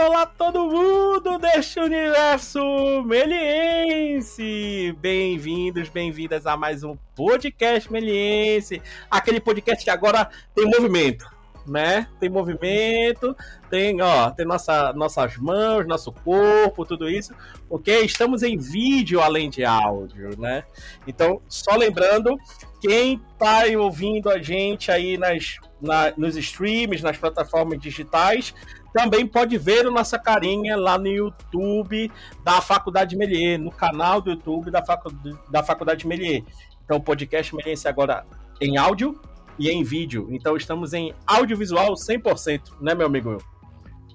olá 0.00 0.24
todo 0.24 0.66
mundo 0.66 1.38
deste 1.38 1.78
universo 1.78 2.58
meliense! 3.04 4.96
Bem-vindos, 4.98 5.90
bem-vindas 5.90 6.46
a 6.46 6.56
mais 6.56 6.82
um 6.82 6.96
podcast 7.14 7.92
meliense, 7.92 8.80
aquele 9.10 9.40
podcast 9.40 9.84
que 9.84 9.90
agora 9.90 10.30
tem 10.54 10.64
movimento, 10.64 11.30
né? 11.66 12.06
Tem 12.18 12.30
movimento, 12.30 13.36
tem, 13.68 14.00
ó, 14.00 14.30
tem 14.30 14.46
nossa, 14.46 14.90
nossas 14.94 15.36
mãos, 15.36 15.86
nosso 15.86 16.10
corpo, 16.10 16.86
tudo 16.86 17.06
isso, 17.06 17.34
porque 17.68 17.92
estamos 18.00 18.42
em 18.42 18.56
vídeo 18.56 19.20
além 19.20 19.50
de 19.50 19.66
áudio, 19.66 20.30
né? 20.38 20.64
Então, 21.06 21.42
só 21.46 21.76
lembrando, 21.76 22.38
quem 22.80 23.20
tá 23.38 23.64
ouvindo 23.78 24.30
a 24.30 24.40
gente 24.40 24.90
aí 24.90 25.18
nas, 25.18 25.56
na, 25.78 26.10
nos 26.16 26.36
streams, 26.36 27.02
nas 27.02 27.18
plataformas 27.18 27.78
digitais, 27.78 28.54
também 28.92 29.26
pode 29.26 29.56
ver 29.56 29.86
a 29.86 29.90
nossa 29.90 30.18
carinha 30.18 30.76
lá 30.76 30.98
no 30.98 31.06
YouTube 31.06 32.10
da 32.44 32.60
Faculdade 32.60 33.16
Melier, 33.16 33.58
no 33.58 33.70
canal 33.70 34.20
do 34.20 34.30
YouTube 34.30 34.70
da, 34.70 34.84
Facu 34.84 35.10
da 35.50 35.62
Faculdade 35.62 36.06
Melier. 36.06 36.42
Então, 36.84 36.96
o 36.96 37.00
podcast 37.00 37.54
Meliense 37.54 37.86
agora 37.86 38.24
em 38.60 38.76
áudio 38.76 39.20
e 39.58 39.70
em 39.70 39.82
vídeo. 39.82 40.28
Então, 40.30 40.56
estamos 40.56 40.92
em 40.92 41.14
audiovisual 41.26 41.94
100%, 41.94 42.80
né, 42.80 42.94
meu 42.94 43.06
amigo? 43.06 43.38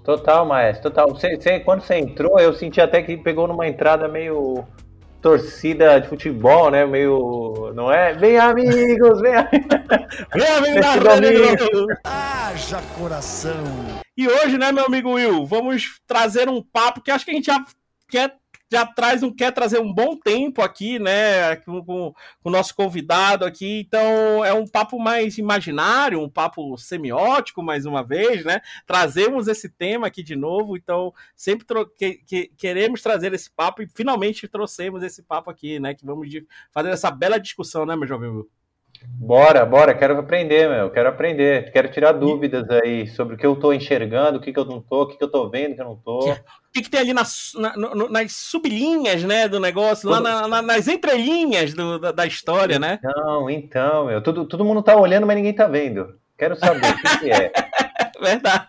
Total, 0.03 0.45
maestro, 0.45 0.91
total. 0.91 1.09
Você, 1.09 1.35
você, 1.35 1.59
quando 1.59 1.81
você 1.81 1.95
entrou, 1.95 2.39
eu 2.39 2.53
senti 2.53 2.79
até 2.79 3.01
que 3.01 3.17
pegou 3.17 3.48
numa 3.48 3.67
entrada 3.67 4.07
meio 4.07 4.63
torcida 5.20 5.99
de 5.99 6.07
futebol, 6.07 6.70
né? 6.70 6.85
Meio. 6.85 7.71
Não 7.73 7.91
é? 7.91 8.13
Vem, 8.13 8.37
amigos! 8.37 9.20
Vem, 9.20 9.34
vem 10.35 10.77
amigos! 10.77 11.87
Haja 12.03 12.79
coração! 12.99 14.04
E 14.18 14.27
hoje, 14.27 14.58
né, 14.58 14.71
meu 14.71 14.85
amigo 14.85 15.12
Will, 15.12 15.46
vamos 15.46 15.99
trazer 16.08 16.48
um 16.48 16.62
papo 16.62 17.02
que 17.02 17.12
acho 17.12 17.26
que 17.26 17.32
a 17.32 17.34
gente 17.34 17.46
já 17.48 17.66
quer 18.08 18.38
já 18.71 18.85
traz 18.85 19.21
um 19.21 19.32
quer 19.32 19.52
trazer 19.52 19.80
um 19.80 19.94
bom 19.94 20.18
tempo 20.18 20.62
aqui, 20.62 20.98
né, 20.98 21.55
com, 21.58 22.13
o 22.43 22.49
nosso 22.49 22.76
convidado 22.76 23.46
aqui. 23.46 23.82
Então 23.86 24.43
é 24.43 24.54
um 24.54 24.68
papo 24.68 24.99
mais 24.99 25.38
imaginário, 25.38 26.21
um 26.21 26.30
papo 26.30 26.77
semiótico 26.77 27.62
mais 27.62 27.86
uma 27.86 28.04
vez, 28.04 28.43
né? 28.43 28.62
Trazemos 28.88 29.48
esse 29.48 29.70
tema 29.70 30.08
aqui 30.08 30.24
de 30.24 30.36
novo. 30.36 30.76
Então 30.76 31.13
sempre 31.36 31.66
que, 31.98 32.16
que, 32.26 32.48
queremos 32.58 33.02
trazer 33.02 33.34
esse 33.34 33.52
papo 33.52 33.82
e 33.84 33.88
finalmente 33.88 34.48
trouxemos 34.48 35.04
esse 35.04 35.24
papo 35.24 35.49
aqui, 35.52 35.80
né? 35.80 35.93
Que 35.93 36.05
vamos 36.05 36.27
fazer 36.71 36.90
essa 36.90 37.12
bela 37.12 37.40
discussão, 37.40 37.86
né, 37.86 37.96
meu 37.96 38.08
jovem? 38.08 38.46
Bora, 39.18 39.65
bora, 39.65 39.93
quero 39.93 40.20
aprender, 40.20 40.70
meu, 40.70 40.90
quero 40.90 41.10
aprender, 41.10 41.71
quero 41.71 41.90
tirar 41.90 42.12
dúvidas 42.12 42.70
aí 42.70 43.07
sobre 43.07 43.35
o 43.35 43.37
que 43.37 43.46
eu 43.46 43.55
tô 43.55 43.71
enxergando, 43.71 44.37
o 44.37 44.41
que, 44.41 44.52
que 44.52 44.60
eu 44.60 44.65
não 44.65 44.82
tô, 44.82 45.04
o 45.04 45.07
que, 45.07 45.18
que 45.18 45.24
eu 45.24 45.32
tô 45.32 45.49
vendo, 45.49 45.71
o 45.71 45.76
que 45.76 45.82
eu 45.82 45.85
não 45.85 45.96
tô. 45.96 46.32
O 46.32 46.35
que, 46.74 46.82
que 46.82 46.90
tem 46.90 46.99
ali 46.99 47.13
nas, 47.13 47.54
na, 47.55 47.76
no, 47.76 48.10
nas 48.10 48.34
sublinhas, 48.34 49.24
né, 49.24 49.48
do 49.48 49.60
negócio, 49.60 50.10
lá 50.10 50.20
na, 50.20 50.48
na, 50.48 50.62
nas 50.62 50.87
entrelinhas 50.87 51.74
do, 51.74 51.98
da, 51.98 52.12
da, 52.12 52.26
história, 52.26 52.77
né? 52.77 52.99
Então, 52.99 53.49
então, 53.49 54.05
meu, 54.07 54.21
todo, 54.21 54.46
todo 54.46 54.65
mundo 54.65 54.84
tá 54.84 54.96
olhando, 54.96 55.26
mas 55.26 55.37
ninguém 55.37 55.54
tá 55.54 55.68
vendo. 55.68 56.20
Quero 56.37 56.55
saber 56.57 56.85
o 56.85 56.96
que, 56.98 57.20
que 57.20 57.32
é. 57.32 57.52
Verdade. 58.21 58.66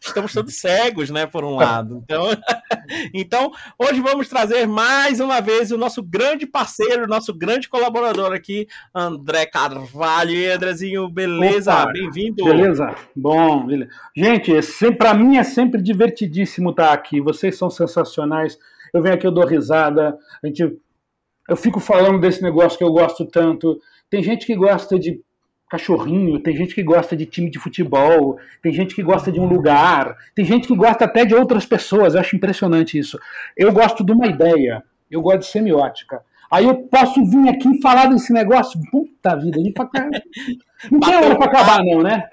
Estamos 0.00 0.32
todos 0.32 0.60
cegos, 0.60 1.10
né, 1.10 1.26
por 1.26 1.44
um 1.44 1.56
lado. 1.56 2.02
Então, 2.04 2.24
então, 3.14 3.52
hoje 3.78 4.00
vamos 4.00 4.28
trazer 4.28 4.66
mais 4.66 5.20
uma 5.20 5.40
vez 5.40 5.70
o 5.70 5.78
nosso 5.78 6.02
grande 6.02 6.46
parceiro, 6.46 7.06
nosso 7.06 7.32
grande 7.32 7.68
colaborador 7.68 8.32
aqui, 8.32 8.66
André 8.94 9.46
Carvalho. 9.46 10.30
E 10.32 10.50
Andrezinho, 10.50 11.08
beleza? 11.08 11.86
Bem-vindo. 11.86 12.44
Beleza? 12.44 12.94
Bom, 13.14 13.66
beleza. 13.66 13.90
Gente, 14.14 14.52
para 14.98 15.14
mim 15.14 15.36
é 15.36 15.44
sempre 15.44 15.80
divertidíssimo 15.80 16.70
estar 16.70 16.92
aqui. 16.92 17.20
Vocês 17.20 17.56
são 17.56 17.70
sensacionais. 17.70 18.58
Eu 18.92 19.02
venho 19.02 19.14
aqui, 19.14 19.26
eu 19.26 19.32
dou 19.32 19.46
risada. 19.46 20.18
A 20.42 20.46
gente, 20.46 20.78
eu 21.48 21.56
fico 21.56 21.80
falando 21.80 22.20
desse 22.20 22.42
negócio 22.42 22.76
que 22.76 22.84
eu 22.84 22.92
gosto 22.92 23.24
tanto. 23.24 23.80
Tem 24.10 24.22
gente 24.22 24.44
que 24.44 24.54
gosta 24.54 24.98
de 24.98 25.20
cachorrinho, 25.72 26.38
tem 26.38 26.54
gente 26.54 26.74
que 26.74 26.82
gosta 26.82 27.16
de 27.16 27.24
time 27.24 27.50
de 27.50 27.58
futebol, 27.58 28.38
tem 28.60 28.70
gente 28.70 28.94
que 28.94 29.02
gosta 29.02 29.32
de 29.32 29.40
um 29.40 29.46
lugar, 29.46 30.14
tem 30.34 30.44
gente 30.44 30.68
que 30.68 30.76
gosta 30.76 31.06
até 31.06 31.24
de 31.24 31.34
outras 31.34 31.64
pessoas. 31.64 32.12
Eu 32.12 32.20
acho 32.20 32.36
impressionante 32.36 32.98
isso. 32.98 33.18
Eu 33.56 33.72
gosto 33.72 34.04
de 34.04 34.12
uma 34.12 34.26
ideia, 34.26 34.82
eu 35.10 35.22
gosto 35.22 35.38
de 35.38 35.46
semiótica. 35.46 36.20
Aí 36.50 36.66
eu 36.66 36.74
posso 36.74 37.24
vir 37.24 37.48
aqui 37.48 37.80
falar 37.80 38.08
desse 38.10 38.34
negócio. 38.34 38.78
Puta 38.90 39.34
vida, 39.34 39.58
não 40.90 41.00
tem 41.00 41.16
hora 41.16 41.36
para 41.36 41.46
acabar, 41.46 41.82
não, 41.82 42.02
né? 42.02 42.28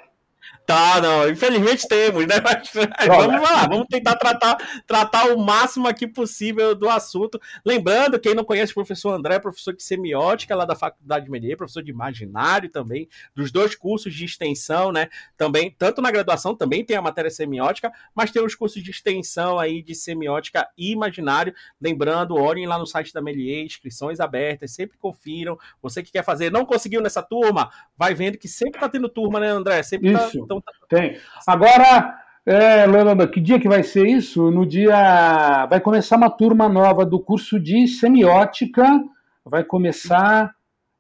Tá, 0.70 1.02
não, 1.02 1.28
infelizmente 1.28 1.88
temos, 1.88 2.28
né? 2.28 2.36
Mas, 2.46 3.08
vamos 3.08 3.42
lá, 3.42 3.66
vamos 3.68 3.88
tentar 3.90 4.16
tratar, 4.18 4.56
tratar 4.86 5.34
o 5.34 5.40
máximo 5.40 5.88
aqui 5.88 6.06
possível 6.06 6.76
do 6.76 6.88
assunto. 6.88 7.42
Lembrando, 7.66 8.20
quem 8.20 8.36
não 8.36 8.44
conhece 8.44 8.72
o 8.74 8.76
professor 8.76 9.16
André, 9.16 9.40
professor 9.40 9.76
de 9.76 9.82
semiótica 9.82 10.56
lá 10.56 10.66
da 10.66 10.76
Faculdade 10.76 11.26
de 11.26 11.32
Melier, 11.32 11.58
professor 11.58 11.82
de 11.82 11.90
imaginário 11.90 12.70
também, 12.70 13.10
dos 13.34 13.52
dois 13.52 13.74
cursos 13.74 14.14
de 14.14 14.24
extensão, 14.24 14.92
né? 14.92 15.10
Também, 15.36 15.76
tanto 15.76 16.04
na 16.04 16.12
graduação 16.12 16.54
também 16.54 16.86
tem 16.86 16.96
a 16.96 17.02
matéria 17.02 17.32
semiótica, 17.32 17.92
mas 18.14 18.30
tem 18.30 18.46
os 18.46 18.54
cursos 18.54 18.84
de 18.84 18.92
extensão 18.92 19.58
aí 19.58 19.82
de 19.82 19.96
semiótica 19.96 20.70
e 20.78 20.92
imaginário. 20.92 21.52
Lembrando, 21.82 22.36
olhem 22.36 22.68
lá 22.68 22.78
no 22.78 22.86
site 22.86 23.12
da 23.12 23.24
Melier, 23.24 23.66
inscrições 23.66 24.20
abertas, 24.20 24.76
sempre 24.76 25.00
confiram. 25.00 25.58
Você 25.82 26.04
que 26.04 26.12
quer 26.12 26.24
fazer, 26.24 26.52
não 26.52 26.64
conseguiu 26.64 27.02
nessa 27.02 27.24
turma, 27.24 27.72
vai 27.98 28.14
vendo 28.14 28.38
que 28.38 28.48
sempre 28.48 28.80
tá 28.80 28.88
tendo 28.88 29.10
turma, 29.10 29.40
né, 29.40 29.48
André? 29.48 29.82
Sempre 29.82 30.14
tá, 30.14 30.28
Isso. 30.28 30.46
Tá, 30.46 30.59
tem. 30.88 31.18
Agora, 31.48 32.16
é, 32.46 32.86
Leonardo, 32.86 33.28
que 33.28 33.40
dia 33.40 33.60
que 33.60 33.70
vai 33.70 33.84
ser 33.84 34.08
isso? 34.08 34.50
No 34.50 34.66
dia. 34.66 35.68
Vai 35.70 35.80
começar 35.80 36.18
uma 36.18 36.30
turma 36.30 36.68
nova 36.68 37.06
do 37.06 37.20
curso 37.20 37.60
de 37.60 37.88
semiótica. 37.88 39.04
Vai 39.46 39.64
começar. 39.64 40.54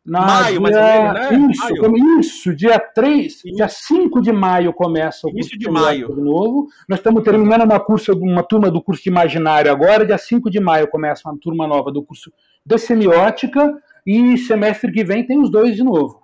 Na 0.06 0.22
maio, 0.22 0.59
dia... 0.59 0.62
mais 0.62 0.75
ou 0.75 0.84
menos, 0.84 1.14
né? 1.14 1.52
Isso, 1.52 1.81
maio. 1.81 2.19
isso, 2.19 2.56
dia 2.56 2.80
3, 2.80 3.25
isso. 3.25 3.52
dia 3.52 3.68
5 3.68 4.22
de 4.22 4.31
maio 4.31 4.74
começa 4.74 5.28
o 5.28 5.31
curso 5.31 5.58
de 5.58 5.69
maio. 5.69 6.16
de 6.16 6.22
novo. 6.22 6.68
Nós 6.88 7.00
estamos 7.00 7.24
terminando 7.24 7.64
uma, 7.64 7.80
curso, 7.80 8.14
uma 8.14 8.42
turma 8.42 8.72
do 8.72 8.81
curso 8.81 9.03
de 9.03 9.09
imaginário 9.09 9.72
agora, 9.72 10.06
dia 10.06 10.18
5 10.18 10.50
de 10.50 10.59
maio 10.59 10.88
começa 10.88 11.30
uma 11.30 11.38
turma 11.38 11.68
nova 11.68 11.92
do 11.92 12.02
curso 12.02 12.31
de 12.66 12.78
semiótica, 12.78 13.78
e 14.06 14.38
semestre 14.38 14.92
que 14.92 15.03
vem 15.03 15.25
tem 15.25 15.40
os 15.40 15.52
dois 15.52 15.75
de 15.75 15.84
novo. 15.84 16.22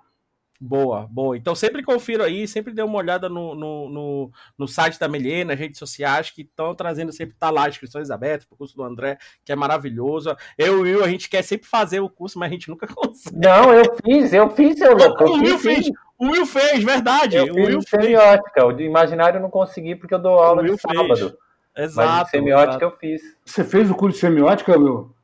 Boa, 0.60 1.06
boa. 1.10 1.36
Então 1.36 1.54
sempre 1.54 1.82
confiro 1.82 2.22
aí, 2.22 2.48
sempre 2.48 2.72
dê 2.72 2.82
uma 2.82 2.98
olhada 2.98 3.28
no, 3.28 3.54
no, 3.54 3.88
no, 3.88 4.30
no 4.56 4.68
site 4.68 4.98
da 4.98 5.08
Melier, 5.08 5.44
nas 5.44 5.58
redes 5.58 5.78
sociais, 5.78 6.30
que 6.30 6.42
estão 6.42 6.74
trazendo 6.74 7.12
sempre, 7.12 7.36
tá 7.38 7.50
lá, 7.50 7.68
inscrições 7.68 8.10
abertas 8.10 8.46
para 8.46 8.54
o 8.54 8.58
curso 8.58 8.76
do 8.76 8.82
André, 8.82 9.18
que 9.44 9.52
é 9.52 9.56
maravilhoso. 9.56 10.34
Eu 10.56 10.78
e 10.78 10.78
o 10.78 10.82
Will, 10.82 11.04
a 11.04 11.08
gente 11.08 11.28
quer 11.28 11.42
sempre 11.42 11.68
fazer 11.68 12.00
o 12.00 12.08
curso, 12.08 12.38
mas 12.38 12.48
a 12.48 12.52
gente 12.52 12.68
nunca 12.68 12.86
consegue. 12.92 13.36
Não, 13.36 13.72
eu 13.72 13.96
fiz, 14.04 14.32
eu 14.32 14.50
fiz, 14.50 14.80
eu 14.80 14.96
louco. 14.96 15.24
O 15.24 15.34
Will 15.34 15.58
fez, 15.58 15.90
o 16.18 16.26
Will 16.28 16.46
fez, 16.46 16.82
verdade. 16.82 17.36
Eu 17.36 17.52
o 17.52 17.56
Will 17.56 17.82
fez. 17.82 18.04
semiótica, 18.04 18.64
o 18.64 18.72
de 18.72 18.84
imaginário 18.84 19.38
eu 19.38 19.42
não 19.42 19.50
consegui 19.50 19.94
porque 19.94 20.14
eu 20.14 20.18
dou 20.18 20.38
aula 20.38 20.62
de 20.62 20.80
sábado. 20.80 21.16
Fez. 21.16 21.36
Exato. 21.76 22.08
Mas 22.08 22.30
semiótica 22.30 22.70
exato. 22.70 22.84
eu 22.84 22.90
fiz. 22.92 23.22
Você 23.44 23.62
fez 23.62 23.90
o 23.90 23.94
curso 23.94 24.14
de 24.14 24.20
semiótica, 24.20 24.78
Will? 24.78 25.14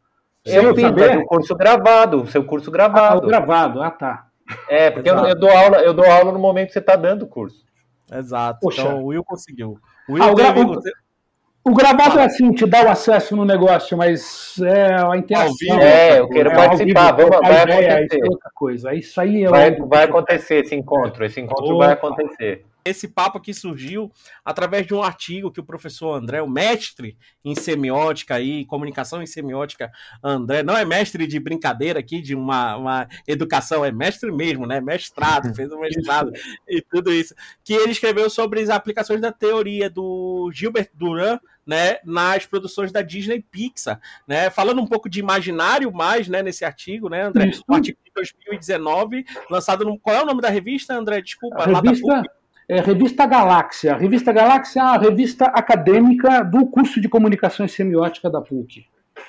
Eu 0.45 0.75
fiz, 0.75 0.91
mas 0.91 1.17
o 1.19 1.25
curso 1.25 1.55
gravado, 1.55 2.23
o 2.23 2.27
seu 2.27 2.45
curso 2.45 2.71
gravado. 2.71 3.23
Ah, 3.23 3.25
o 3.25 3.27
gravado, 3.27 3.83
ah 3.83 3.91
tá. 3.91 4.27
É, 4.69 4.91
porque 4.91 5.09
eu, 5.09 5.17
eu, 5.17 5.39
dou 5.39 5.51
aula, 5.51 5.79
eu 5.79 5.95
dou 5.95 6.05
aula 6.05 6.33
no 6.33 6.39
momento 6.39 6.69
que 6.69 6.73
você 6.73 6.79
está 6.79 6.97
dando 6.97 7.23
o 7.23 7.29
curso. 7.29 7.65
Exato. 8.13 8.61
Poxa. 8.61 8.83
Então 8.83 9.03
o 9.03 9.07
Will 9.07 9.25
conseguiu. 9.25 9.79
O, 10.09 10.15
Will 10.15 10.23
ah, 10.23 10.31
o, 10.31 10.35
gra 10.35 10.55
o, 10.55 11.71
o 11.71 11.75
gravado 11.75 12.19
ah. 12.19 12.23
é 12.23 12.27
assim, 12.27 12.53
te 12.53 12.67
dá 12.67 12.85
o 12.85 12.89
acesso 12.91 13.37
no 13.37 13.45
negócio, 13.45 13.97
mas 13.97 14.59
é 14.61 14.95
a 14.95 15.17
interação. 15.17 15.81
É, 15.81 16.19
eu 16.19 16.29
quero 16.29 16.51
é, 16.51 16.55
participar. 16.55 17.13
Vamos, 17.13 17.39
vai 17.41 17.63
ideia, 17.63 17.95
acontecer. 17.95 18.21
É 18.21 18.29
outra 18.29 18.51
coisa. 18.55 18.95
Isso 18.95 19.21
aí 19.21 19.45
é 19.45 19.49
vai, 19.49 19.77
vai 19.77 20.05
acontecer 20.05 20.65
esse 20.65 20.75
encontro. 20.75 21.25
Esse 21.25 21.41
encontro 21.41 21.75
Opa. 21.75 21.87
vai 21.87 21.93
acontecer 21.95 22.65
esse 22.85 23.09
papo 23.09 23.39
aqui 23.39 23.55
surgiu 23.55 24.11
através 24.45 24.87
de 24.87 24.95
um 24.95 25.03
artigo 25.03 25.51
que 25.51 25.61
o 25.61 25.65
professor 25.65 26.15
André, 26.15 26.43
o 26.43 26.49
mestre 26.49 27.17
em 27.45 27.55
semiótica 27.55 28.41
e 28.41 28.65
comunicação 28.65 29.23
em 29.23 29.27
semiótica, 29.27 29.91
André, 30.23 30.63
não 30.63 30.77
é 30.77 30.85
mestre 30.85 31.27
de 31.27 31.39
brincadeira 31.39 32.01
aqui, 32.01 32.21
de 32.21 32.35
uma, 32.35 32.77
uma 32.77 33.09
educação, 33.27 33.85
é 33.85 33.93
mestre 33.93 34.31
mesmo, 34.33 34.67
né? 34.67 34.81
Mestrado, 34.81 35.53
fez 35.55 35.71
um 35.73 35.81
mestrado 35.81 36.33
e 36.69 36.81
tudo 36.83 37.13
isso. 37.13 37.35
Que 37.65 37.75
ele 37.75 37.93
escreveu 37.93 38.29
sobre 38.29 38.61
as 38.61 38.71
aplicações 38.71 39.21
da 39.21 39.33
teoria 39.33 39.89
do 39.89 40.51
Gilbert 40.53 40.91
Duran 40.95 41.39
né, 41.67 41.99
nas 42.05 42.45
produções 42.45 42.91
da 42.91 43.03
Disney 43.03 43.41
Pixar, 43.41 44.01
né, 44.27 44.51
falando 44.51 44.81
um 44.81 44.87
pouco 44.87 45.09
de 45.09 45.21
imaginário 45.21 45.93
mais, 45.93 46.29
né, 46.29 46.43
nesse 46.43 46.65
artigo, 46.65 47.09
né, 47.09 47.23
André, 47.23 47.53
um 47.69 47.75
artigo 47.75 47.99
de 48.05 48.11
2019, 48.15 49.25
lançado 49.49 49.85
no, 49.85 49.99
qual 49.99 50.17
é 50.17 50.23
o 50.23 50.27
nome 50.27 50.41
da 50.41 50.49
revista, 50.49 50.95
André, 50.95 51.21
desculpa, 51.21 51.63
a 51.63 51.81
revista, 51.81 52.23
é, 52.69 52.81
Revista 52.81 53.27
Galáxia. 53.27 53.97
Revista 53.97 54.33
Galáxia 54.33 54.81
é 54.81 54.83
a 54.83 54.99
revista 54.99 55.47
acadêmica 55.47 56.43
do 56.43 56.67
curso 56.67 57.01
de 57.01 57.09
Comunicação 57.09 57.67
e 57.67 57.69
Semiótica 57.69 58.31
da 58.31 58.41
PUC. 58.41 58.87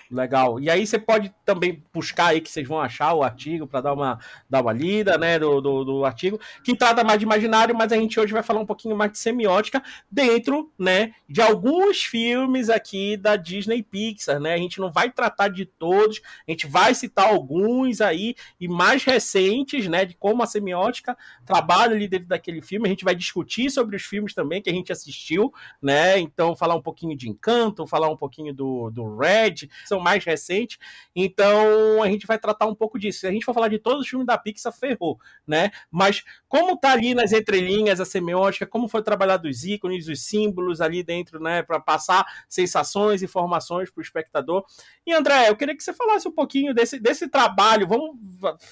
Legal. 0.10 0.60
E 0.60 0.70
aí 0.70 0.86
você 0.86 1.00
pode 1.00 1.34
também 1.44 1.84
buscar 1.94 2.28
aí 2.28 2.42
que 2.42 2.50
vocês 2.50 2.68
vão 2.68 2.80
achar 2.80 3.14
o 3.14 3.24
artigo 3.24 3.66
para 3.66 3.82
dar 3.82 3.94
uma, 3.94 4.20
dar 4.50 4.62
uma 4.62 4.72
lida, 4.72 5.18
né, 5.18 5.40
do, 5.40 5.60
do, 5.60 5.84
do, 5.84 6.06
artigo, 6.06 6.40
que 6.64 6.76
trata 6.76 7.04
mais 7.04 7.20
de 7.20 7.26
imaginário, 7.26 7.76
mas 7.76 7.92
a 7.92 7.96
gente 7.96 8.20
hoje 8.20 8.32
vai 8.32 8.44
falar 8.44 8.60
um 8.60 8.66
pouquinho 8.66 8.96
mais 8.96 9.12
de 9.12 9.18
semiótica 9.18 9.82
dentro, 10.10 10.72
né, 10.78 11.14
de 11.28 11.42
alguns 11.42 12.04
filmes 12.04 12.70
aqui 12.70 13.18
da 13.18 13.36
Disney 13.36 13.82
Pixar, 13.82 14.40
né? 14.40 14.54
A 14.54 14.58
gente 14.58 14.80
não 14.80 14.92
vai 14.92 15.10
tratar 15.10 15.48
de 15.48 15.66
todos, 15.66 16.22
a 16.48 16.52
gente 16.52 16.68
vai 16.68 16.94
citar 16.94 17.28
alguns 17.28 18.00
aí 18.00 18.36
e 18.60 18.68
mais 18.68 19.04
recentes, 19.04 19.88
né, 19.88 20.06
de 20.06 20.16
como 20.16 20.44
a 20.44 20.48
semiótica 20.48 21.18
trabalha 21.46 21.96
ali 21.96 22.08
dentro 22.08 22.28
daquele 22.28 22.62
filme. 22.62 22.88
A 22.88 22.90
gente 22.90 23.04
vai 23.04 23.16
discutir 23.16 23.70
sobre 23.72 23.96
os 23.96 24.04
filmes 24.04 24.34
também 24.34 24.62
que 24.62 24.70
a 24.70 24.74
gente 24.74 24.92
assistiu, 24.92 25.52
né? 25.82 26.20
Então 26.20 26.56
falar 26.56 26.76
um 26.76 26.82
pouquinho 26.82 27.18
de 27.18 27.28
Encanto, 27.28 27.88
falar 27.88 28.10
um 28.10 28.18
pouquinho 28.18 28.54
do, 28.54 28.92
do 28.92 29.18
Red, 29.18 29.70
são 29.86 30.00
mais 30.00 30.24
recente. 30.24 30.80
Então 31.16 32.02
a 32.02 32.08
gente 32.08 32.26
vai 32.26 32.38
tratar 32.38 32.66
um 32.68 32.76
pouco 32.76 33.00
disso. 33.00 33.22
Se 33.22 33.28
a 33.28 33.32
gente 33.32 33.46
for 33.46 33.54
falar 33.54 33.68
de 33.68 33.80
todos 33.80 34.02
os 34.02 34.08
filmes 34.08 34.28
da 34.28 34.38
Pixar, 34.38 34.74
ferrou, 34.74 35.20
né? 35.46 35.72
Mas 35.92 36.24
como 36.48 36.78
tá 36.78 36.92
ali 36.92 37.14
nas 37.14 37.32
entrelinhas 37.32 38.00
a 38.00 38.06
semiótica, 38.06 38.66
como 38.66 38.88
foi 38.88 39.02
trabalhado 39.02 39.48
os 39.48 39.64
ícones, 39.64 40.08
os 40.08 40.22
símbolos 40.22 40.82
ali 40.82 41.04
dentro, 41.04 41.40
né, 41.40 41.64
para 41.64 41.80
passar 41.80 42.26
sensações, 42.48 43.24
informações 43.24 43.90
para 43.90 44.00
o 44.00 44.04
espectador. 44.04 44.66
E 45.06 45.14
André, 45.14 45.50
eu 45.50 45.56
queria 45.56 45.76
que 45.76 45.84
você 45.84 45.94
falasse 45.94 46.28
um 46.28 46.32
pouquinho 46.32 46.74
desse, 46.74 47.00
desse 47.00 47.28
trabalho. 47.28 47.88
Vamos 47.88 48.18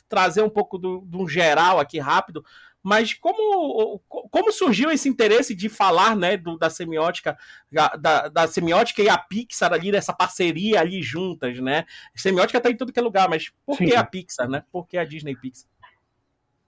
trazer 0.08 0.42
um 0.42 0.50
pouco 0.50 0.78
de 0.78 1.18
um 1.18 1.28
geral 1.28 1.80
aqui 1.80 2.00
rápido 2.00 2.44
mas 2.84 3.14
como, 3.14 4.02
como 4.08 4.52
surgiu 4.52 4.92
esse 4.92 5.08
interesse 5.08 5.54
de 5.54 5.70
falar 5.70 6.16
né, 6.16 6.36
do, 6.36 6.58
da 6.58 6.70
semiótica, 6.70 7.38
da, 7.72 8.28
da, 8.28 8.48
semiótica 8.48 9.02
e 9.02 9.10
a 9.10 9.18
Pixar 9.18 9.72
ali, 9.72 9.92
dessa 9.92 10.14
parceria 10.14 10.80
ali 10.80 11.02
juntas, 11.02 11.60
né? 11.60 11.86
Semiótica 12.16 12.58
está 12.58 12.70
em 12.70 12.76
todo 12.76 12.92
que 12.92 13.00
é 13.00 13.04
lugar, 13.04 13.30
mas 13.30 13.52
por 13.66 13.78
Sim. 13.78 13.86
que 13.86 13.96
a 13.96 14.04
Pixar, 14.04 14.50
né? 14.50 14.64
Por 14.72 14.88
que 14.88 14.98
a 14.98 15.06
Disney 15.06 15.36
Pixar? 15.36 15.70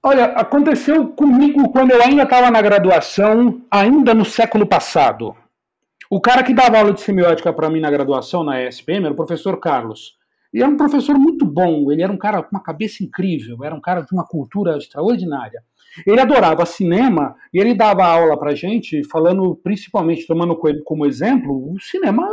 Olha, 0.05 0.25
aconteceu 0.25 1.07
comigo 1.07 1.71
quando 1.71 1.91
eu 1.91 2.03
ainda 2.03 2.23
estava 2.23 2.51
na 2.51 2.61
graduação, 2.61 3.61
ainda 3.71 4.13
no 4.13 4.25
século 4.25 4.67
passado. 4.67 5.35
O 6.09 6.19
cara 6.19 6.43
que 6.43 6.53
dava 6.53 6.77
aula 6.77 6.93
de 6.93 7.01
semiótica 7.01 7.51
para 7.51 7.69
mim 7.69 7.79
na 7.79 7.89
graduação, 7.89 8.43
na 8.43 8.61
ESPM, 8.61 9.05
era 9.05 9.13
o 9.13 9.15
professor 9.15 9.57
Carlos. 9.59 10.17
E 10.53 10.61
era 10.61 10.69
um 10.69 10.77
professor 10.77 11.17
muito 11.17 11.45
bom, 11.45 11.91
ele 11.91 12.03
era 12.03 12.11
um 12.11 12.17
cara 12.17 12.43
com 12.43 12.55
uma 12.55 12.61
cabeça 12.61 13.03
incrível, 13.03 13.63
era 13.63 13.73
um 13.73 13.81
cara 13.81 14.01
de 14.01 14.13
uma 14.13 14.25
cultura 14.25 14.77
extraordinária. 14.77 15.63
Ele 16.05 16.19
adorava 16.19 16.65
cinema 16.65 17.35
e 17.53 17.59
ele 17.59 17.73
dava 17.73 18.05
aula 18.05 18.37
pra 18.37 18.55
gente, 18.55 19.03
falando 19.09 19.55
principalmente, 19.63 20.27
tomando 20.27 20.55
como 20.83 21.05
exemplo, 21.05 21.73
o 21.73 21.79
cinema 21.79 22.27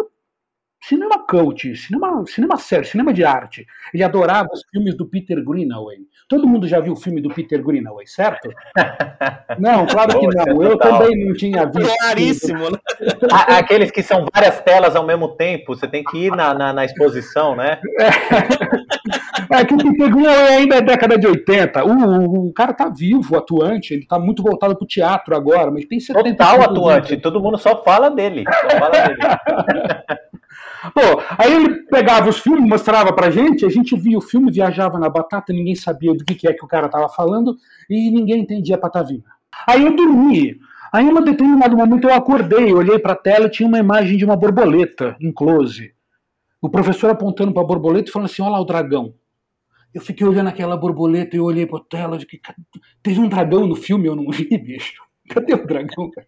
cinema 0.82 1.24
cult, 1.26 1.76
cinema, 1.76 2.24
cinema 2.26 2.56
sério, 2.56 2.86
cinema 2.86 3.12
de 3.12 3.24
arte. 3.24 3.66
Ele 3.92 4.02
adorava 4.02 4.48
os 4.52 4.62
filmes 4.70 4.96
do 4.96 5.06
Peter 5.06 5.42
Greenaway. 5.44 5.98
Todo 6.28 6.46
mundo 6.46 6.66
já 6.66 6.80
viu 6.80 6.92
o 6.92 6.96
filme 6.96 7.20
do 7.20 7.28
Peter 7.28 7.62
Greenaway, 7.62 8.06
certo? 8.06 8.48
Não, 9.58 9.86
claro 9.86 10.18
que 10.18 10.26
não. 10.28 10.62
Eu 10.62 10.78
também 10.78 11.26
não 11.26 11.34
tinha 11.34 11.66
visto. 11.66 11.92
Claríssimo, 11.98 12.70
né? 12.70 12.78
Aqueles 13.30 13.90
que 13.90 14.02
são 14.02 14.24
várias 14.32 14.60
telas 14.60 14.94
ao 14.94 15.04
mesmo 15.04 15.28
tempo, 15.28 15.74
você 15.74 15.88
tem 15.88 16.04
que 16.04 16.26
ir 16.26 16.30
na, 16.30 16.54
na, 16.54 16.72
na 16.72 16.84
exposição, 16.84 17.56
né? 17.56 17.78
É. 17.98 19.58
é 19.60 19.64
que 19.64 19.74
o 19.74 19.76
Peter 19.76 20.10
Greenaway 20.10 20.56
ainda 20.56 20.76
é 20.76 20.80
década 20.80 21.18
de 21.18 21.26
80. 21.26 21.84
O, 21.84 21.90
o, 21.90 22.48
o 22.48 22.52
cara 22.52 22.72
tá 22.72 22.88
vivo, 22.88 23.36
atuante, 23.36 23.92
ele 23.92 24.06
tá 24.06 24.18
muito 24.18 24.42
voltado 24.42 24.76
pro 24.76 24.86
teatro 24.86 25.34
agora, 25.34 25.70
mas 25.70 25.84
tem 25.86 25.98
70 25.98 26.30
Total 26.30 26.62
atuante, 26.62 27.16
todo 27.16 27.40
mundo 27.40 27.58
só 27.58 27.82
fala 27.82 28.08
dele. 28.08 28.44
Só 28.44 28.78
fala 28.78 28.90
dele. 28.90 29.18
Pô, 30.94 31.00
aí 31.36 31.52
ele 31.52 31.82
pegava 31.84 32.28
os 32.28 32.38
filmes, 32.38 32.68
mostrava 32.68 33.12
pra 33.12 33.30
gente, 33.30 33.66
a 33.66 33.68
gente 33.68 33.94
via 33.96 34.16
o 34.16 34.22
filme, 34.22 34.50
viajava 34.50 34.98
na 34.98 35.08
batata, 35.08 35.52
ninguém 35.52 35.74
sabia 35.74 36.14
do 36.14 36.24
que, 36.24 36.34
que 36.34 36.48
é 36.48 36.54
que 36.54 36.64
o 36.64 36.68
cara 36.68 36.88
tava 36.88 37.08
falando 37.08 37.56
e 37.88 38.10
ninguém 38.10 38.40
entendia 38.40 38.76
a 38.76 38.78
patavina. 38.78 39.24
Aí 39.66 39.84
eu 39.84 39.94
dormi. 39.94 40.58
Aí, 40.92 41.06
em 41.06 41.12
um 41.12 41.22
determinado 41.22 41.76
momento, 41.76 42.08
eu 42.08 42.14
acordei, 42.14 42.72
olhei 42.72 42.98
pra 42.98 43.14
tela 43.14 43.46
e 43.46 43.50
tinha 43.50 43.68
uma 43.68 43.78
imagem 43.78 44.16
de 44.16 44.24
uma 44.24 44.36
borboleta 44.36 45.16
em 45.20 45.30
close. 45.30 45.94
O 46.60 46.68
professor 46.68 47.10
apontando 47.10 47.52
pra 47.52 47.62
borboleta 47.62 48.08
e 48.08 48.12
falando 48.12 48.28
assim: 48.28 48.42
olha 48.42 48.52
lá 48.52 48.60
o 48.60 48.64
dragão. 48.64 49.14
Eu 49.94 50.00
fiquei 50.00 50.26
olhando 50.26 50.48
aquela 50.48 50.76
borboleta 50.76 51.36
e 51.36 51.40
olhei 51.40 51.66
pra 51.66 51.80
tela 51.80 52.16
e 52.16 52.20
fiquei, 52.20 52.40
teve 53.02 53.20
um 53.20 53.28
dragão 53.28 53.66
no 53.66 53.74
filme, 53.74 54.06
eu 54.06 54.16
não 54.16 54.30
vi, 54.30 54.46
bicho. 54.58 55.02
Cadê 55.28 55.54
o 55.54 55.66
dragão, 55.66 56.10
cara? 56.10 56.26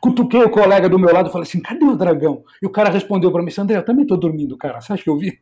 Cutuquei 0.00 0.42
o 0.42 0.50
colega 0.50 0.88
do 0.88 0.98
meu 0.98 1.12
lado 1.12 1.28
e 1.28 1.32
falei 1.32 1.46
assim: 1.46 1.60
cadê 1.60 1.84
o 1.84 1.96
dragão? 1.96 2.44
E 2.62 2.66
o 2.66 2.70
cara 2.70 2.90
respondeu 2.90 3.30
para 3.32 3.42
mim 3.42 3.48
assim: 3.48 3.60
André, 3.60 3.76
eu 3.76 3.84
também 3.84 4.06
tô 4.06 4.16
dormindo, 4.16 4.56
cara. 4.56 4.80
Você 4.80 4.92
acha 4.92 5.02
que 5.02 5.10
eu 5.10 5.16
vi? 5.16 5.38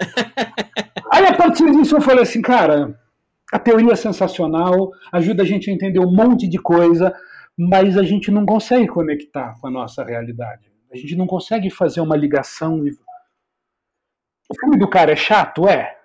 Aí 1.12 1.26
a 1.26 1.34
partir 1.34 1.70
disso 1.70 1.96
eu 1.96 2.00
falei 2.00 2.22
assim: 2.22 2.42
cara, 2.42 2.98
a 3.52 3.58
teoria 3.58 3.92
é 3.92 3.96
sensacional, 3.96 4.90
ajuda 5.12 5.42
a 5.42 5.46
gente 5.46 5.70
a 5.70 5.72
entender 5.72 6.00
um 6.00 6.10
monte 6.10 6.48
de 6.48 6.58
coisa, 6.58 7.14
mas 7.56 7.96
a 7.96 8.02
gente 8.02 8.30
não 8.30 8.44
consegue 8.44 8.86
conectar 8.88 9.54
com 9.60 9.68
a 9.68 9.70
nossa 9.70 10.04
realidade. 10.04 10.70
A 10.92 10.96
gente 10.96 11.16
não 11.16 11.26
consegue 11.26 11.70
fazer 11.70 12.00
uma 12.00 12.16
ligação. 12.16 12.80
O 14.48 14.60
filme 14.60 14.78
do 14.78 14.88
cara 14.88 15.12
é 15.12 15.16
chato? 15.16 15.68
É 15.68 15.95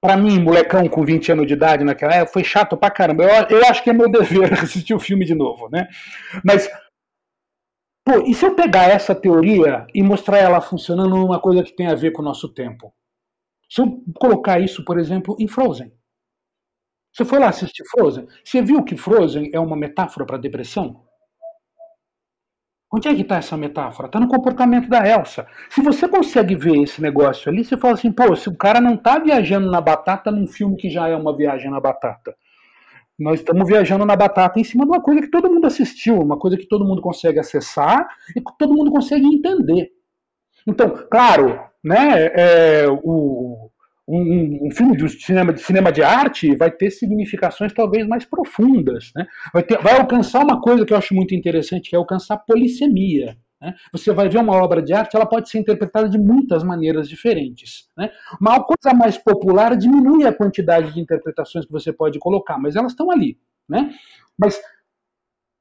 para 0.00 0.16
mim, 0.16 0.40
molecão 0.40 0.88
com 0.88 1.04
20 1.04 1.32
anos 1.32 1.46
de 1.46 1.54
idade 1.54 1.84
naquela 1.84 2.14
época, 2.14 2.32
foi 2.32 2.44
chato 2.44 2.76
pra 2.76 2.90
caramba. 2.90 3.24
Eu, 3.24 3.58
eu 3.58 3.66
acho 3.66 3.82
que 3.82 3.90
é 3.90 3.92
meu 3.92 4.10
dever 4.10 4.52
assistir 4.62 4.94
o 4.94 5.00
filme 5.00 5.24
de 5.24 5.34
novo, 5.34 5.68
né? 5.70 5.88
Mas, 6.44 6.68
pô, 8.04 8.20
e 8.26 8.34
se 8.34 8.44
eu 8.44 8.54
pegar 8.54 8.88
essa 8.88 9.14
teoria 9.14 9.86
e 9.94 10.02
mostrar 10.02 10.38
ela 10.38 10.60
funcionando 10.60 11.16
numa 11.16 11.40
coisa 11.40 11.62
que 11.62 11.74
tem 11.74 11.86
a 11.86 11.94
ver 11.94 12.12
com 12.12 12.22
o 12.22 12.24
nosso 12.24 12.52
tempo? 12.52 12.92
Se 13.68 13.80
eu 13.80 14.02
colocar 14.14 14.60
isso, 14.60 14.84
por 14.84 14.98
exemplo, 14.98 15.36
em 15.40 15.48
Frozen. 15.48 15.92
Você 17.12 17.24
foi 17.24 17.38
lá 17.38 17.48
assistir 17.48 17.82
Frozen? 17.90 18.28
Você 18.44 18.62
viu 18.62 18.84
que 18.84 18.96
Frozen 18.96 19.50
é 19.52 19.58
uma 19.58 19.76
metáfora 19.76 20.26
para 20.26 20.36
depressão? 20.36 21.05
Onde 22.96 23.08
é 23.08 23.14
que 23.14 23.20
está 23.20 23.36
essa 23.36 23.58
metáfora? 23.58 24.06
Está 24.06 24.18
no 24.18 24.26
comportamento 24.26 24.88
da 24.88 25.06
Elsa. 25.06 25.46
Se 25.68 25.82
você 25.82 26.08
consegue 26.08 26.56
ver 26.56 26.82
esse 26.82 27.02
negócio 27.02 27.52
ali, 27.52 27.62
você 27.62 27.76
fala 27.76 27.92
assim, 27.92 28.10
pô, 28.10 28.34
se 28.34 28.48
o 28.48 28.56
cara 28.56 28.80
não 28.80 28.94
está 28.94 29.18
viajando 29.18 29.70
na 29.70 29.82
batata 29.82 30.30
num 30.30 30.46
filme 30.46 30.78
que 30.78 30.88
já 30.88 31.06
é 31.06 31.14
uma 31.14 31.36
viagem 31.36 31.70
na 31.70 31.78
batata. 31.78 32.34
Nós 33.18 33.40
estamos 33.40 33.68
viajando 33.68 34.06
na 34.06 34.16
batata 34.16 34.58
em 34.58 34.64
cima 34.64 34.86
de 34.86 34.90
uma 34.92 35.02
coisa 35.02 35.20
que 35.20 35.28
todo 35.28 35.50
mundo 35.50 35.66
assistiu, 35.66 36.18
uma 36.18 36.38
coisa 36.38 36.56
que 36.56 36.66
todo 36.66 36.86
mundo 36.86 37.02
consegue 37.02 37.38
acessar 37.38 38.08
e 38.34 38.40
que 38.40 38.56
todo 38.58 38.72
mundo 38.72 38.90
consegue 38.90 39.26
entender. 39.26 39.90
Então, 40.66 40.88
claro, 41.10 41.60
né, 41.84 42.30
é, 42.34 42.86
o, 42.88 43.68
um, 44.08 44.66
um, 44.66 44.70
filme 44.70 44.96
de 44.96 45.08
cinema, 45.08 45.52
de 45.52 45.60
cinema 45.60 45.90
de 45.90 46.02
arte 46.02 46.54
vai 46.54 46.70
ter 46.70 46.90
significações 46.90 47.72
talvez 47.72 48.06
mais 48.06 48.24
profundas. 48.24 49.10
Né? 49.16 49.26
Vai, 49.52 49.62
ter, 49.62 49.78
vai 49.78 49.98
alcançar 49.98 50.44
uma 50.44 50.60
coisa 50.60 50.84
que 50.84 50.92
eu 50.92 50.96
acho 50.96 51.14
muito 51.14 51.34
interessante, 51.34 51.90
que 51.90 51.96
é 51.96 51.98
alcançar 51.98 52.36
polissemia. 52.38 53.36
Né? 53.60 53.74
Você 53.92 54.12
vai 54.12 54.28
ver 54.28 54.38
uma 54.38 54.54
obra 54.62 54.80
de 54.80 54.92
arte, 54.92 55.16
ela 55.16 55.26
pode 55.26 55.50
ser 55.50 55.58
interpretada 55.58 56.08
de 56.08 56.18
muitas 56.18 56.62
maneiras 56.62 57.08
diferentes. 57.08 57.88
Né? 57.96 58.10
Uma 58.40 58.62
coisa 58.62 58.96
mais 58.96 59.18
popular 59.18 59.76
diminui 59.76 60.24
a 60.24 60.32
quantidade 60.32 60.92
de 60.92 61.00
interpretações 61.00 61.66
que 61.66 61.72
você 61.72 61.92
pode 61.92 62.18
colocar, 62.18 62.58
mas 62.58 62.76
elas 62.76 62.92
estão 62.92 63.10
ali. 63.10 63.38
Né? 63.68 63.92
Mas 64.38 64.60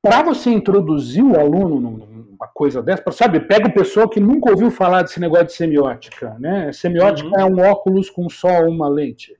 para 0.05 0.21
você 0.21 0.51
introduzir 0.51 1.23
o 1.23 1.39
aluno 1.39 1.79
numa 1.79 2.47
coisa 2.53 2.79
dessa, 2.79 3.11
sabe, 3.11 3.39
pega 3.39 3.67
o 3.67 3.73
pessoa 3.73 4.07
que 4.07 4.19
nunca 4.19 4.51
ouviu 4.51 4.69
falar 4.69 5.01
desse 5.01 5.19
negócio 5.19 5.47
de 5.47 5.53
semiótica, 5.53 6.37
né? 6.39 6.71
Semiótica 6.71 7.27
uhum. 7.27 7.39
é 7.39 7.43
um 7.43 7.59
óculos 7.59 8.07
com 8.11 8.29
só 8.29 8.67
uma 8.67 8.87
lente. 8.87 9.35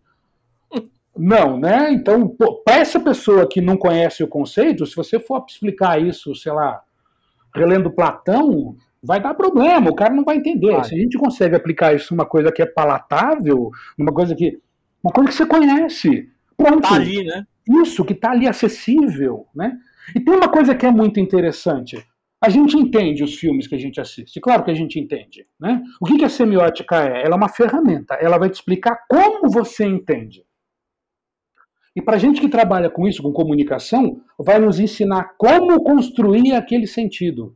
Não, 1.16 1.60
né? 1.60 1.94
Então, 1.94 2.28
para 2.66 2.78
essa 2.78 3.00
pessoa 3.00 3.48
que 3.48 3.62
não 3.62 3.78
conhece 3.78 4.24
o 4.24 4.28
conceito, 4.28 4.88
se 4.88 4.96
você 4.96 5.20
for 5.20 5.46
explicar 5.48 6.02
isso, 6.02 6.34
sei 6.34 6.52
lá, 6.52 6.82
relendo 7.54 7.92
Platão, 7.92 8.76
vai 9.04 9.22
dar 9.22 9.36
problema, 9.36 9.92
o 9.92 9.96
cara 9.96 10.16
não 10.16 10.24
vai 10.24 10.38
entender. 10.38 10.84
Se 10.84 10.96
a 10.96 10.98
gente 10.98 11.16
consegue 11.16 11.56
aplicar 11.56 11.94
isso 11.94 12.12
numa 12.16 12.26
coisa 12.26 12.52
que 12.52 12.64
é 12.64 12.66
palatável, 12.66 13.70
numa 13.96 14.12
coisa 14.12 14.34
que. 14.34 14.60
Uma 15.04 15.14
coisa 15.14 15.30
que 15.30 15.38
você 15.38 15.46
conhece. 15.46 16.28
Pronto. 16.58 16.82
Tá 16.82 16.96
ali, 16.96 17.24
né? 17.24 17.46
Isso, 17.84 18.04
que 18.04 18.16
tá 18.16 18.32
ali 18.32 18.48
acessível, 18.48 19.46
né? 19.54 19.78
E 20.14 20.20
tem 20.20 20.34
uma 20.34 20.50
coisa 20.50 20.76
que 20.76 20.86
é 20.86 20.92
muito 20.92 21.20
interessante. 21.20 22.06
A 22.42 22.50
gente 22.50 22.78
entende 22.78 23.24
os 23.24 23.36
filmes 23.36 23.68
que 23.68 23.76
a 23.76 23.80
gente 23.80 24.00
assiste, 24.00 24.40
claro 24.40 24.64
que 24.64 24.72
a 24.72 24.76
gente 24.76 25.00
entende. 25.00 25.48
Né? 25.60 25.82
O 26.02 26.06
que, 26.06 26.24
a 26.24 26.30
semiótica 26.30 27.02
é? 27.02 27.24
Ela 27.24 27.36
é 27.36 27.38
uma 27.38 27.50
ferramenta, 27.50 28.16
ela 28.16 28.38
vai 28.38 28.50
te 28.50 28.56
explicar 28.56 28.98
como 29.10 29.50
você 29.50 29.86
entende. 29.86 30.46
E 31.96 32.02
para 32.02 32.18
a 32.18 32.20
gente 32.20 32.42
que 32.42 32.50
trabalha 32.50 32.90
com 32.90 33.08
isso, 33.08 33.24
com 33.24 33.32
comunicação, 33.32 34.22
vai 34.38 34.60
nos 34.60 34.80
ensinar 34.80 35.36
como 35.38 35.82
construir 35.82 36.54
aquele 36.54 36.86
sentido. 36.86 37.56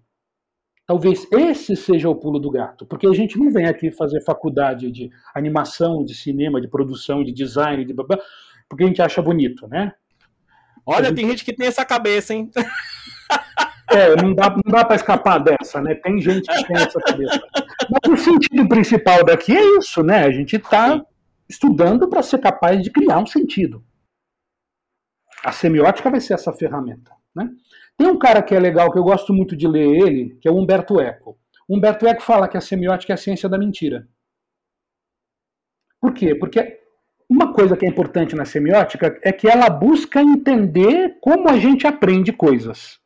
Talvez 0.88 1.28
esse 1.32 1.76
seja 1.76 2.10
o 2.10 2.16
pulo 2.16 2.40
do 2.40 2.50
gato, 2.50 2.86
porque 2.86 3.06
a 3.06 3.14
gente 3.14 3.38
não 3.38 3.52
vem 3.52 3.66
aqui 3.66 3.92
fazer 3.92 4.24
faculdade 4.24 4.90
de 4.92 5.10
animação, 5.36 6.04
de 6.04 6.16
cinema, 6.16 6.60
de 6.60 6.68
produção, 6.68 7.24
de 7.24 7.32
design, 7.32 7.86
de 7.86 7.94
babá, 7.94 8.18
porque 8.68 8.86
a 8.86 8.88
gente 8.88 9.02
acha 9.02 9.22
bonito, 9.22 9.68
né? 9.68 9.92
Olha, 10.92 11.14
tem 11.14 11.28
gente 11.30 11.46
que 11.46 11.54
tem 11.54 11.68
essa 11.68 11.86
cabeça, 11.86 12.34
hein? 12.34 12.50
É, 13.92 14.16
não 14.22 14.36
dá, 14.36 14.52
não 14.52 14.72
dá 14.72 14.86
para 14.86 14.96
escapar 14.96 15.40
dessa, 15.40 15.82
né? 15.82 15.96
Tem 15.96 16.22
gente 16.22 16.46
que 16.46 16.68
tem 16.68 16.78
essa 16.78 17.00
cabeça. 17.00 17.42
Mas 17.90 18.14
o 18.14 18.24
sentido 18.24 18.70
principal 18.70 19.26
daqui 19.26 19.58
é 19.58 19.78
isso, 19.80 20.04
né? 20.04 20.26
A 20.26 20.32
gente 20.32 20.58
está 20.58 21.04
estudando 21.50 22.08
para 22.08 22.22
ser 22.22 22.38
capaz 22.38 22.84
de 22.84 22.92
criar 22.92 23.18
um 23.18 23.26
sentido. 23.26 23.84
A 25.44 25.52
semiótica 25.52 26.12
vai 26.12 26.22
ser 26.22 26.36
essa 26.36 26.54
ferramenta. 26.54 27.12
Né? 27.36 27.50
Tem 27.98 28.06
um 28.06 28.20
cara 28.20 28.44
que 28.44 28.54
é 28.54 28.60
legal, 28.60 28.92
que 28.92 29.00
eu 29.00 29.04
gosto 29.04 29.34
muito 29.34 29.58
de 29.58 29.68
ler 29.68 29.90
ele, 29.90 30.38
que 30.40 30.48
é 30.48 30.52
o 30.52 30.58
Humberto 30.58 31.00
Eco. 31.00 31.40
Humberto 31.68 32.08
Eco 32.08 32.22
fala 32.22 32.48
que 32.48 32.58
a 32.58 32.62
semiótica 32.62 33.14
é 33.14 33.16
a 33.16 33.18
ciência 33.18 33.50
da 33.50 33.58
mentira. 33.58 34.08
Por 36.00 36.14
quê? 36.14 36.36
Porque 36.36 36.79
uma 37.30 37.54
coisa 37.54 37.78
que 37.78 37.86
é 37.86 37.90
importante 37.90 38.36
na 38.36 38.44
semiótica 38.44 39.20
é 39.22 39.32
que 39.32 39.48
ela 39.48 39.70
busca 39.70 40.20
entender 40.20 41.18
como 41.22 41.48
a 41.48 41.58
gente 41.60 41.86
aprende 41.86 42.34
coisas. 42.34 43.00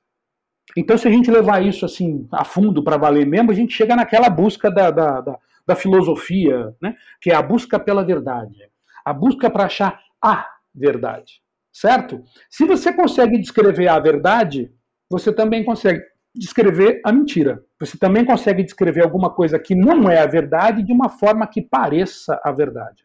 Então, 0.78 0.98
se 0.98 1.08
a 1.08 1.12
gente 1.12 1.30
levar 1.30 1.64
isso 1.64 1.86
assim 1.86 2.28
a 2.32 2.46
fundo 2.46 2.82
para 2.84 2.98
valer 2.98 3.28
mesmo, 3.28 3.52
a 3.52 3.54
gente 3.54 3.74
chega 3.74 3.96
naquela 3.96 4.30
busca 4.30 4.72
da, 4.72 4.90
da, 4.90 5.20
da, 5.22 5.38
da 5.68 5.76
filosofia, 5.76 6.74
né? 6.82 6.96
que 7.22 7.32
é 7.32 7.36
a 7.36 7.42
busca 7.42 7.78
pela 7.78 8.04
verdade, 8.04 8.58
a 9.04 9.12
busca 9.12 9.50
para 9.50 9.66
achar 9.66 10.00
a 10.24 10.48
verdade, 10.74 11.42
certo? 11.72 12.24
Se 12.50 12.66
você 12.66 12.94
consegue 12.94 13.38
descrever 13.38 13.90
a 13.90 14.00
verdade, 14.00 14.72
você 15.10 15.34
também 15.34 15.66
consegue 15.66 16.02
descrever 16.34 17.02
a 17.06 17.12
mentira. 17.12 17.64
Você 17.80 17.98
também 17.98 18.26
consegue 18.26 18.64
descrever 18.64 19.04
alguma 19.04 19.30
coisa 19.30 19.60
que 19.60 19.76
não 19.76 20.10
é 20.10 20.20
a 20.20 20.26
verdade 20.26 20.82
de 20.82 20.92
uma 20.92 21.10
forma 21.10 21.46
que 21.46 21.62
pareça 21.62 22.40
a 22.44 22.52
verdade. 22.52 23.04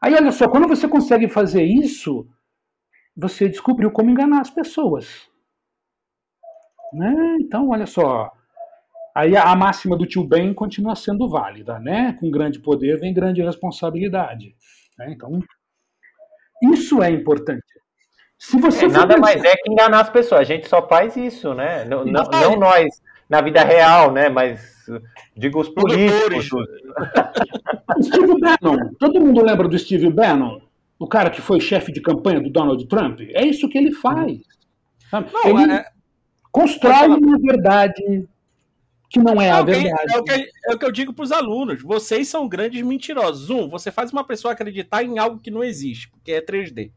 Aí, 0.00 0.14
olha 0.14 0.32
só, 0.32 0.48
quando 0.48 0.66
você 0.66 0.88
consegue 0.88 1.28
fazer 1.28 1.62
isso, 1.62 2.26
você 3.16 3.48
descobriu 3.48 3.90
como 3.90 4.10
enganar 4.10 4.40
as 4.40 4.50
pessoas. 4.50 5.28
Né? 6.92 7.36
Então, 7.40 7.68
olha 7.68 7.86
só. 7.86 8.32
Aí 9.14 9.36
a 9.36 9.54
máxima 9.56 9.96
do 9.96 10.06
tio 10.06 10.24
Ben 10.24 10.54
continua 10.54 10.94
sendo 10.94 11.28
válida, 11.28 11.78
né? 11.80 12.16
Com 12.18 12.30
grande 12.30 12.60
poder 12.60 12.98
vem 12.98 13.12
grande 13.12 13.42
responsabilidade. 13.42 14.54
Né? 14.98 15.12
Então, 15.12 15.40
isso 16.72 17.02
é 17.02 17.10
importante. 17.10 17.62
Se 18.38 18.58
você 18.58 18.86
é, 18.86 18.88
nada 18.88 19.14
pensar... 19.14 19.20
mais 19.20 19.44
é 19.44 19.54
que 19.56 19.70
enganar 19.70 20.00
as 20.00 20.10
pessoas. 20.10 20.40
A 20.40 20.44
gente 20.44 20.68
só 20.68 20.86
faz 20.86 21.16
isso, 21.16 21.52
né? 21.54 21.84
Não, 21.84 22.04
não, 22.04 22.22
não 22.22 22.56
nós 22.56 23.02
na 23.30 23.40
vida 23.40 23.62
real, 23.62 24.12
né? 24.12 24.28
Mas 24.28 24.84
digo 25.36 25.60
os 25.60 25.68
políticos. 25.68 26.50
Steve 28.02 28.34
Bannon. 28.40 28.90
Todo 28.98 29.20
mundo 29.20 29.42
lembra 29.42 29.68
do 29.68 29.78
Steve 29.78 30.10
Bannon? 30.10 30.60
O 30.98 31.06
cara 31.06 31.30
que 31.30 31.40
foi 31.40 31.60
chefe 31.60 31.92
de 31.92 32.00
campanha 32.02 32.40
do 32.40 32.50
Donald 32.50 32.84
Trump? 32.86 33.20
É 33.20 33.46
isso 33.46 33.68
que 33.68 33.78
ele 33.78 33.92
faz. 33.92 34.40
Não, 35.12 35.62
ele... 35.62 35.72
é 35.72 35.86
Constrói 36.52 37.06
uma 37.06 37.38
verdade 37.38 38.28
que 39.08 39.20
não 39.20 39.40
é 39.40 39.50
a 39.50 39.62
verdade. 39.62 40.12
É 40.12 40.18
o 40.18 40.24
que, 40.24 40.50
é 40.66 40.74
o 40.74 40.78
que 40.78 40.84
eu 40.84 40.92
digo 40.92 41.12
para 41.12 41.22
os 41.22 41.32
alunos. 41.32 41.82
Vocês 41.82 42.28
são 42.28 42.48
grandes 42.48 42.82
mentirosos. 42.82 43.50
Um, 43.50 43.68
você 43.68 43.90
faz 43.90 44.12
uma 44.12 44.24
pessoa 44.24 44.52
acreditar 44.52 45.04
em 45.04 45.18
algo 45.18 45.38
que 45.38 45.50
não 45.50 45.62
existe, 45.62 46.08
porque 46.10 46.32
é 46.32 46.40
3D. 46.44 46.90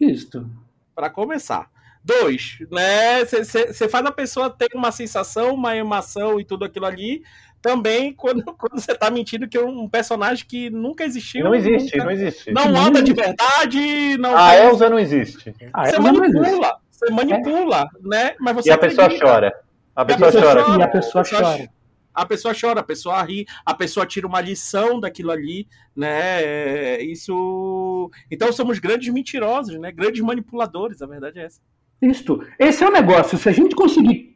Isso. 0.00 0.48
Para 0.94 1.08
começar. 1.08 1.70
Dois, 2.06 2.58
né? 2.70 3.24
Você 3.24 3.88
faz 3.88 4.06
a 4.06 4.12
pessoa 4.12 4.48
ter 4.48 4.68
uma 4.76 4.92
sensação, 4.92 5.52
uma 5.54 5.74
emoção 5.74 6.38
e 6.38 6.44
tudo 6.44 6.64
aquilo 6.64 6.86
ali. 6.86 7.24
Também 7.60 8.12
quando, 8.14 8.44
quando 8.44 8.80
você 8.80 8.94
tá 8.94 9.10
mentindo 9.10 9.48
que 9.48 9.58
é 9.58 9.60
um 9.60 9.88
personagem 9.88 10.46
que 10.46 10.70
nunca 10.70 11.02
existiu. 11.02 11.42
Não 11.42 11.52
existe, 11.52 11.96
nunca, 11.96 12.04
não 12.04 12.10
existe. 12.12 12.52
Não 12.52 12.76
anda 12.76 13.02
de 13.02 13.12
verdade. 13.12 14.16
Não 14.18 14.36
a 14.36 14.54
Elsa 14.54 14.88
não 14.88 15.00
existe. 15.00 15.52
Você 15.52 15.98
manipula. 15.98 16.78
Você 16.88 17.10
manipula, 17.10 17.90
é. 17.92 18.08
né? 18.08 18.36
Mas 18.38 18.54
você 18.54 18.68
e 18.68 18.72
a 18.72 18.78
pessoa 18.78 19.08
chora. 19.08 19.52
A 19.96 20.04
pessoa, 20.04 20.28
a 20.28 20.32
pessoa 20.32 20.44
chora. 20.44 20.64
chora. 20.64 20.78
E 20.78 20.82
a 20.82 20.88
pessoa 20.88 21.24
chora. 21.24 21.70
A 22.14 22.24
pessoa 22.24 22.54
chora, 22.58 22.80
a 22.80 22.84
pessoa 22.84 23.22
ri, 23.22 23.46
a 23.64 23.74
pessoa 23.74 24.06
tira 24.06 24.26
uma 24.28 24.40
lição 24.40 25.00
daquilo 25.00 25.32
ali, 25.32 25.66
né? 25.94 27.00
Isso. 27.02 28.10
Então 28.30 28.52
somos 28.52 28.78
grandes 28.78 29.12
mentirosos, 29.12 29.76
né? 29.78 29.90
Grandes 29.90 30.22
manipuladores, 30.22 31.02
a 31.02 31.06
verdade 31.06 31.40
é 31.40 31.44
essa. 31.46 31.60
Isto. 32.00 32.44
Esse 32.58 32.84
é 32.84 32.88
o 32.88 32.92
negócio. 32.92 33.38
Se 33.38 33.48
a 33.48 33.52
gente 33.52 33.74
conseguir 33.74 34.34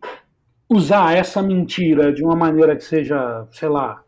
usar 0.69 1.17
essa 1.17 1.43
mentira 1.43 2.13
de 2.13 2.23
uma 2.25 2.37
maneira 2.37 2.77
que 2.77 2.85
seja, 2.85 3.47
sei 3.51 3.69
lá, 3.69 4.03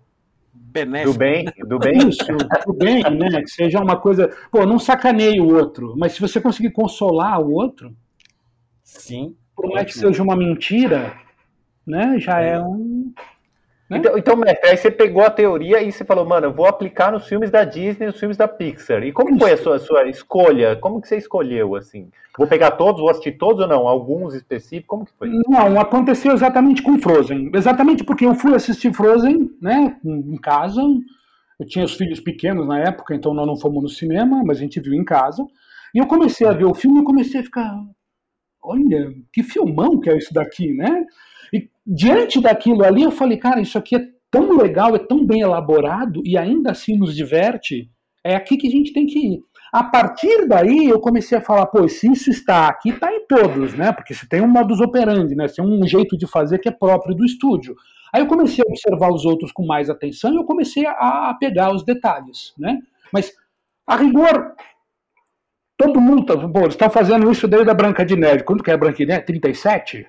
benéfico. 0.52 1.12
Do 1.12 1.18
bem, 1.18 1.44
do 1.66 1.78
bem. 1.78 2.08
Isso, 2.08 2.24
do 2.66 2.72
bem, 2.72 3.02
né? 3.02 3.42
Que 3.42 3.50
seja 3.50 3.80
uma 3.80 3.96
coisa. 3.96 4.30
Pô, 4.50 4.64
não 4.64 4.78
sacaneie 4.78 5.40
o 5.40 5.54
outro, 5.54 5.94
mas 5.98 6.12
se 6.12 6.20
você 6.20 6.40
conseguir 6.40 6.70
consolar 6.70 7.40
o 7.40 7.52
outro, 7.52 7.94
Sim. 8.92 9.34
Por 9.56 9.70
mais 9.70 9.86
que 9.86 9.98
seja 9.98 10.22
uma 10.22 10.36
mentira, 10.36 11.18
né? 11.86 12.18
Já 12.18 12.40
é, 12.40 12.54
é 12.54 12.60
um. 12.60 13.12
Né? 13.92 13.98
Então, 13.98 14.16
então, 14.16 14.36
mestre, 14.36 14.70
aí 14.70 14.76
você 14.76 14.90
pegou 14.90 15.22
a 15.22 15.30
teoria 15.30 15.82
e 15.82 15.92
você 15.92 16.02
falou, 16.02 16.24
mano, 16.24 16.46
eu 16.46 16.52
vou 16.52 16.66
aplicar 16.66 17.12
nos 17.12 17.26
filmes 17.26 17.50
da 17.50 17.62
Disney, 17.62 18.06
nos 18.06 18.18
filmes 18.18 18.38
da 18.38 18.48
Pixar. 18.48 19.04
E 19.04 19.12
como 19.12 19.38
foi 19.38 19.52
a 19.52 19.56
sua, 19.58 19.76
a 19.76 19.78
sua 19.78 20.08
escolha? 20.08 20.76
Como 20.76 21.00
que 21.00 21.08
você 21.08 21.18
escolheu, 21.18 21.76
assim? 21.76 22.08
Vou 22.38 22.46
pegar 22.46 22.70
todos, 22.72 23.02
vou 23.02 23.10
assistir 23.10 23.32
todos 23.32 23.60
ou 23.60 23.68
não? 23.68 23.86
Alguns 23.86 24.34
específicos? 24.34 24.86
Como 24.88 25.04
que 25.04 25.12
foi? 25.18 25.28
Não, 25.28 25.78
aconteceu 25.78 26.32
exatamente 26.32 26.82
com 26.82 26.98
Frozen. 26.98 27.50
Exatamente 27.54 28.02
porque 28.02 28.24
eu 28.24 28.34
fui 28.34 28.54
assistir 28.54 28.94
Frozen, 28.94 29.50
né, 29.60 29.94
em 30.02 30.38
casa. 30.38 30.80
Eu 31.60 31.66
tinha 31.66 31.84
os 31.84 31.94
filhos 31.94 32.18
pequenos 32.18 32.66
na 32.66 32.78
época, 32.78 33.14
então 33.14 33.34
nós 33.34 33.46
não 33.46 33.58
fomos 33.58 33.82
no 33.82 33.88
cinema, 33.90 34.42
mas 34.42 34.56
a 34.56 34.60
gente 34.60 34.80
viu 34.80 34.94
em 34.94 35.04
casa. 35.04 35.46
E 35.94 35.98
eu 35.98 36.06
comecei 36.06 36.46
a 36.46 36.52
ver 36.52 36.64
o 36.64 36.74
filme 36.74 37.00
e 37.00 37.04
comecei 37.04 37.40
a 37.40 37.44
ficar, 37.44 37.78
olha, 38.62 39.12
que 39.30 39.42
filmão 39.42 40.00
que 40.00 40.08
é 40.08 40.16
isso 40.16 40.32
daqui, 40.32 40.72
né? 40.72 41.04
Diante 41.86 42.40
daquilo 42.40 42.84
ali, 42.84 43.02
eu 43.02 43.10
falei, 43.10 43.36
cara, 43.36 43.60
isso 43.60 43.76
aqui 43.76 43.96
é 43.96 44.06
tão 44.30 44.56
legal, 44.56 44.94
é 44.94 44.98
tão 44.98 45.26
bem 45.26 45.40
elaborado 45.40 46.22
e 46.24 46.38
ainda 46.38 46.70
assim 46.70 46.96
nos 46.96 47.14
diverte. 47.14 47.90
É 48.24 48.36
aqui 48.36 48.56
que 48.56 48.68
a 48.68 48.70
gente 48.70 48.92
tem 48.92 49.06
que 49.06 49.18
ir. 49.18 49.40
A 49.72 49.82
partir 49.82 50.46
daí, 50.46 50.88
eu 50.88 51.00
comecei 51.00 51.36
a 51.38 51.40
falar, 51.40 51.66
pô, 51.66 51.88
se 51.88 52.10
isso 52.10 52.30
está 52.30 52.68
aqui, 52.68 52.90
está 52.90 53.12
em 53.12 53.26
todos, 53.26 53.74
né? 53.74 53.90
Porque 53.90 54.14
se 54.14 54.28
tem 54.28 54.40
um 54.40 54.48
modus 54.48 54.80
operandi, 54.80 55.34
né? 55.34 55.48
Se 55.48 55.56
tem 55.56 55.64
um 55.64 55.86
jeito 55.86 56.16
de 56.16 56.26
fazer 56.26 56.58
que 56.58 56.68
é 56.68 56.72
próprio 56.72 57.14
do 57.14 57.24
estúdio. 57.24 57.74
Aí 58.12 58.20
eu 58.20 58.26
comecei 58.26 58.62
a 58.62 58.70
observar 58.70 59.10
os 59.10 59.24
outros 59.24 59.50
com 59.50 59.64
mais 59.64 59.88
atenção 59.88 60.32
e 60.32 60.36
eu 60.36 60.44
comecei 60.44 60.84
a, 60.86 61.34
pegar 61.40 61.74
os 61.74 61.82
detalhes, 61.84 62.52
né? 62.58 62.78
Mas, 63.12 63.32
a 63.86 63.96
rigor, 63.96 64.54
Todo 65.82 66.00
mundo, 66.00 66.24
tá, 66.24 66.34
eles 66.60 66.74
estão 66.74 66.88
fazendo 66.88 67.28
isso 67.28 67.48
desde 67.48 67.68
a 67.68 67.74
Branca 67.74 68.04
de 68.04 68.14
Neve. 68.14 68.44
Quando 68.44 68.62
que 68.62 68.70
é 68.70 68.74
a 68.74 68.76
Branca 68.76 68.98
de 68.98 69.06
Neve? 69.06 69.24
37? 69.24 70.06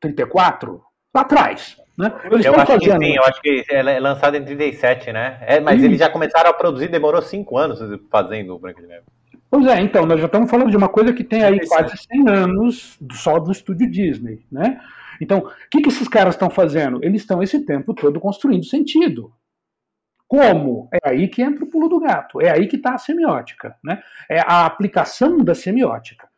34? 0.00 0.82
Lá 1.14 1.22
atrás. 1.22 1.76
Né? 1.96 2.12
Eu 2.30 2.54
acho 2.54 2.66
fazendo... 2.66 2.98
que 2.98 3.06
sim, 3.06 3.16
eu 3.16 3.24
acho 3.24 3.40
que 3.40 3.64
ela 3.70 3.90
é 3.90 3.98
lançada 3.98 4.36
em 4.36 4.44
37, 4.44 5.12
né? 5.12 5.38
É, 5.40 5.60
mas 5.60 5.82
eles 5.82 5.98
já 5.98 6.10
começaram 6.10 6.50
a 6.50 6.52
produzir, 6.52 6.88
demorou 6.88 7.22
5 7.22 7.56
anos 7.56 7.80
fazendo 8.10 8.54
o 8.54 8.58
Branca 8.58 8.82
de 8.82 8.88
Neve. 8.88 9.04
Pois 9.50 9.66
é, 9.66 9.80
então, 9.80 10.04
nós 10.04 10.20
já 10.20 10.26
estamos 10.26 10.50
falando 10.50 10.70
de 10.70 10.76
uma 10.76 10.88
coisa 10.88 11.12
que 11.12 11.24
tem 11.24 11.42
aí 11.42 11.66
quase 11.66 11.96
100 11.96 12.28
anos 12.28 12.98
só 13.12 13.38
do 13.38 13.50
estúdio 13.50 13.90
Disney, 13.90 14.44
né? 14.52 14.80
Então, 15.20 15.38
o 15.38 15.50
que, 15.70 15.80
que 15.80 15.88
esses 15.88 16.08
caras 16.08 16.34
estão 16.34 16.50
fazendo? 16.50 17.02
Eles 17.02 17.22
estão 17.22 17.42
esse 17.42 17.64
tempo 17.64 17.94
todo 17.94 18.20
construindo 18.20 18.64
sentido. 18.64 19.32
Como? 20.28 20.88
É 20.92 21.08
aí 21.08 21.28
que 21.28 21.40
entra 21.40 21.64
o 21.64 21.68
pulo 21.68 21.88
do 21.88 22.00
gato. 22.00 22.40
É 22.42 22.50
aí 22.50 22.66
que 22.66 22.76
está 22.76 22.94
a 22.94 22.98
semiótica. 22.98 23.76
Né? 23.82 24.02
É 24.28 24.40
a 24.40 24.66
aplicação 24.66 25.38
da 25.38 25.54
semiótica. 25.54 26.28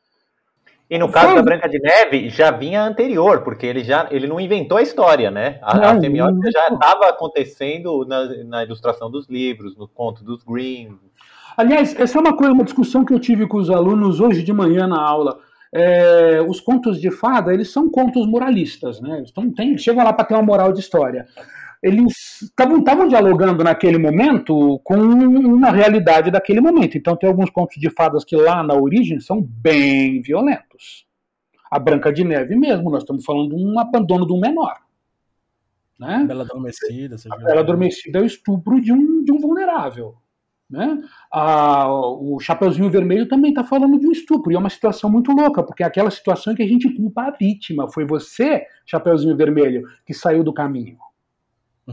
E 0.90 0.98
no 0.98 1.10
caso 1.10 1.34
da 1.34 1.42
Branca 1.42 1.68
de 1.68 1.78
Neve, 1.78 2.30
já 2.30 2.50
vinha 2.50 2.82
anterior, 2.82 3.42
porque 3.42 3.66
ele 3.66 3.84
já 3.84 4.08
ele 4.10 4.26
não 4.26 4.40
inventou 4.40 4.78
a 4.78 4.82
história, 4.82 5.30
né? 5.30 5.58
A, 5.60 5.76
não, 5.76 5.84
a 5.84 6.00
semiótica 6.00 6.44
não. 6.44 6.50
já 6.50 6.68
estava 6.68 7.08
acontecendo 7.08 8.06
na, 8.06 8.44
na, 8.44 8.64
ilustração 8.64 9.10
dos 9.10 9.28
livros, 9.28 9.76
no 9.76 9.86
conto 9.86 10.24
dos 10.24 10.42
Grimm. 10.42 10.96
Aliás, 11.58 11.94
essa 11.98 12.16
é 12.16 12.20
uma 12.20 12.34
coisa, 12.34 12.54
uma 12.54 12.64
discussão 12.64 13.04
que 13.04 13.12
eu 13.12 13.18
tive 13.20 13.46
com 13.46 13.58
os 13.58 13.68
alunos 13.68 14.18
hoje 14.18 14.42
de 14.42 14.52
manhã 14.52 14.86
na 14.86 15.00
aula. 15.00 15.40
É, 15.70 16.42
os 16.48 16.58
contos 16.58 16.98
de 16.98 17.10
fada, 17.10 17.52
eles 17.52 17.70
são 17.70 17.90
contos 17.90 18.26
moralistas, 18.26 18.98
né? 18.98 19.18
Eles 19.18 19.30
tão, 19.30 19.50
tem, 19.52 19.76
chegam 19.76 20.02
lá 20.02 20.12
para 20.14 20.24
ter 20.24 20.34
uma 20.34 20.42
moral 20.42 20.72
de 20.72 20.80
história 20.80 21.26
eles 21.82 22.42
estavam 22.42 23.08
dialogando 23.08 23.62
naquele 23.62 23.98
momento 23.98 24.80
com 24.82 24.96
uma 24.96 25.70
realidade 25.70 26.30
daquele 26.30 26.60
momento. 26.60 26.98
Então 26.98 27.16
tem 27.16 27.28
alguns 27.28 27.50
contos 27.50 27.76
de 27.78 27.88
fadas 27.90 28.24
que 28.24 28.36
lá 28.36 28.62
na 28.62 28.74
origem 28.74 29.20
são 29.20 29.40
bem 29.40 30.20
violentos. 30.20 31.06
A 31.70 31.78
Branca 31.78 32.12
de 32.12 32.24
Neve 32.24 32.56
mesmo, 32.56 32.90
nós 32.90 33.02
estamos 33.02 33.24
falando 33.24 33.54
de 33.54 33.62
um 33.62 33.78
abandono 33.78 34.26
de 34.26 34.32
um 34.32 34.40
menor. 34.40 34.76
Né? 35.98 36.24
Bela 36.26 36.44
Adormecida. 36.44 37.16
A 37.30 37.36
Bela 37.36 37.60
Adormecida 37.60 38.18
é 38.18 38.22
o 38.22 38.26
estupro 38.26 38.80
de 38.80 38.92
um, 38.92 39.24
de 39.24 39.32
um 39.32 39.38
vulnerável. 39.38 40.16
Né? 40.70 41.02
A, 41.32 41.90
o 41.90 42.38
Chapeuzinho 42.40 42.90
Vermelho 42.90 43.26
também 43.26 43.50
está 43.50 43.64
falando 43.64 43.98
de 43.98 44.06
um 44.06 44.12
estupro, 44.12 44.52
e 44.52 44.54
é 44.54 44.58
uma 44.58 44.68
situação 44.68 45.10
muito 45.10 45.32
louca, 45.32 45.62
porque 45.62 45.82
é 45.82 45.86
aquela 45.86 46.10
situação 46.10 46.54
que 46.54 46.62
a 46.62 46.66
gente 46.66 46.94
culpa 46.94 47.22
a 47.22 47.30
vítima. 47.30 47.90
Foi 47.90 48.04
você, 48.04 48.66
Chapeuzinho 48.84 49.36
Vermelho, 49.36 49.84
que 50.06 50.12
saiu 50.12 50.44
do 50.44 50.52
caminho. 50.52 50.98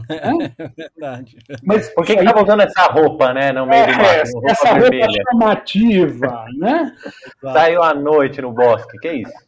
É 0.08 0.68
verdade. 0.76 1.38
Mas 1.62 1.88
por 1.94 2.04
que 2.04 2.12
estava 2.12 2.42
usando 2.42 2.60
essa 2.60 2.82
roupa, 2.82 3.32
né? 3.32 3.52
No 3.52 3.66
meio 3.66 3.82
é, 3.82 3.86
do 3.86 3.98
mato, 3.98 4.32
roupa 4.32 4.50
essa 4.50 4.74
vermelha. 4.74 5.06
roupa 5.06 5.22
chamativa, 5.30 6.44
né? 6.58 6.92
Saiu 7.40 7.82
à 7.82 7.94
noite 7.94 8.42
no 8.42 8.52
bosque, 8.52 8.98
que 8.98 9.08
é 9.08 9.14
isso? 9.16 9.46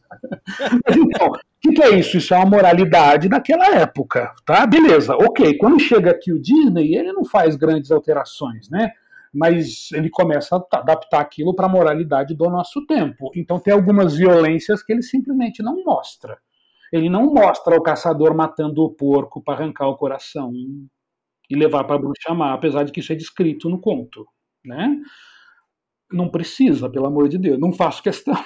Mas, 0.86 0.96
então, 0.96 1.28
o 1.28 1.38
que, 1.60 1.72
que, 1.72 1.82
é 1.82 1.90
isso? 1.90 2.16
Isso 2.16 2.32
é 2.32 2.38
uma 2.38 2.46
moralidade 2.46 3.28
daquela 3.28 3.74
época, 3.76 4.32
tá? 4.46 4.66
Beleza, 4.66 5.14
ok. 5.14 5.58
Quando 5.58 5.80
chega 5.80 6.10
aqui 6.10 6.32
o 6.32 6.40
Disney, 6.40 6.94
ele 6.94 7.12
não 7.12 7.24
faz 7.24 7.56
grandes 7.56 7.90
alterações, 7.90 8.70
né? 8.70 8.92
Mas 9.32 9.90
ele 9.92 10.08
começa 10.08 10.56
a 10.56 10.78
adaptar 10.78 11.20
aquilo 11.20 11.54
para 11.54 11.66
a 11.66 11.68
moralidade 11.68 12.34
do 12.34 12.48
nosso 12.48 12.86
tempo. 12.86 13.30
Então 13.36 13.60
tem 13.60 13.74
algumas 13.74 14.16
violências 14.16 14.82
que 14.82 14.90
ele 14.90 15.02
simplesmente 15.02 15.62
não 15.62 15.84
mostra. 15.84 16.38
Ele 16.92 17.08
não 17.08 17.32
mostra 17.32 17.76
o 17.76 17.82
caçador 17.82 18.34
matando 18.34 18.82
o 18.82 18.90
porco 18.90 19.42
para 19.42 19.54
arrancar 19.54 19.88
o 19.88 19.96
coração 19.96 20.52
e 21.50 21.56
levar 21.56 21.84
para 21.84 21.96
a 21.96 21.98
bruxa 21.98 22.34
má, 22.34 22.52
apesar 22.52 22.84
de 22.84 22.92
que 22.92 23.00
isso 23.00 23.12
é 23.12 23.16
descrito 23.16 23.68
no 23.68 23.80
conto, 23.80 24.26
né? 24.64 24.96
Não 26.10 26.28
precisa, 26.28 26.88
pelo 26.88 27.06
amor 27.06 27.28
de 27.28 27.38
Deus, 27.38 27.58
não 27.58 27.72
faço 27.72 28.02
questão. 28.02 28.42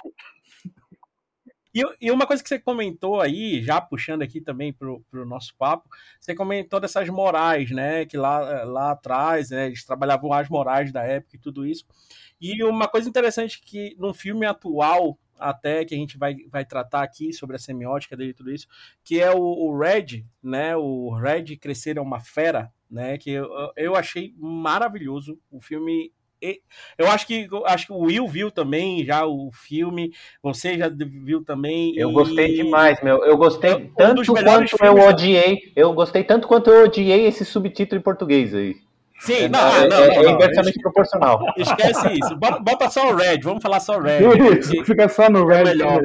E, 1.74 1.82
e, 2.02 2.10
uma 2.10 2.26
coisa 2.26 2.42
que 2.42 2.48
você 2.50 2.58
comentou 2.58 3.18
aí, 3.18 3.62
já 3.62 3.80
puxando 3.80 4.20
aqui 4.20 4.42
também 4.42 4.74
para 4.74 4.90
o 4.90 5.24
nosso 5.24 5.54
papo, 5.56 5.88
você 6.20 6.34
comentou 6.34 6.78
dessas 6.78 7.08
morais, 7.08 7.70
né? 7.70 8.04
Que 8.04 8.18
lá, 8.18 8.64
lá 8.64 8.90
atrás, 8.90 9.48
né, 9.50 9.66
eles 9.66 9.82
trabalhavam 9.82 10.32
as 10.34 10.50
morais 10.50 10.92
da 10.92 11.02
época 11.02 11.36
e 11.36 11.40
tudo 11.40 11.66
isso. 11.66 11.86
E 12.38 12.62
uma 12.62 12.86
coisa 12.88 13.08
interessante 13.08 13.62
que 13.62 13.96
num 13.98 14.12
filme 14.12 14.44
atual, 14.44 15.18
até 15.38 15.84
que 15.84 15.94
a 15.94 15.98
gente 15.98 16.16
vai, 16.18 16.36
vai 16.48 16.64
tratar 16.64 17.02
aqui 17.02 17.32
sobre 17.32 17.56
a 17.56 17.58
semiótica 17.58 18.16
dele 18.16 18.30
e 18.30 18.34
tudo 18.34 18.52
isso, 18.52 18.66
que 19.04 19.20
é 19.20 19.30
o, 19.30 19.40
o 19.40 19.78
Red, 19.78 20.24
né? 20.42 20.76
O 20.76 21.14
Red 21.14 21.56
Crescer 21.56 21.96
é 21.96 22.00
uma 22.00 22.20
Fera, 22.20 22.72
né? 22.90 23.18
Que 23.18 23.30
eu, 23.30 23.48
eu 23.76 23.96
achei 23.96 24.34
maravilhoso. 24.38 25.38
O 25.50 25.60
filme 25.60 26.12
eu 26.98 27.08
acho 27.08 27.26
que 27.26 27.48
acho 27.66 27.86
que 27.86 27.92
o 27.92 27.98
Will 27.98 28.26
viu 28.26 28.50
também 28.50 29.04
já 29.04 29.24
o 29.24 29.50
filme, 29.52 30.12
você 30.42 30.76
já 30.76 30.88
viu 30.88 31.44
também. 31.44 31.96
Eu 31.96 32.10
e... 32.10 32.12
gostei 32.12 32.54
demais, 32.56 33.00
meu. 33.02 33.24
Eu 33.24 33.36
gostei 33.36 33.74
um 33.74 33.88
tanto 33.94 34.24
quanto 34.26 34.84
eu 34.84 35.08
odiei. 35.08 35.72
Eu 35.76 35.92
gostei 35.92 36.24
tanto 36.24 36.48
quanto 36.48 36.70
eu 36.70 36.84
odiei 36.84 37.26
esse 37.26 37.44
subtítulo 37.44 38.00
em 38.00 38.02
português 38.02 38.54
aí. 38.54 38.76
Sim, 39.22 39.44
é, 39.44 39.48
não, 39.48 39.68
é, 39.68 39.88
não, 39.88 39.96
é, 39.96 40.16
não, 40.16 40.24
é 40.24 40.32
inversamente 40.32 40.80
proporcional. 40.80 41.40
Esquece 41.56 42.12
isso. 42.12 42.36
Bota, 42.36 42.58
bota, 42.58 42.90
só 42.90 43.12
o 43.12 43.14
Red, 43.14 43.38
vamos 43.42 43.62
falar 43.62 43.78
só 43.78 43.96
o 43.96 44.00
Red. 44.00 44.20
Isso, 44.58 44.84
fica 44.84 45.08
só 45.08 45.30
no 45.30 45.46
Red. 45.46 45.60
É 45.60 45.64
melhor. 45.64 46.02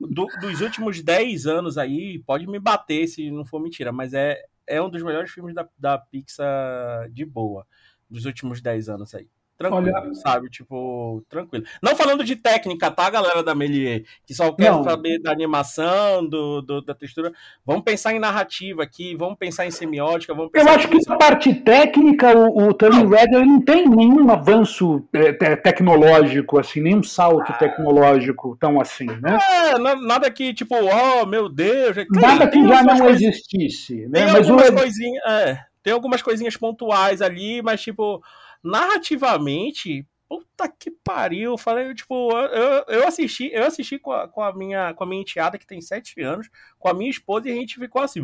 Do, 0.00 0.26
dos 0.40 0.60
últimos 0.60 1.02
10 1.02 1.46
anos 1.46 1.76
aí, 1.76 2.22
pode 2.24 2.46
me 2.46 2.60
bater 2.60 3.08
se 3.08 3.30
não 3.32 3.44
for 3.44 3.60
mentira, 3.60 3.90
mas 3.90 4.14
é, 4.14 4.40
é 4.64 4.80
um 4.80 4.88
dos 4.88 5.02
melhores 5.02 5.30
filmes 5.32 5.54
da, 5.54 5.68
da 5.76 5.98
Pixar 5.98 7.10
de 7.10 7.24
boa, 7.24 7.66
dos 8.08 8.24
últimos 8.26 8.62
10 8.62 8.88
anos 8.90 9.12
aí. 9.12 9.28
Tranquilo, 9.58 9.90
Olha... 9.94 10.14
sabe? 10.14 10.50
Tipo, 10.50 11.24
tranquilo. 11.30 11.64
Não 11.82 11.96
falando 11.96 12.22
de 12.22 12.36
técnica, 12.36 12.90
tá, 12.90 13.08
galera 13.08 13.42
da 13.42 13.54
Melier? 13.54 14.04
Que 14.26 14.34
só 14.34 14.52
quer 14.52 14.70
não. 14.70 14.84
saber 14.84 15.18
da 15.18 15.32
animação, 15.32 16.26
do, 16.26 16.60
do, 16.60 16.82
da 16.82 16.94
textura. 16.94 17.32
Vamos 17.64 17.82
pensar 17.82 18.12
em 18.12 18.18
narrativa 18.18 18.82
aqui, 18.82 19.16
vamos 19.16 19.38
pensar 19.38 19.66
em 19.66 19.70
semiótica, 19.70 20.34
vamos 20.34 20.50
Eu 20.52 20.68
acho 20.68 20.88
que 20.88 21.08
na 21.08 21.16
parte 21.16 21.54
técnica, 21.54 22.36
o, 22.36 22.68
o 22.68 22.74
Turning 22.74 23.08
Red 23.08 23.30
não 23.30 23.60
tem 23.62 23.88
nenhum 23.88 24.30
avanço 24.30 25.02
é, 25.14 25.32
tecnológico, 25.56 26.58
assim, 26.58 26.82
nenhum 26.82 27.02
salto 27.02 27.50
tecnológico 27.58 28.58
tão 28.60 28.78
assim, 28.78 29.06
né? 29.06 29.38
É, 29.70 29.78
nada 29.78 30.30
que, 30.30 30.52
tipo, 30.52 30.74
oh, 30.74 31.24
meu 31.24 31.48
Deus. 31.48 31.96
Nada 32.10 32.46
que 32.46 32.60
já 32.66 32.82
não 32.82 32.98
coisas... 32.98 33.22
existisse. 33.22 34.06
Né? 34.06 34.20
Tem 34.20 34.32
mas 34.32 34.34
algumas 34.34 34.68
o... 34.68 34.74
coisinhas. 34.74 35.24
É, 35.26 35.58
tem 35.82 35.92
algumas 35.94 36.20
coisinhas 36.20 36.56
pontuais 36.58 37.22
ali, 37.22 37.62
mas, 37.62 37.80
tipo 37.80 38.22
narrativamente, 38.66 40.06
puta 40.28 40.68
que 40.68 40.90
pariu. 40.90 41.52
Eu 41.52 41.58
falei, 41.58 41.94
tipo, 41.94 42.30
eu, 42.32 42.84
eu 42.88 43.06
assisti, 43.06 43.50
eu 43.52 43.64
assisti 43.64 43.98
com 43.98 44.12
a, 44.12 44.28
com 44.28 44.42
a, 44.42 44.52
minha, 44.52 44.92
com 44.94 45.04
a 45.04 45.06
minha 45.06 45.22
enteada, 45.22 45.58
que 45.58 45.66
tem 45.66 45.80
sete 45.80 46.20
anos, 46.20 46.48
com 46.78 46.88
a 46.88 46.94
minha 46.94 47.10
esposa, 47.10 47.48
e 47.48 47.52
a 47.52 47.54
gente 47.54 47.78
ficou 47.78 48.02
assim, 48.02 48.20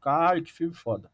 cara, 0.00 0.40
que 0.40 0.52
filme 0.52 0.74
foda. 0.74 1.10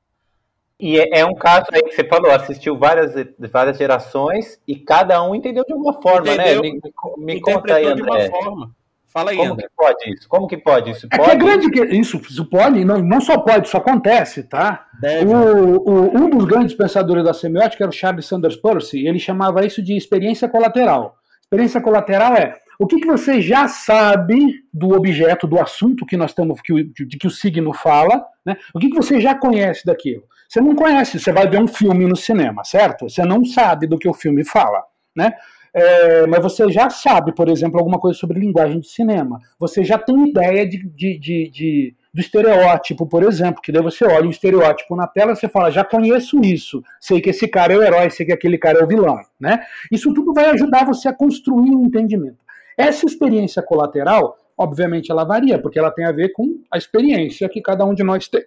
E 0.80 0.98
é, 0.98 1.20
é, 1.20 1.24
um 1.24 1.34
caso 1.34 1.66
aí 1.72 1.82
que 1.82 1.94
você 1.94 2.02
falou, 2.02 2.32
assistiu 2.32 2.76
várias, 2.76 3.12
várias 3.38 3.78
gerações 3.78 4.60
e 4.66 4.74
cada 4.74 5.22
um 5.22 5.32
entendeu 5.32 5.64
de 5.64 5.74
uma 5.74 6.00
forma, 6.02 6.34
né? 6.34 6.54
entendeu, 6.54 6.62
né? 6.62 6.80
Me, 7.18 7.34
me 7.34 7.40
conta 7.40 7.74
aí, 7.76 7.86
André. 7.86 8.02
De 8.02 8.02
uma 8.02 8.42
forma. 8.42 8.76
Fala 9.12 9.30
aí, 9.30 9.36
Como 9.36 9.52
André. 9.52 9.66
que 9.66 9.74
pode 9.76 10.14
isso? 10.14 10.28
Como 10.28 10.46
que 10.46 10.56
pode 10.56 10.90
isso? 10.90 11.08
Pode? 11.08 11.22
É 11.22 11.24
que 11.26 11.30
é 11.30 11.36
grande 11.36 11.70
que 11.70 11.84
isso, 11.94 12.16
isso 12.28 12.48
pode, 12.48 12.82
não, 12.84 12.98
não 12.98 13.20
só 13.20 13.38
pode, 13.38 13.66
isso 13.66 13.76
acontece, 13.76 14.42
tá? 14.44 14.86
Deve. 15.00 15.26
O, 15.26 15.76
o, 15.76 16.16
um 16.16 16.30
dos 16.30 16.44
grandes 16.46 16.74
pensadores 16.74 17.22
da 17.22 17.34
semiótica 17.34 17.84
era 17.84 17.90
o 17.90 17.94
Charles 17.94 18.24
Sanders 18.26 18.56
Peirce, 18.56 18.98
e 18.98 19.06
ele 19.06 19.18
chamava 19.18 19.66
isso 19.66 19.82
de 19.82 19.94
experiência 19.94 20.48
colateral. 20.48 21.16
Experiência 21.42 21.80
colateral 21.80 22.34
é 22.34 22.54
o 22.78 22.86
que, 22.86 22.98
que 22.98 23.06
você 23.06 23.40
já 23.40 23.68
sabe 23.68 24.64
do 24.72 24.96
objeto, 24.96 25.46
do 25.46 25.60
assunto 25.60 26.06
que 26.06 26.16
nós 26.16 26.30
estamos, 26.30 26.60
que, 26.62 26.84
de 26.84 27.18
que 27.18 27.26
o 27.26 27.30
signo 27.30 27.74
fala, 27.74 28.24
né? 28.44 28.56
O 28.74 28.78
que, 28.78 28.88
que 28.88 28.96
você 28.96 29.20
já 29.20 29.34
conhece 29.34 29.84
daquilo? 29.84 30.24
Você 30.48 30.60
não 30.60 30.74
conhece, 30.74 31.20
você 31.20 31.32
vai 31.32 31.46
ver 31.46 31.60
um 31.60 31.68
filme 31.68 32.06
no 32.06 32.16
cinema, 32.16 32.64
certo? 32.64 33.08
Você 33.08 33.24
não 33.24 33.44
sabe 33.44 33.86
do 33.86 33.98
que 33.98 34.08
o 34.08 34.14
filme 34.14 34.42
fala, 34.44 34.82
né? 35.14 35.34
É, 35.74 36.26
mas 36.26 36.42
você 36.42 36.70
já 36.70 36.90
sabe, 36.90 37.34
por 37.34 37.48
exemplo, 37.48 37.78
alguma 37.78 37.98
coisa 37.98 38.18
sobre 38.18 38.38
linguagem 38.38 38.80
de 38.80 38.88
cinema. 38.88 39.40
Você 39.58 39.82
já 39.82 39.98
tem 39.98 40.28
ideia 40.28 40.68
de, 40.68 40.78
de, 40.86 41.18
de, 41.18 41.48
de 41.48 41.94
do 42.12 42.20
estereótipo, 42.20 43.06
por 43.06 43.22
exemplo, 43.22 43.62
que 43.62 43.72
daí 43.72 43.82
você 43.82 44.04
olha 44.04 44.26
um 44.26 44.30
estereótipo 44.30 44.94
na 44.94 45.06
tela 45.06 45.32
e 45.32 45.36
você 45.36 45.48
fala, 45.48 45.70
já 45.70 45.82
conheço 45.82 46.38
isso, 46.44 46.84
sei 47.00 47.22
que 47.22 47.30
esse 47.30 47.48
cara 47.48 47.72
é 47.72 47.76
o 47.78 47.82
herói, 47.82 48.10
sei 48.10 48.26
que 48.26 48.32
aquele 48.32 48.58
cara 48.58 48.80
é 48.80 48.84
o 48.84 48.86
vilão, 48.86 49.18
né? 49.40 49.64
Isso 49.90 50.12
tudo 50.12 50.34
vai 50.34 50.50
ajudar 50.50 50.84
você 50.84 51.08
a 51.08 51.12
construir 51.14 51.70
um 51.70 51.86
entendimento. 51.86 52.36
Essa 52.76 53.06
experiência 53.06 53.62
colateral, 53.62 54.36
obviamente, 54.58 55.10
ela 55.10 55.24
varia, 55.24 55.58
porque 55.58 55.78
ela 55.78 55.90
tem 55.90 56.04
a 56.04 56.12
ver 56.12 56.32
com 56.32 56.60
a 56.70 56.76
experiência 56.76 57.48
que 57.48 57.62
cada 57.62 57.84
um 57.86 57.94
de 57.94 58.02
nós 58.02 58.28
tem, 58.28 58.44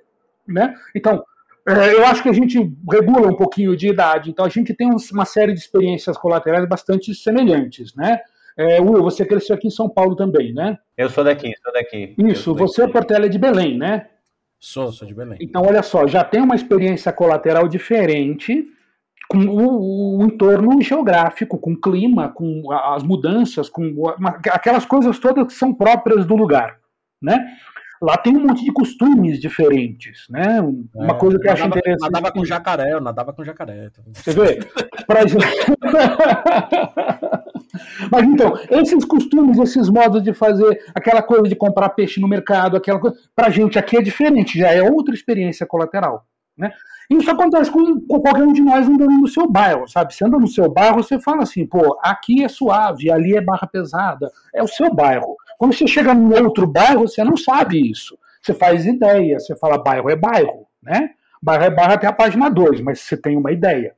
né? 0.47 0.75
Então, 0.95 1.23
eu 1.65 2.05
acho 2.05 2.21
que 2.21 2.29
a 2.29 2.33
gente 2.33 2.57
regula 2.91 3.27
um 3.27 3.35
pouquinho 3.35 3.75
de 3.75 3.87
idade, 3.87 4.29
então 4.29 4.45
a 4.45 4.49
gente 4.49 4.73
tem 4.73 4.89
uma 5.11 5.25
série 5.25 5.53
de 5.53 5.59
experiências 5.59 6.17
colaterais 6.17 6.67
bastante 6.67 7.13
semelhantes, 7.15 7.95
né? 7.95 8.19
É, 8.57 8.79
Will, 8.79 9.03
você 9.03 9.25
cresceu 9.25 9.55
aqui 9.55 9.67
em 9.67 9.71
São 9.71 9.89
Paulo 9.89 10.15
também, 10.15 10.53
né? 10.53 10.77
Eu 10.95 11.09
sou 11.09 11.23
daqui, 11.23 11.51
sou 11.61 11.73
daqui. 11.73 12.15
Isso, 12.17 12.43
sou 12.43 12.55
você, 12.55 12.81
daqui. 12.81 12.93
Portela, 12.93 13.25
é 13.25 13.29
de 13.29 13.37
Belém, 13.37 13.77
né? 13.77 14.07
Sou, 14.59 14.91
sou 14.91 15.07
de 15.07 15.13
Belém. 15.13 15.37
Então, 15.41 15.61
olha 15.63 15.83
só, 15.83 16.07
já 16.07 16.23
tem 16.23 16.41
uma 16.41 16.55
experiência 16.55 17.11
colateral 17.11 17.67
diferente 17.67 18.65
com 19.27 19.39
o, 19.39 20.19
o 20.19 20.25
entorno 20.25 20.81
geográfico, 20.81 21.57
com 21.57 21.73
o 21.73 21.81
clima, 21.81 22.29
com 22.29 22.71
as 22.71 23.03
mudanças, 23.03 23.69
com 23.69 23.83
uma, 23.87 24.29
aquelas 24.51 24.85
coisas 24.85 25.19
todas 25.19 25.47
que 25.47 25.53
são 25.53 25.73
próprias 25.73 26.25
do 26.25 26.35
lugar, 26.35 26.79
né? 27.21 27.45
Lá 28.05 28.17
tem 28.17 28.37
um 28.37 28.41
monte 28.41 28.63
de 28.63 28.71
costumes 28.71 29.39
diferentes, 29.39 30.27
né? 30.29 30.61
Uma 30.93 31.15
é, 31.15 31.17
coisa 31.17 31.39
que 31.39 31.47
eu 31.47 31.51
acho 31.51 31.63
nadava, 31.63 31.79
interessante. 31.79 32.11
Nadava 32.11 32.31
com 32.31 32.45
jacaré, 32.45 32.93
eu 32.93 33.01
nadava 33.01 33.33
com 33.33 33.43
jacaré. 33.43 33.89
Você 34.13 34.31
vê? 34.31 34.59
Pra... 35.07 35.21
Mas 38.11 38.23
então, 38.25 38.53
esses 38.69 39.03
costumes, 39.05 39.57
esses 39.57 39.89
modos 39.89 40.21
de 40.21 40.35
fazer, 40.35 40.83
aquela 40.93 41.23
coisa 41.23 41.49
de 41.49 41.55
comprar 41.55 41.89
peixe 41.89 42.21
no 42.21 42.27
mercado, 42.27 42.77
aquela 42.77 42.99
coisa, 42.99 43.17
pra 43.35 43.49
gente 43.49 43.79
aqui 43.79 43.97
é 43.97 44.03
diferente, 44.03 44.59
já 44.59 44.71
é 44.71 44.83
outra 44.83 45.15
experiência 45.15 45.65
colateral. 45.65 46.27
Né? 46.55 46.71
Isso 47.09 47.29
acontece 47.29 47.69
com, 47.69 47.99
com, 48.01 48.19
qualquer 48.19 48.43
um 48.43 48.53
de 48.53 48.61
nós 48.61 48.87
andando 48.87 49.11
no 49.11 49.27
seu 49.27 49.47
bairro, 49.47 49.87
sabe? 49.87 50.13
Você 50.13 50.25
anda 50.25 50.37
no 50.37 50.47
seu 50.47 50.69
bairro, 50.69 51.03
você 51.03 51.19
fala 51.19 51.43
assim, 51.43 51.65
pô, 51.65 51.97
aqui 52.01 52.43
é 52.43 52.47
suave, 52.47 53.11
ali 53.11 53.35
é 53.35 53.41
barra 53.41 53.67
pesada. 53.67 54.31
É 54.53 54.63
o 54.63 54.67
seu 54.67 54.93
bairro. 54.93 55.35
Quando 55.57 55.73
você 55.73 55.87
chega 55.87 56.13
num 56.13 56.33
outro 56.43 56.65
bairro, 56.65 57.07
você 57.07 57.23
não 57.23 57.37
sabe 57.37 57.91
isso. 57.91 58.17
Você 58.41 58.53
faz 58.53 58.85
ideia, 58.85 59.39
você 59.39 59.55
fala 59.55 59.77
bairro 59.77 60.09
é 60.09 60.15
bairro, 60.15 60.67
né? 60.81 61.11
Bairro 61.41 61.63
é 61.63 61.69
bairro 61.69 61.93
até 61.93 62.07
a 62.07 62.13
página 62.13 62.49
2, 62.49 62.81
mas 62.81 62.99
você 62.99 63.15
tem 63.15 63.37
uma 63.37 63.51
ideia. 63.51 63.95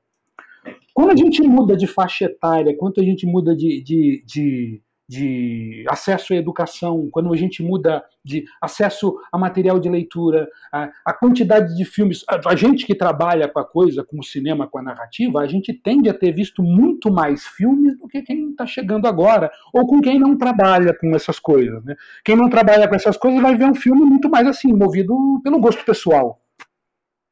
Quando 0.93 1.11
a 1.11 1.15
gente 1.15 1.41
muda 1.43 1.77
de 1.77 1.85
faixa 1.85 2.25
etária, 2.25 2.75
quando 2.75 2.99
a 2.99 3.03
gente 3.03 3.25
muda 3.25 3.55
de, 3.55 3.81
de, 3.83 4.23
de, 4.25 4.81
de 5.07 5.85
acesso 5.87 6.33
à 6.33 6.35
educação, 6.35 7.07
quando 7.09 7.33
a 7.33 7.37
gente 7.37 7.63
muda 7.63 8.03
de 8.23 8.43
acesso 8.61 9.17
a 9.31 9.37
material 9.37 9.79
de 9.79 9.87
leitura, 9.87 10.49
a, 10.71 10.89
a 11.05 11.13
quantidade 11.13 11.75
de 11.77 11.85
filmes, 11.85 12.25
a, 12.27 12.49
a, 12.49 12.55
gente 12.55 12.85
que 12.85 12.93
trabalha 12.93 13.47
com 13.47 13.59
a 13.59 13.63
coisa, 13.63 14.03
com 14.03 14.19
o 14.19 14.23
cinema, 14.23 14.67
com 14.67 14.79
a 14.79 14.83
narrativa, 14.83 15.39
a 15.39 15.47
gente 15.47 15.73
tende 15.73 16.09
a 16.09 16.13
ter 16.13 16.33
visto 16.33 16.61
muito 16.61 17.09
mais 17.09 17.45
filmes 17.45 17.97
do 17.97 18.07
que 18.07 18.21
quem 18.21 18.51
está 18.51 18.65
chegando 18.65 19.07
agora, 19.07 19.49
ou 19.73 19.87
com 19.87 20.01
quem 20.01 20.19
não 20.19 20.37
trabalha 20.37 20.93
com 20.93 21.15
essas 21.15 21.39
coisas. 21.39 21.83
Né? 21.85 21.95
Quem 22.25 22.35
não 22.35 22.49
trabalha 22.49 22.87
com 22.87 22.95
essas 22.95 23.15
coisas 23.15 23.41
vai 23.41 23.55
ver 23.55 23.65
um 23.65 23.75
filme 23.75 24.01
muito 24.01 24.29
mais 24.29 24.45
assim, 24.45 24.73
movido 24.73 25.39
pelo 25.41 25.59
gosto 25.61 25.85
pessoal. 25.85 26.41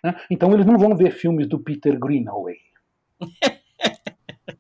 Né? 0.01 0.15
Então 0.31 0.53
eles 0.53 0.65
não 0.65 0.77
vão 0.77 0.95
ver 0.95 1.11
filmes 1.11 1.45
do 1.45 1.59
Peter 1.59 1.99
Greenaway. 1.99 2.55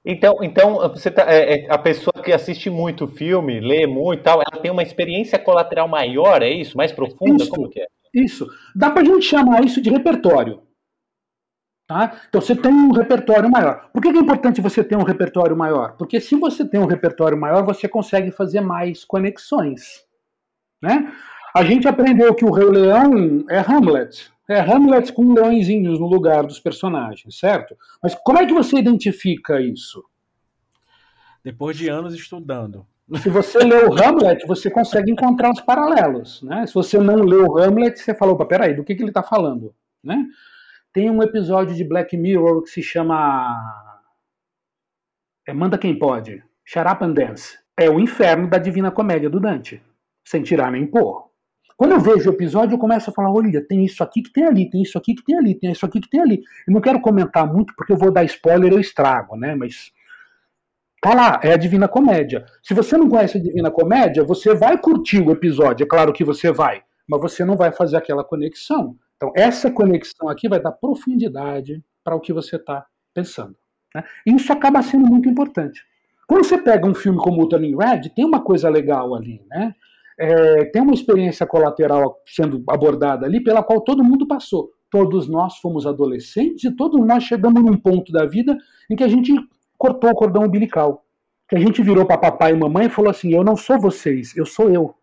Então, 0.03 0.37
então 0.41 0.75
você 0.89 1.11
tá, 1.11 1.23
é, 1.31 1.65
é, 1.65 1.71
a 1.71 1.77
pessoa 1.77 2.23
que 2.23 2.31
assiste 2.31 2.69
muito 2.69 3.07
filme, 3.07 3.59
lê 3.59 3.85
muito 3.85 4.19
e 4.19 4.23
tal, 4.23 4.41
ela 4.41 4.61
tem 4.61 4.71
uma 4.71 4.83
experiência 4.83 5.37
colateral 5.37 5.87
maior, 5.87 6.41
é 6.41 6.49
isso? 6.49 6.75
Mais 6.75 6.91
profunda? 6.91 7.43
Isso, 7.43 7.51
Como 7.51 7.69
que 7.69 7.81
é? 7.81 7.87
Isso. 8.13 8.47
Dá 8.75 8.89
pra 8.89 9.03
gente 9.03 9.25
chamar 9.25 9.63
isso 9.63 9.81
de 9.81 9.89
repertório. 9.89 10.63
Tá? 11.87 12.19
Então 12.27 12.41
você 12.41 12.55
tem 12.55 12.71
um 12.71 12.91
repertório 12.91 13.49
maior. 13.49 13.89
Por 13.93 14.01
que 14.01 14.07
é 14.07 14.11
importante 14.11 14.59
você 14.59 14.83
ter 14.83 14.97
um 14.97 15.03
repertório 15.03 15.55
maior? 15.55 15.95
Porque 15.97 16.19
se 16.19 16.35
você 16.35 16.67
tem 16.67 16.79
um 16.79 16.87
repertório 16.87 17.37
maior, 17.37 17.63
você 17.63 17.87
consegue 17.87 18.31
fazer 18.31 18.61
mais 18.61 19.05
conexões. 19.05 20.03
Né? 20.81 21.13
A 21.55 21.63
gente 21.63 21.87
aprendeu 21.87 22.33
que 22.33 22.43
o 22.43 22.51
Rei 22.51 22.65
Leão 22.65 23.45
é 23.49 23.59
Hamlet. 23.59 24.31
É 24.47 24.59
Hamlet 24.59 25.11
com 25.11 25.33
leõezinhos 25.33 25.99
no 25.99 26.07
lugar 26.07 26.45
dos 26.45 26.59
personagens, 26.59 27.37
certo? 27.37 27.75
Mas 28.01 28.13
como 28.13 28.39
é 28.39 28.45
que 28.45 28.53
você 28.53 28.77
identifica 28.77 29.59
isso? 29.59 30.03
Depois 31.43 31.77
de 31.77 31.89
anos 31.89 32.13
estudando. 32.13 32.85
Se 33.21 33.29
você 33.29 33.59
leu 33.59 33.93
Hamlet, 33.93 34.45
você 34.47 34.69
consegue 34.69 35.11
encontrar 35.11 35.51
os 35.51 35.61
paralelos. 35.61 36.41
Né? 36.41 36.65
Se 36.65 36.73
você 36.73 36.97
não 36.97 37.15
leu 37.15 37.57
Hamlet, 37.57 37.99
você 37.99 38.15
fala, 38.15 38.31
opa, 38.31 38.45
peraí, 38.45 38.75
do 38.75 38.83
que, 38.83 38.95
que 38.95 39.01
ele 39.01 39.11
está 39.11 39.21
falando? 39.21 39.73
Né? 40.03 40.25
Tem 40.91 41.09
um 41.09 41.21
episódio 41.21 41.75
de 41.75 41.83
Black 41.83 42.15
Mirror 42.15 42.63
que 42.63 42.69
se 42.69 42.81
chama. 42.81 43.53
É 45.47 45.53
Manda 45.53 45.77
Quem 45.77 45.97
Pode. 45.97 46.43
Shut 46.63 46.87
Up 46.87 47.03
and 47.03 47.13
Dance. 47.13 47.59
É 47.77 47.89
o 47.89 47.99
inferno 47.99 48.49
da 48.49 48.57
Divina 48.57 48.89
Comédia 48.89 49.29
do 49.29 49.39
Dante. 49.39 49.81
Sem 50.23 50.41
tirar 50.41 50.71
nem 50.71 50.87
pôr. 50.87 51.29
Quando 51.77 51.91
eu 51.91 51.99
vejo 51.99 52.29
o 52.29 52.33
episódio, 52.33 52.75
eu 52.75 52.79
começo 52.79 53.09
a 53.09 53.13
falar: 53.13 53.31
olha, 53.31 53.65
tem 53.65 53.83
isso 53.83 54.03
aqui 54.03 54.21
que 54.21 54.31
tem 54.31 54.45
ali, 54.45 54.69
tem 54.69 54.81
isso 54.81 54.97
aqui 54.97 55.13
que 55.13 55.23
tem 55.23 55.37
ali, 55.37 55.55
tem 55.55 55.71
isso 55.71 55.85
aqui 55.85 55.99
que 55.99 56.09
tem 56.09 56.21
ali. 56.21 56.41
Eu 56.67 56.73
não 56.73 56.81
quero 56.81 57.01
comentar 57.01 57.51
muito 57.51 57.73
porque 57.75 57.91
eu 57.91 57.97
vou 57.97 58.11
dar 58.11 58.23
spoiler 58.23 58.71
eu 58.71 58.79
estrago, 58.79 59.35
né? 59.35 59.55
Mas 59.55 59.91
tá 61.01 61.13
lá, 61.13 61.39
é 61.43 61.53
a 61.53 61.57
Divina 61.57 61.87
Comédia. 61.87 62.45
Se 62.63 62.73
você 62.73 62.97
não 62.97 63.09
conhece 63.09 63.37
a 63.37 63.41
Divina 63.41 63.69
Comédia, 63.69 64.23
você 64.23 64.53
vai 64.53 64.77
curtir 64.77 65.19
o 65.19 65.31
episódio, 65.31 65.83
é 65.83 65.87
claro 65.87 66.13
que 66.13 66.23
você 66.23 66.51
vai, 66.51 66.81
mas 67.07 67.21
você 67.21 67.43
não 67.43 67.57
vai 67.57 67.71
fazer 67.71 67.97
aquela 67.97 68.23
conexão. 68.23 68.97
Então, 69.17 69.31
essa 69.35 69.71
conexão 69.71 70.29
aqui 70.29 70.47
vai 70.47 70.61
dar 70.61 70.71
profundidade 70.71 71.83
para 72.03 72.15
o 72.15 72.19
que 72.19 72.33
você 72.33 72.55
está 72.55 72.85
pensando. 73.13 73.55
Né? 73.93 74.03
E 74.25 74.33
isso 74.33 74.51
acaba 74.51 74.81
sendo 74.81 75.05
muito 75.05 75.29
importante. 75.29 75.81
Quando 76.27 76.43
você 76.43 76.57
pega 76.57 76.87
um 76.87 76.95
filme 76.95 77.19
como 77.19 77.43
o 77.43 77.47
Turning 77.47 77.77
Red, 77.77 78.09
tem 78.15 78.25
uma 78.25 78.41
coisa 78.41 78.67
legal 78.69 79.13
ali, 79.15 79.41
né? 79.47 79.75
É, 80.17 80.65
tem 80.65 80.81
uma 80.81 80.93
experiência 80.93 81.45
colateral 81.45 82.21
sendo 82.25 82.63
abordada 82.67 83.25
ali 83.25 83.43
pela 83.43 83.63
qual 83.63 83.81
todo 83.81 84.03
mundo 84.03 84.27
passou. 84.27 84.71
Todos 84.89 85.27
nós 85.27 85.57
fomos 85.57 85.85
adolescentes 85.85 86.63
e 86.63 86.75
todos 86.75 87.05
nós 87.05 87.23
chegamos 87.23 87.61
num 87.61 87.75
ponto 87.75 88.11
da 88.11 88.25
vida 88.25 88.57
em 88.89 88.95
que 88.95 89.03
a 89.03 89.07
gente 89.07 89.33
cortou 89.77 90.09
o 90.09 90.15
cordão 90.15 90.43
umbilical. 90.43 91.03
Que 91.49 91.55
a 91.55 91.59
gente 91.59 91.83
virou 91.83 92.05
para 92.05 92.17
papai 92.17 92.53
e 92.53 92.55
mamãe 92.55 92.85
e 92.85 92.89
falou 92.89 93.11
assim: 93.11 93.33
Eu 93.33 93.43
não 93.43 93.55
sou 93.55 93.79
vocês, 93.79 94.35
eu 94.35 94.45
sou 94.45 94.69
eu. 94.69 94.95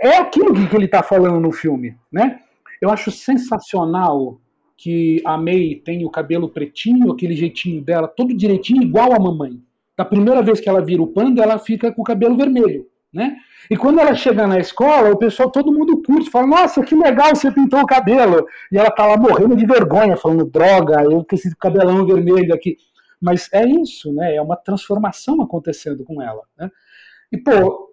É 0.00 0.16
aquilo 0.16 0.54
que 0.54 0.74
ele 0.74 0.86
está 0.86 1.02
falando 1.02 1.38
no 1.38 1.52
filme, 1.52 1.96
né? 2.10 2.40
Eu 2.80 2.90
acho 2.90 3.10
sensacional 3.10 4.40
que 4.76 5.20
a 5.26 5.36
May 5.36 5.74
tem 5.84 6.06
o 6.06 6.10
cabelo 6.10 6.48
pretinho, 6.48 7.12
aquele 7.12 7.36
jeitinho 7.36 7.82
dela, 7.82 8.08
todo 8.08 8.34
direitinho, 8.34 8.82
igual 8.82 9.12
a 9.12 9.20
mamãe. 9.20 9.60
Da 9.96 10.06
primeira 10.06 10.42
vez 10.42 10.58
que 10.58 10.68
ela 10.70 10.82
vira 10.82 11.02
o 11.02 11.06
panda, 11.06 11.42
ela 11.42 11.58
fica 11.58 11.92
com 11.92 12.00
o 12.00 12.04
cabelo 12.04 12.34
vermelho, 12.34 12.86
né? 13.12 13.36
E 13.68 13.76
quando 13.76 14.00
ela 14.00 14.14
chega 14.14 14.46
na 14.46 14.58
escola, 14.58 15.10
o 15.10 15.18
pessoal, 15.18 15.50
todo 15.50 15.72
mundo 15.72 16.02
curte, 16.02 16.30
fala, 16.30 16.46
nossa, 16.46 16.82
que 16.82 16.94
legal, 16.94 17.34
você 17.34 17.50
pintou 17.50 17.80
o 17.80 17.86
cabelo. 17.86 18.46
E 18.70 18.78
ela 18.78 18.90
tá 18.90 19.06
lá 19.06 19.16
morrendo 19.16 19.56
de 19.56 19.66
vergonha, 19.66 20.16
falando, 20.16 20.44
droga, 20.44 21.02
eu 21.02 21.24
com 21.24 21.34
esse 21.34 21.54
cabelão 21.56 22.06
vermelho 22.06 22.54
aqui. 22.54 22.76
Mas 23.20 23.48
é 23.52 23.64
isso, 23.66 24.12
né? 24.12 24.34
É 24.36 24.42
uma 24.42 24.56
transformação 24.56 25.42
acontecendo 25.42 26.04
com 26.04 26.22
ela, 26.22 26.42
né? 26.56 26.70
E, 27.30 27.36
pô, 27.36 27.90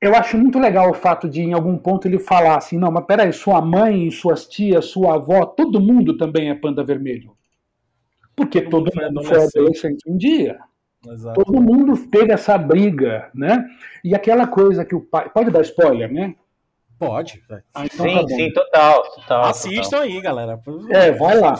eu 0.00 0.14
acho 0.14 0.36
muito 0.38 0.58
legal 0.58 0.90
o 0.90 0.94
fato 0.94 1.28
de, 1.28 1.42
em 1.42 1.52
algum 1.52 1.76
ponto, 1.76 2.08
ele 2.08 2.18
falar 2.18 2.56
assim: 2.56 2.78
não, 2.78 2.90
mas 2.90 3.04
peraí, 3.04 3.32
sua 3.32 3.60
mãe, 3.60 4.10
suas 4.10 4.46
tias, 4.46 4.86
sua 4.86 5.14
avó, 5.14 5.44
todo 5.44 5.80
mundo 5.80 6.16
também 6.16 6.50
é 6.50 6.54
panda 6.54 6.82
vermelho. 6.82 7.36
Porque 8.34 8.62
todo, 8.62 8.90
mundo 8.94 9.22
foi 9.22 9.44
adolescente 9.44 10.02
um 10.08 10.16
dia. 10.16 10.58
Exato. 11.06 11.42
Todo 11.42 11.62
mundo 11.62 11.96
teve 12.08 12.32
essa 12.32 12.58
briga, 12.58 13.30
né? 13.34 13.66
E 14.04 14.14
aquela 14.14 14.46
coisa 14.46 14.84
que 14.84 14.94
o 14.94 15.00
pai. 15.00 15.30
Pode 15.30 15.50
dar 15.50 15.62
spoiler, 15.62 16.12
né? 16.12 16.34
Pode. 16.98 17.42
Ah, 17.72 17.86
então 17.86 18.06
sim, 18.06 18.14
tá 18.14 18.28
sim, 18.28 18.52
total, 18.52 19.02
total. 19.14 19.44
Assistam 19.44 19.82
total. 19.82 20.00
aí, 20.02 20.20
galera. 20.20 20.60
É, 20.90 21.10
vai 21.12 21.40
lá. 21.40 21.54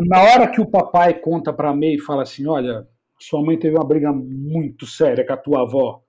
Na 0.00 0.22
hora 0.22 0.48
que 0.48 0.60
o 0.60 0.66
papai 0.66 1.14
conta 1.14 1.50
pra 1.52 1.74
May 1.74 1.94
e 1.94 2.00
fala 2.00 2.22
assim: 2.22 2.46
olha, 2.46 2.86
sua 3.18 3.42
mãe 3.42 3.58
teve 3.58 3.74
uma 3.76 3.86
briga 3.86 4.12
muito 4.12 4.84
séria 4.86 5.26
com 5.26 5.32
a 5.32 5.38
tua 5.38 5.62
avó 5.62 6.02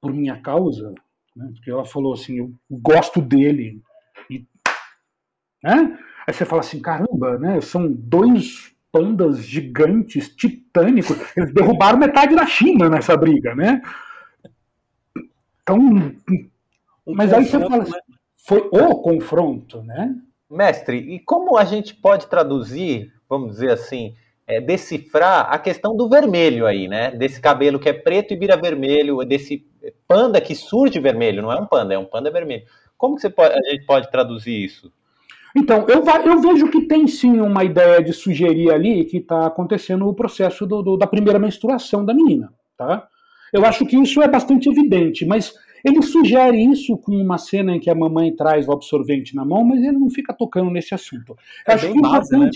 por 0.00 0.12
minha 0.12 0.40
causa, 0.40 0.94
né? 1.34 1.50
Porque 1.54 1.70
ela 1.70 1.84
falou 1.84 2.12
assim, 2.12 2.38
eu 2.38 2.52
gosto 2.70 3.20
dele. 3.20 3.82
E, 4.28 4.46
né? 5.62 5.98
Aí 6.26 6.34
você 6.34 6.44
fala 6.44 6.60
assim, 6.60 6.80
caramba, 6.80 7.38
né? 7.38 7.60
São 7.60 7.90
dois 7.90 8.74
pandas 8.92 9.44
gigantes, 9.44 10.28
titânicos. 10.28 11.16
Eles 11.36 11.52
derrubaram 11.52 11.98
metade 11.98 12.34
da 12.34 12.46
China 12.46 12.88
nessa 12.88 13.16
briga, 13.16 13.54
né? 13.54 13.80
Então, 15.62 15.78
mas 17.06 17.32
aí 17.32 17.44
você 17.44 17.58
fala 17.60 17.82
assim, 17.82 17.92
foi 18.36 18.68
o 18.72 18.96
confronto, 18.96 19.82
né? 19.82 20.14
Mestre, 20.50 20.96
e 20.96 21.20
como 21.20 21.56
a 21.56 21.64
gente 21.64 21.94
pode 21.94 22.26
traduzir, 22.26 23.12
vamos 23.28 23.52
dizer 23.52 23.70
assim, 23.70 24.14
é, 24.46 24.60
decifrar 24.60 25.46
a 25.48 25.58
questão 25.58 25.96
do 25.96 26.08
vermelho 26.08 26.66
aí, 26.66 26.88
né? 26.88 27.12
Desse 27.12 27.40
cabelo 27.40 27.78
que 27.78 27.88
é 27.88 27.92
preto 27.92 28.34
e 28.34 28.36
vira 28.36 28.56
vermelho, 28.56 29.24
desse 29.24 29.64
panda 30.08 30.40
que 30.40 30.56
surge 30.56 30.98
vermelho, 30.98 31.40
não 31.40 31.52
é 31.52 31.60
um 31.60 31.66
panda, 31.66 31.94
é 31.94 31.98
um 31.98 32.04
panda 32.04 32.32
vermelho. 32.32 32.64
Como 32.98 33.14
que 33.14 33.22
você 33.22 33.30
pode, 33.30 33.54
a 33.54 33.70
gente 33.70 33.86
pode 33.86 34.10
traduzir 34.10 34.64
isso? 34.64 34.92
Então, 35.56 35.86
eu, 35.88 36.04
eu 36.24 36.40
vejo 36.40 36.70
que 36.70 36.82
tem 36.82 37.06
sim 37.06 37.40
uma 37.40 37.64
ideia 37.64 38.02
de 38.02 38.12
sugerir 38.12 38.70
ali 38.70 39.04
que 39.04 39.18
está 39.18 39.46
acontecendo 39.46 40.06
o 40.06 40.14
processo 40.14 40.66
do, 40.66 40.82
do, 40.82 40.96
da 40.96 41.06
primeira 41.06 41.38
menstruação 41.38 42.04
da 42.04 42.14
menina, 42.14 42.52
tá? 42.76 43.06
Eu 43.52 43.64
acho 43.64 43.84
que 43.84 43.96
isso 43.96 44.22
é 44.22 44.28
bastante 44.28 44.68
evidente, 44.68 45.26
mas 45.26 45.52
ele 45.84 46.02
sugere 46.02 46.62
isso 46.62 46.96
com 46.98 47.12
uma 47.12 47.38
cena 47.38 47.74
em 47.74 47.80
que 47.80 47.90
a 47.90 47.94
mamãe 47.94 48.34
traz 48.34 48.68
o 48.68 48.72
absorvente 48.72 49.34
na 49.34 49.44
mão, 49.44 49.64
mas 49.64 49.80
ele 49.80 49.98
não 49.98 50.10
fica 50.10 50.32
tocando 50.32 50.70
nesse 50.70 50.94
assunto. 50.94 51.36
Eu 51.66 51.72
é 51.72 51.74
acho 51.74 51.92
que 51.92 52.00
base, 52.00 52.38
né? 52.38 52.50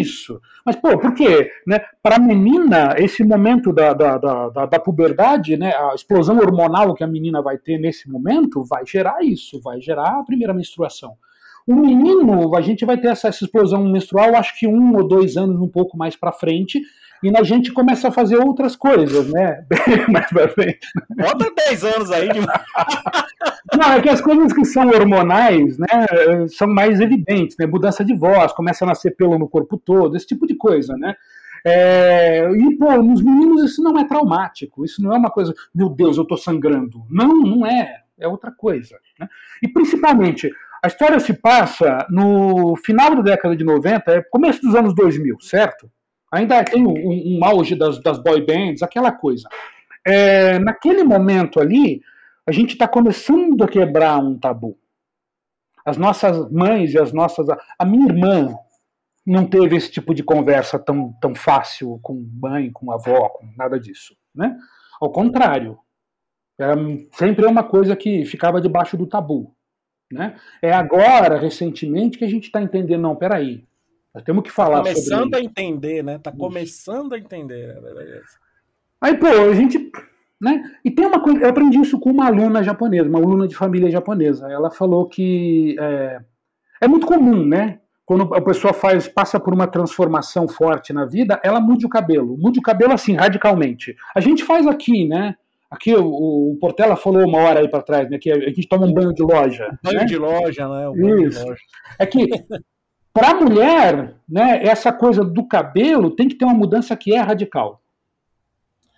isso. 0.00 0.40
Mas, 0.64 0.76
pô, 0.76 0.98
por 0.98 1.14
quê? 1.14 1.50
Né? 1.66 1.80
Para 2.02 2.16
a 2.16 2.18
menina, 2.18 2.94
esse 2.98 3.22
momento 3.22 3.72
da, 3.72 3.92
da, 3.92 4.18
da, 4.18 4.66
da, 4.66 4.80
puberdade, 4.80 5.56
né, 5.56 5.74
a 5.74 5.94
explosão 5.94 6.38
hormonal 6.38 6.94
que 6.94 7.04
a 7.04 7.06
menina 7.06 7.42
vai 7.42 7.58
ter 7.58 7.78
nesse 7.78 8.10
momento, 8.10 8.64
vai 8.64 8.84
gerar 8.86 9.22
isso, 9.22 9.60
vai 9.60 9.80
gerar 9.80 10.20
a 10.20 10.24
primeira 10.24 10.54
menstruação. 10.54 11.16
O 11.66 11.74
menino, 11.74 12.54
a 12.56 12.60
gente 12.60 12.84
vai 12.84 12.98
ter 12.98 13.08
essa, 13.08 13.28
essa 13.28 13.44
explosão 13.44 13.84
menstrual, 13.84 14.34
acho 14.36 14.58
que 14.58 14.66
um 14.66 14.96
ou 14.96 15.06
dois 15.06 15.36
anos 15.36 15.60
um 15.60 15.68
pouco 15.68 15.96
mais 15.96 16.16
para 16.16 16.32
frente, 16.32 16.80
e 17.22 17.36
a 17.36 17.42
gente 17.44 17.72
começa 17.72 18.08
a 18.08 18.12
fazer 18.12 18.36
outras 18.36 18.74
coisas, 18.74 19.30
né? 19.30 19.64
Mais 20.10 20.28
pra 20.28 20.48
frente. 20.48 20.80
Bota 21.10 21.52
10 21.68 21.84
anos 21.84 22.10
aí. 22.10 22.28
De... 22.28 22.40
Não, 22.40 23.92
é 23.92 24.02
que 24.02 24.08
as 24.08 24.20
coisas 24.20 24.52
que 24.52 24.64
são 24.64 24.88
hormonais, 24.88 25.78
né, 25.78 25.86
são 26.48 26.66
mais 26.66 27.00
evidentes, 27.00 27.56
né? 27.56 27.64
Mudança 27.64 28.04
de 28.04 28.12
voz, 28.12 28.52
começa 28.52 28.84
a 28.84 28.88
nascer 28.88 29.14
pelo 29.14 29.38
no 29.38 29.48
corpo 29.48 29.78
todo, 29.78 30.16
esse 30.16 30.26
tipo 30.26 30.48
de 30.48 30.56
coisa, 30.56 30.96
né? 30.96 31.14
É, 31.64 32.50
e, 32.50 32.76
pô, 32.76 33.00
nos 33.00 33.22
meninos 33.22 33.62
isso 33.62 33.82
não 33.84 33.96
é 33.98 34.04
traumático, 34.04 34.84
isso 34.84 35.00
não 35.00 35.14
é 35.14 35.16
uma 35.16 35.30
coisa, 35.30 35.54
meu 35.72 35.88
Deus, 35.88 36.16
eu 36.16 36.24
tô 36.24 36.36
sangrando. 36.36 37.04
Não, 37.08 37.40
não 37.40 37.64
é, 37.64 38.02
é 38.18 38.26
outra 38.26 38.50
coisa. 38.50 38.98
Né? 39.18 39.28
E 39.62 39.68
principalmente, 39.68 40.50
a 40.82 40.88
história 40.88 41.20
se 41.20 41.32
passa 41.32 42.06
no 42.10 42.74
final 42.76 43.14
da 43.14 43.22
década 43.22 43.56
de 43.56 43.62
90, 43.62 44.10
é 44.10 44.22
começo 44.22 44.60
dos 44.60 44.74
anos 44.74 44.94
2000, 44.94 45.40
certo? 45.40 45.88
Ainda 46.32 46.64
tem 46.64 46.84
um, 46.84 47.38
um 47.38 47.44
auge 47.44 47.76
das, 47.76 48.02
das 48.02 48.18
boy 48.18 48.44
bands, 48.44 48.82
aquela 48.82 49.12
coisa. 49.12 49.48
É, 50.04 50.58
naquele 50.58 51.04
momento 51.04 51.60
ali, 51.60 52.00
a 52.44 52.50
gente 52.50 52.72
está 52.72 52.88
começando 52.88 53.62
a 53.62 53.68
quebrar 53.68 54.18
um 54.18 54.36
tabu. 54.36 54.76
As 55.84 55.96
nossas 55.96 56.50
mães 56.50 56.92
e 56.92 56.98
as 56.98 57.12
nossas. 57.12 57.46
A 57.78 57.84
minha 57.84 58.06
irmã 58.06 58.52
não 59.24 59.46
teve 59.46 59.76
esse 59.76 59.90
tipo 59.90 60.12
de 60.12 60.24
conversa 60.24 60.78
tão, 60.78 61.12
tão 61.20 61.34
fácil 61.34 62.00
com 62.02 62.28
mãe, 62.40 62.72
com 62.72 62.90
avó, 62.90 63.28
com 63.28 63.46
nada 63.56 63.78
disso. 63.78 64.16
Né? 64.34 64.56
Ao 65.00 65.12
contrário, 65.12 65.78
era, 66.58 66.74
sempre 67.12 67.44
é 67.44 67.48
uma 67.48 67.62
coisa 67.62 67.94
que 67.94 68.24
ficava 68.24 68.60
debaixo 68.60 68.96
do 68.96 69.06
tabu. 69.06 69.54
Né? 70.12 70.36
É 70.60 70.72
agora, 70.72 71.38
recentemente, 71.38 72.18
que 72.18 72.24
a 72.24 72.28
gente 72.28 72.44
está 72.44 72.60
entendendo, 72.60 73.00
não, 73.00 73.16
peraí, 73.16 73.64
nós 74.14 74.22
temos 74.22 74.44
que 74.44 74.50
falar 74.50 74.82
tá 74.82 74.90
começando 74.90 75.22
sobre... 75.22 75.38
a 75.38 75.42
entender, 75.42 76.04
né? 76.04 76.18
Tá 76.18 76.30
começando 76.30 77.12
a 77.14 77.18
entender. 77.18 77.74
Aí, 79.00 79.16
pô, 79.16 79.26
a 79.26 79.54
gente. 79.54 79.90
Né? 80.40 80.62
E 80.84 80.90
tem 80.90 81.06
uma 81.06 81.20
coisa, 81.20 81.40
eu 81.40 81.48
aprendi 81.48 81.78
isso 81.78 81.98
com 82.00 82.10
uma 82.10 82.26
aluna 82.26 82.62
japonesa, 82.62 83.08
uma 83.08 83.18
aluna 83.18 83.46
de 83.46 83.54
família 83.54 83.90
japonesa. 83.90 84.50
Ela 84.50 84.70
falou 84.70 85.06
que 85.06 85.76
é, 85.78 86.20
é 86.80 86.88
muito 86.88 87.06
comum, 87.06 87.44
né? 87.44 87.78
Quando 88.04 88.34
a 88.34 88.40
pessoa 88.40 88.74
faz, 88.74 89.06
passa 89.06 89.38
por 89.38 89.54
uma 89.54 89.68
transformação 89.68 90.48
forte 90.48 90.92
na 90.92 91.06
vida, 91.06 91.40
ela 91.44 91.60
mude 91.60 91.86
o 91.86 91.88
cabelo. 91.88 92.36
Mude 92.36 92.58
o 92.58 92.62
cabelo 92.62 92.92
assim, 92.92 93.14
radicalmente. 93.14 93.96
A 94.14 94.20
gente 94.20 94.44
faz 94.44 94.66
aqui, 94.66 95.06
né? 95.06 95.36
Aqui 95.72 95.94
o, 95.96 96.04
o 96.04 96.58
Portela 96.60 96.96
falou 96.96 97.26
uma 97.26 97.38
hora 97.38 97.60
aí 97.60 97.68
para 97.68 97.82
trás, 97.82 98.10
né? 98.10 98.18
Que 98.20 98.30
a 98.30 98.38
gente 98.50 98.68
toma 98.68 98.86
um 98.86 98.92
banho 98.92 99.14
de 99.14 99.22
loja. 99.22 99.70
Banho 99.82 100.00
né? 100.00 100.04
de 100.04 100.18
loja, 100.18 100.68
né? 100.68 100.84
Banho 100.94 101.26
Isso. 101.26 101.38
De 101.38 101.44
loja. 101.46 101.60
É 101.98 102.04
que 102.04 102.28
Para 103.10 103.30
a 103.30 103.34
mulher, 103.34 104.14
né, 104.28 104.60
essa 104.62 104.92
coisa 104.92 105.24
do 105.24 105.48
cabelo 105.48 106.10
tem 106.10 106.28
que 106.28 106.34
ter 106.34 106.44
uma 106.44 106.52
mudança 106.52 106.94
que 106.94 107.14
é 107.14 107.20
radical. 107.20 107.80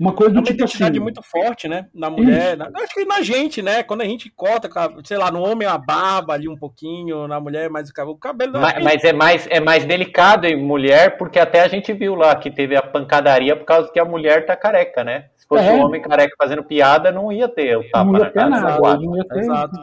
Uma 0.01 0.13
coisa 0.13 0.33
do 0.33 0.39
é 0.39 0.41
uma 0.41 0.47
tipo 0.47 0.59
identidade 0.59 0.91
assim. 0.91 1.01
muito 1.01 1.23
forte, 1.23 1.69
né? 1.69 1.87
Na 1.95 2.11
mulher. 2.11 2.57
Na, 2.57 2.69
acho 2.75 2.93
que 2.93 3.05
na 3.05 3.23
gente, 3.23 3.63
né? 3.63 3.85
Quando 3.85 4.01
a 4.01 4.05
gente 4.05 4.29
corta, 4.29 4.69
sei 5.05 5.17
lá, 5.17 5.31
no 5.31 5.41
homem 5.41 5.69
a 5.69 5.79
barba 5.79 6.35
ali 6.35 6.49
um 6.49 6.57
pouquinho, 6.57 7.29
na 7.29 7.39
mulher 7.39 7.71
mais 7.71 7.89
o 7.89 7.95
cabelo. 7.95 8.17
O 8.17 8.19
cabelo 8.19 8.61
mas, 8.61 8.83
mas, 8.83 9.05
é, 9.05 9.13
mais, 9.13 9.47
é 9.49 9.61
mais 9.61 9.85
delicado 9.85 10.47
em 10.47 10.61
mulher, 10.61 11.17
porque 11.17 11.39
até 11.39 11.61
a 11.61 11.69
gente 11.69 11.93
viu 11.93 12.17
lá 12.17 12.35
que 12.35 12.51
teve 12.51 12.75
a 12.75 12.83
pancadaria 12.83 13.55
por 13.55 13.65
causa 13.65 13.93
que 13.93 14.01
a 14.01 14.05
mulher 14.05 14.45
tá 14.45 14.57
careca, 14.57 15.05
né? 15.05 15.27
Se 15.45 15.49
fosse 15.49 15.65
é. 15.65 15.73
um 15.75 15.85
homem 15.85 16.01
careca 16.01 16.35
fazendo 16.39 16.65
piada, 16.65 17.13
não 17.13 17.31
ia 17.31 17.47
ter 17.47 17.77
o 17.77 17.85
tapa 17.91 18.11
não 18.11 18.19
ia 18.19 18.31
ter 18.31 18.49
nada, 18.49 18.97
não 18.97 19.17
ia 19.17 19.25
ter, 19.25 19.41
Exato. 19.41 19.77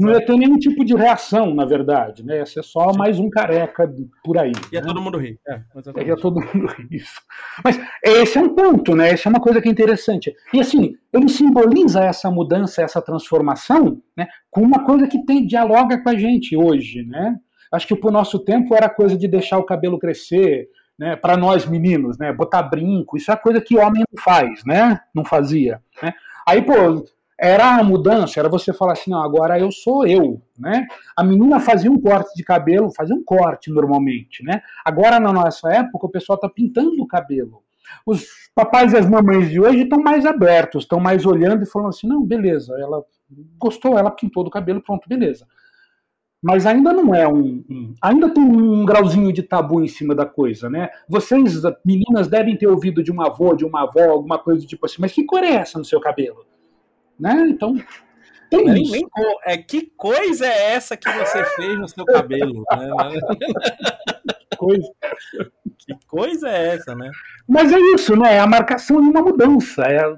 Não 0.00 0.10
ia 0.10 0.26
ter 0.26 0.36
nenhum 0.36 0.58
tipo 0.58 0.84
de 0.84 0.92
reação, 0.96 1.54
na 1.54 1.64
verdade, 1.64 2.24
né? 2.24 2.38
Ia 2.38 2.46
ser 2.46 2.64
só 2.64 2.90
Sim. 2.90 2.98
mais 2.98 3.20
um 3.20 3.30
careca 3.30 3.88
por 4.24 4.38
aí. 4.38 4.50
Ia 4.72 4.80
né? 4.80 4.86
todo 4.88 5.00
mundo 5.00 5.16
rir. 5.16 5.38
É, 5.46 5.60
ia 6.04 6.16
todo 6.16 6.40
mundo 6.40 6.66
rir. 6.66 6.88
Isso. 6.90 7.20
Mas 7.62 7.80
esse 8.02 8.38
é 8.38 8.40
um 8.40 8.56
ponto, 8.56 8.96
né? 8.96 9.10
Essa 9.10 9.28
é 9.28 9.30
uma 9.30 9.40
coisa 9.40 9.60
que 9.60 9.68
é 9.68 9.70
interessante. 9.70 10.34
E 10.52 10.58
assim, 10.58 10.96
ele 11.12 11.28
simboliza 11.28 12.02
essa 12.02 12.28
mudança, 12.28 12.82
essa 12.82 13.00
transformação, 13.00 14.02
né? 14.16 14.26
Com 14.50 14.62
uma 14.62 14.84
coisa 14.84 15.06
que 15.06 15.24
tem 15.24 15.46
dialoga 15.46 16.02
com 16.02 16.08
a 16.08 16.16
gente 16.16 16.56
hoje, 16.56 17.04
né? 17.04 17.36
Acho 17.70 17.86
que 17.86 17.94
pro 17.94 18.10
nosso 18.10 18.40
tempo 18.40 18.74
era 18.74 18.88
coisa 18.88 19.16
de 19.16 19.28
deixar 19.28 19.58
o 19.58 19.66
cabelo 19.66 19.98
crescer, 19.98 20.66
né, 20.98 21.16
para 21.16 21.36
nós 21.36 21.66
meninos, 21.66 22.18
né, 22.18 22.32
botar 22.32 22.62
brinco, 22.62 23.16
isso 23.16 23.30
é 23.30 23.36
coisa 23.36 23.60
que 23.60 23.76
homem 23.76 24.04
não 24.10 24.22
faz, 24.22 24.64
né, 24.64 25.00
não 25.14 25.24
fazia, 25.24 25.80
né. 26.02 26.12
Aí, 26.46 26.62
pô, 26.62 27.04
era 27.38 27.76
a 27.76 27.84
mudança, 27.84 28.38
era 28.38 28.48
você 28.48 28.72
falar 28.72 28.92
assim, 28.92 29.10
não, 29.10 29.22
agora 29.22 29.58
eu 29.58 29.70
sou 29.72 30.06
eu, 30.06 30.40
né? 30.58 30.86
A 31.16 31.24
menina 31.24 31.58
fazia 31.58 31.90
um 31.90 32.00
corte 32.00 32.34
de 32.36 32.44
cabelo, 32.44 32.92
fazia 32.94 33.14
um 33.14 33.24
corte 33.24 33.70
normalmente, 33.70 34.44
né? 34.44 34.62
Agora 34.84 35.18
na 35.18 35.32
nossa 35.32 35.72
época 35.72 36.06
o 36.06 36.10
pessoal 36.10 36.38
tá 36.38 36.48
pintando 36.48 37.02
o 37.02 37.06
cabelo. 37.06 37.62
Os 38.06 38.24
papais 38.54 38.92
e 38.92 38.96
as 38.96 39.08
mamães 39.08 39.50
de 39.50 39.60
hoje 39.60 39.82
estão 39.82 40.00
mais 40.00 40.24
abertos, 40.24 40.84
estão 40.84 41.00
mais 41.00 41.26
olhando 41.26 41.62
e 41.64 41.66
falando 41.66 41.88
assim, 41.88 42.06
não, 42.06 42.24
beleza, 42.24 42.72
ela 42.78 43.02
gostou, 43.58 43.98
ela 43.98 44.10
pintou 44.10 44.44
do 44.44 44.50
cabelo, 44.50 44.80
pronto, 44.80 45.08
beleza 45.08 45.46
mas 46.44 46.66
ainda 46.66 46.92
não 46.92 47.14
é 47.14 47.26
um, 47.26 47.64
um, 47.70 47.94
ainda 48.02 48.28
tem 48.28 48.42
um 48.42 48.84
grauzinho 48.84 49.32
de 49.32 49.42
tabu 49.42 49.82
em 49.82 49.88
cima 49.88 50.14
da 50.14 50.26
coisa, 50.26 50.68
né? 50.68 50.90
Vocês, 51.08 51.62
meninas, 51.82 52.28
devem 52.28 52.54
ter 52.54 52.66
ouvido 52.66 53.02
de 53.02 53.10
uma 53.10 53.28
avó, 53.28 53.54
de 53.54 53.64
uma 53.64 53.84
avó, 53.84 54.10
alguma 54.10 54.38
coisa 54.38 54.60
do 54.60 54.66
tipo 54.66 54.84
assim, 54.84 54.96
mas 54.98 55.10
que 55.10 55.24
cor 55.24 55.42
é 55.42 55.54
essa 55.54 55.78
no 55.78 55.86
seu 55.86 55.98
cabelo? 55.98 56.44
Né? 57.18 57.46
Então, 57.48 57.74
tem 58.50 58.62
nem, 58.62 58.82
isso. 58.82 59.08
É, 59.46 59.56
que 59.56 59.90
coisa 59.96 60.44
é 60.44 60.74
essa 60.74 60.98
que 60.98 61.10
você 61.10 61.42
fez 61.56 61.78
no 61.78 61.88
seu 61.88 62.04
cabelo? 62.04 62.62
né? 62.76 62.90
coisa. 64.58 64.92
Que 65.78 65.94
coisa 66.06 66.50
é 66.50 66.74
essa, 66.74 66.94
né? 66.94 67.10
Mas 67.48 67.72
é 67.72 67.78
isso, 67.94 68.14
né? 68.16 68.34
É 68.34 68.40
a 68.40 68.46
marcação 68.46 69.00
de 69.00 69.08
uma 69.08 69.22
mudança. 69.22 69.82
É... 69.84 70.14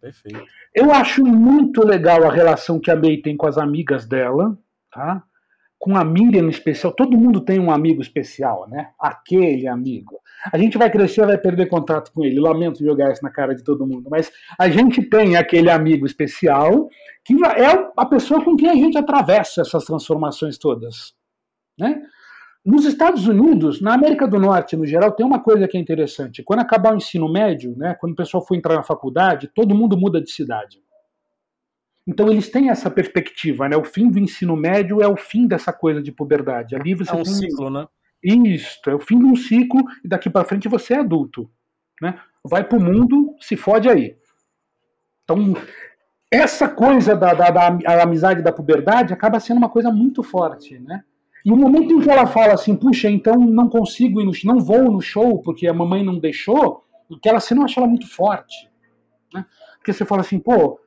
Perfeito. 0.00 0.44
Eu 0.74 0.90
acho 0.90 1.24
muito 1.24 1.86
legal 1.86 2.24
a 2.24 2.32
relação 2.32 2.80
que 2.80 2.90
a 2.90 2.96
May 2.96 3.18
tem 3.18 3.36
com 3.36 3.46
as 3.46 3.56
amigas 3.56 4.04
dela, 4.04 4.58
tá? 4.90 5.22
Com 5.84 5.98
a 5.98 6.02
Miriam 6.02 6.48
especial, 6.48 6.94
todo 6.94 7.14
mundo 7.14 7.42
tem 7.42 7.60
um 7.60 7.70
amigo 7.70 8.00
especial, 8.00 8.66
né? 8.70 8.92
Aquele 8.98 9.68
amigo. 9.68 10.18
A 10.50 10.56
gente 10.56 10.78
vai 10.78 10.90
crescer, 10.90 11.26
vai 11.26 11.36
perder 11.36 11.68
contato 11.68 12.10
com 12.10 12.24
ele. 12.24 12.40
Lamento 12.40 12.82
jogar 12.82 13.12
isso 13.12 13.22
na 13.22 13.28
cara 13.28 13.54
de 13.54 13.62
todo 13.62 13.86
mundo, 13.86 14.08
mas 14.10 14.32
a 14.58 14.66
gente 14.70 15.02
tem 15.02 15.36
aquele 15.36 15.68
amigo 15.68 16.06
especial 16.06 16.88
que 17.22 17.34
é 17.34 17.90
a 17.98 18.06
pessoa 18.06 18.42
com 18.42 18.56
quem 18.56 18.70
a 18.70 18.74
gente 18.74 18.96
atravessa 18.96 19.60
essas 19.60 19.84
transformações 19.84 20.56
todas, 20.56 21.12
né? 21.78 22.00
Nos 22.64 22.86
Estados 22.86 23.28
Unidos, 23.28 23.82
na 23.82 23.92
América 23.92 24.26
do 24.26 24.40
Norte 24.40 24.78
no 24.78 24.86
geral, 24.86 25.12
tem 25.12 25.26
uma 25.26 25.42
coisa 25.42 25.68
que 25.68 25.76
é 25.76 25.80
interessante. 25.80 26.42
Quando 26.42 26.60
acabar 26.60 26.94
o 26.94 26.96
ensino 26.96 27.30
médio, 27.30 27.76
né, 27.76 27.94
quando 28.00 28.14
o 28.14 28.16
pessoal 28.16 28.42
for 28.42 28.54
entrar 28.54 28.76
na 28.76 28.82
faculdade, 28.82 29.50
todo 29.54 29.74
mundo 29.74 29.98
muda 29.98 30.18
de 30.18 30.30
cidade. 30.30 30.78
Então 32.06 32.30
eles 32.30 32.50
têm 32.50 32.68
essa 32.68 32.90
perspectiva, 32.90 33.68
né? 33.68 33.76
O 33.76 33.84
fim 33.84 34.10
do 34.10 34.18
ensino 34.18 34.56
médio 34.56 35.02
é 35.02 35.08
o 35.08 35.16
fim 35.16 35.46
dessa 35.46 35.72
coisa 35.72 36.02
de 36.02 36.12
puberdade. 36.12 36.76
Ali 36.76 36.94
você 36.94 37.12
é 37.12 37.14
um 37.14 37.22
tem... 37.22 37.32
ciclo, 37.32 37.70
né? 37.70 37.86
Isso, 38.22 38.80
é 38.88 38.94
o 38.94 39.00
fim 39.00 39.18
de 39.18 39.24
um 39.26 39.36
ciclo 39.36 39.84
e 40.02 40.08
daqui 40.08 40.30
para 40.30 40.46
frente 40.46 40.68
você 40.68 40.94
é 40.94 41.00
adulto, 41.00 41.50
né? 42.00 42.18
Vai 42.42 42.64
pro 42.64 42.80
mundo, 42.80 43.34
se 43.40 43.56
fode 43.56 43.88
aí. 43.88 44.16
Então 45.24 45.54
essa 46.30 46.68
coisa 46.68 47.14
da, 47.14 47.32
da, 47.32 47.50
da 47.50 48.02
amizade 48.02 48.42
da 48.42 48.52
puberdade 48.52 49.12
acaba 49.12 49.38
sendo 49.38 49.58
uma 49.58 49.68
coisa 49.68 49.90
muito 49.90 50.22
forte, 50.22 50.78
né? 50.78 51.04
E 51.44 51.52
o 51.52 51.56
momento 51.56 51.92
em 51.92 52.00
que 52.00 52.10
ela 52.10 52.26
fala 52.26 52.54
assim, 52.54 52.74
puxa, 52.74 53.10
então 53.10 53.36
não 53.36 53.68
consigo 53.68 54.20
ir 54.20 54.24
no, 54.24 54.32
não 54.44 54.58
vou 54.58 54.90
no 54.90 55.00
show 55.00 55.42
porque 55.42 55.66
a 55.68 55.74
mamãe 55.74 56.02
não 56.02 56.18
deixou, 56.18 56.84
aquela 57.14 57.38
cena 57.38 57.60
eu 57.60 57.64
acho 57.66 57.78
ela 57.78 57.86
muito 57.86 58.08
forte, 58.08 58.70
né? 59.32 59.44
Porque 59.76 59.92
você 59.92 60.04
fala 60.06 60.22
assim, 60.22 60.38
pô, 60.38 60.80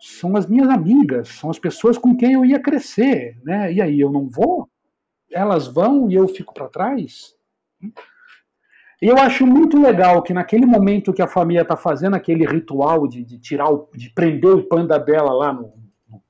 são 0.00 0.36
as 0.36 0.46
minhas 0.46 0.68
amigas, 0.68 1.28
são 1.28 1.50
as 1.50 1.58
pessoas 1.58 1.98
com 1.98 2.16
quem 2.16 2.32
eu 2.32 2.44
ia 2.44 2.60
crescer, 2.60 3.36
né? 3.44 3.72
E 3.72 3.82
aí 3.82 4.00
eu 4.00 4.10
não 4.10 4.28
vou, 4.28 4.68
elas 5.30 5.66
vão 5.66 6.10
e 6.10 6.14
eu 6.14 6.28
fico 6.28 6.54
para 6.54 6.68
trás. 6.68 7.34
E 9.00 9.06
eu 9.06 9.16
acho 9.18 9.46
muito 9.46 9.80
legal 9.80 10.22
que 10.22 10.32
naquele 10.32 10.66
momento 10.66 11.12
que 11.12 11.22
a 11.22 11.28
família 11.28 11.62
está 11.62 11.76
fazendo 11.76 12.14
aquele 12.14 12.46
ritual 12.46 13.06
de, 13.06 13.24
de, 13.24 13.38
tirar, 13.38 13.70
o, 13.70 13.88
de 13.94 14.10
prender 14.10 14.50
o 14.50 14.64
panda 14.64 14.98
dela 14.98 15.32
lá 15.32 15.52
no, 15.52 15.72
no 16.08 16.22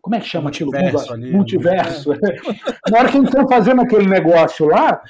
como 0.00 0.16
é 0.16 0.20
que 0.20 0.26
chama 0.26 0.50
aquilo? 0.50 0.72
Multiverso. 0.72 1.12
Ali, 1.12 1.32
Multiverso. 1.32 2.10
Na 2.90 2.98
hora 2.98 3.08
que 3.10 3.16
eles 3.16 3.28
estão 3.28 3.48
fazendo 3.48 3.82
aquele 3.82 4.06
negócio 4.06 4.66
lá, 4.66 5.02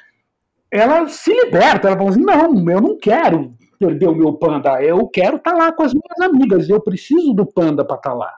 ela 0.70 1.08
se 1.08 1.32
liberta, 1.32 1.88
ela 1.88 1.96
fala 1.96 2.10
assim, 2.10 2.20
não, 2.20 2.70
eu 2.70 2.80
não 2.80 2.98
quero 2.98 3.56
perder 3.82 4.08
o 4.08 4.14
meu 4.14 4.34
panda. 4.34 4.80
Eu 4.82 5.08
quero 5.08 5.36
estar 5.36 5.52
tá 5.52 5.56
lá 5.56 5.72
com 5.72 5.82
as 5.82 5.92
minhas 5.92 6.20
amigas. 6.20 6.68
Eu 6.68 6.80
preciso 6.80 7.34
do 7.34 7.44
panda 7.44 7.84
para 7.84 7.96
estar 7.96 8.10
tá 8.10 8.16
lá. 8.16 8.32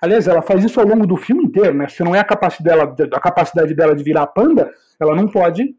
Aliás, 0.00 0.28
ela 0.28 0.42
faz 0.42 0.62
isso 0.62 0.78
ao 0.78 0.86
longo 0.86 1.06
do 1.06 1.16
filme 1.16 1.44
inteiro, 1.44 1.74
né? 1.74 1.88
Se 1.88 2.04
não 2.04 2.14
é 2.14 2.20
a 2.20 2.24
capacidade 2.24 2.94
dela, 2.94 3.16
a 3.16 3.20
capacidade 3.20 3.74
dela 3.74 3.96
de 3.96 4.02
virar 4.02 4.26
panda, 4.28 4.70
ela 5.00 5.14
não 5.16 5.26
pode 5.26 5.74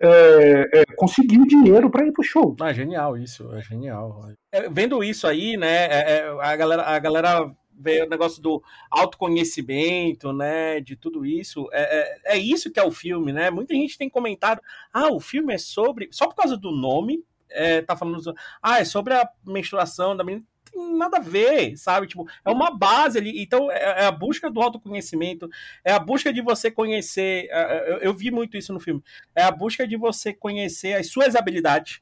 é, 0.00 0.80
é, 0.80 0.84
conseguir 0.96 1.38
o 1.38 1.46
dinheiro 1.46 1.90
para 1.90 2.06
ir 2.06 2.12
pro 2.12 2.22
show. 2.22 2.56
Ah, 2.60 2.72
genial 2.72 3.16
isso, 3.16 3.52
é 3.54 3.60
genial. 3.60 4.30
É, 4.50 4.68
vendo 4.70 5.04
isso 5.04 5.26
aí, 5.26 5.56
né? 5.56 5.86
É, 5.86 6.18
é, 6.18 6.28
a 6.40 6.56
galera, 6.56 6.82
a 6.82 6.98
galera 6.98 7.52
vê 7.78 8.02
o 8.02 8.08
negócio 8.08 8.42
do 8.42 8.62
autoconhecimento, 8.90 10.32
né? 10.32 10.80
De 10.80 10.96
tudo 10.96 11.26
isso. 11.26 11.68
É, 11.72 12.34
é, 12.34 12.38
isso 12.38 12.72
que 12.72 12.80
é 12.80 12.82
o 12.82 12.90
filme, 12.90 13.32
né? 13.32 13.50
Muita 13.50 13.74
gente 13.74 13.98
tem 13.98 14.08
comentado: 14.08 14.60
ah, 14.92 15.12
o 15.12 15.20
filme 15.20 15.54
é 15.54 15.58
sobre. 15.58 16.08
Só 16.10 16.26
por 16.26 16.36
causa 16.36 16.56
do 16.56 16.70
nome, 16.70 17.22
é, 17.50 17.82
tá 17.82 17.96
falando. 17.96 18.34
Ah, 18.62 18.80
é 18.80 18.84
sobre 18.84 19.14
a 19.14 19.28
menstruação 19.46 20.16
da 20.16 20.24
menina. 20.24 20.44
Tem 20.70 20.96
nada 20.96 21.16
a 21.16 21.20
ver, 21.20 21.76
sabe? 21.76 22.06
Tipo, 22.06 22.26
é 22.44 22.50
uma 22.50 22.70
base 22.70 23.18
ali. 23.18 23.42
Então, 23.42 23.70
é, 23.70 24.02
é 24.02 24.04
a 24.06 24.12
busca 24.12 24.50
do 24.50 24.60
autoconhecimento, 24.60 25.48
é 25.84 25.92
a 25.92 25.98
busca 25.98 26.32
de 26.32 26.42
você 26.42 26.70
conhecer. 26.70 27.48
É, 27.50 27.60
é, 27.60 27.92
eu, 27.92 27.98
eu 27.98 28.14
vi 28.14 28.30
muito 28.30 28.56
isso 28.56 28.72
no 28.72 28.80
filme. 28.80 29.02
É 29.34 29.42
a 29.42 29.50
busca 29.50 29.86
de 29.86 29.96
você 29.96 30.32
conhecer 30.32 30.94
as 30.94 31.08
suas 31.08 31.34
habilidades. 31.34 32.00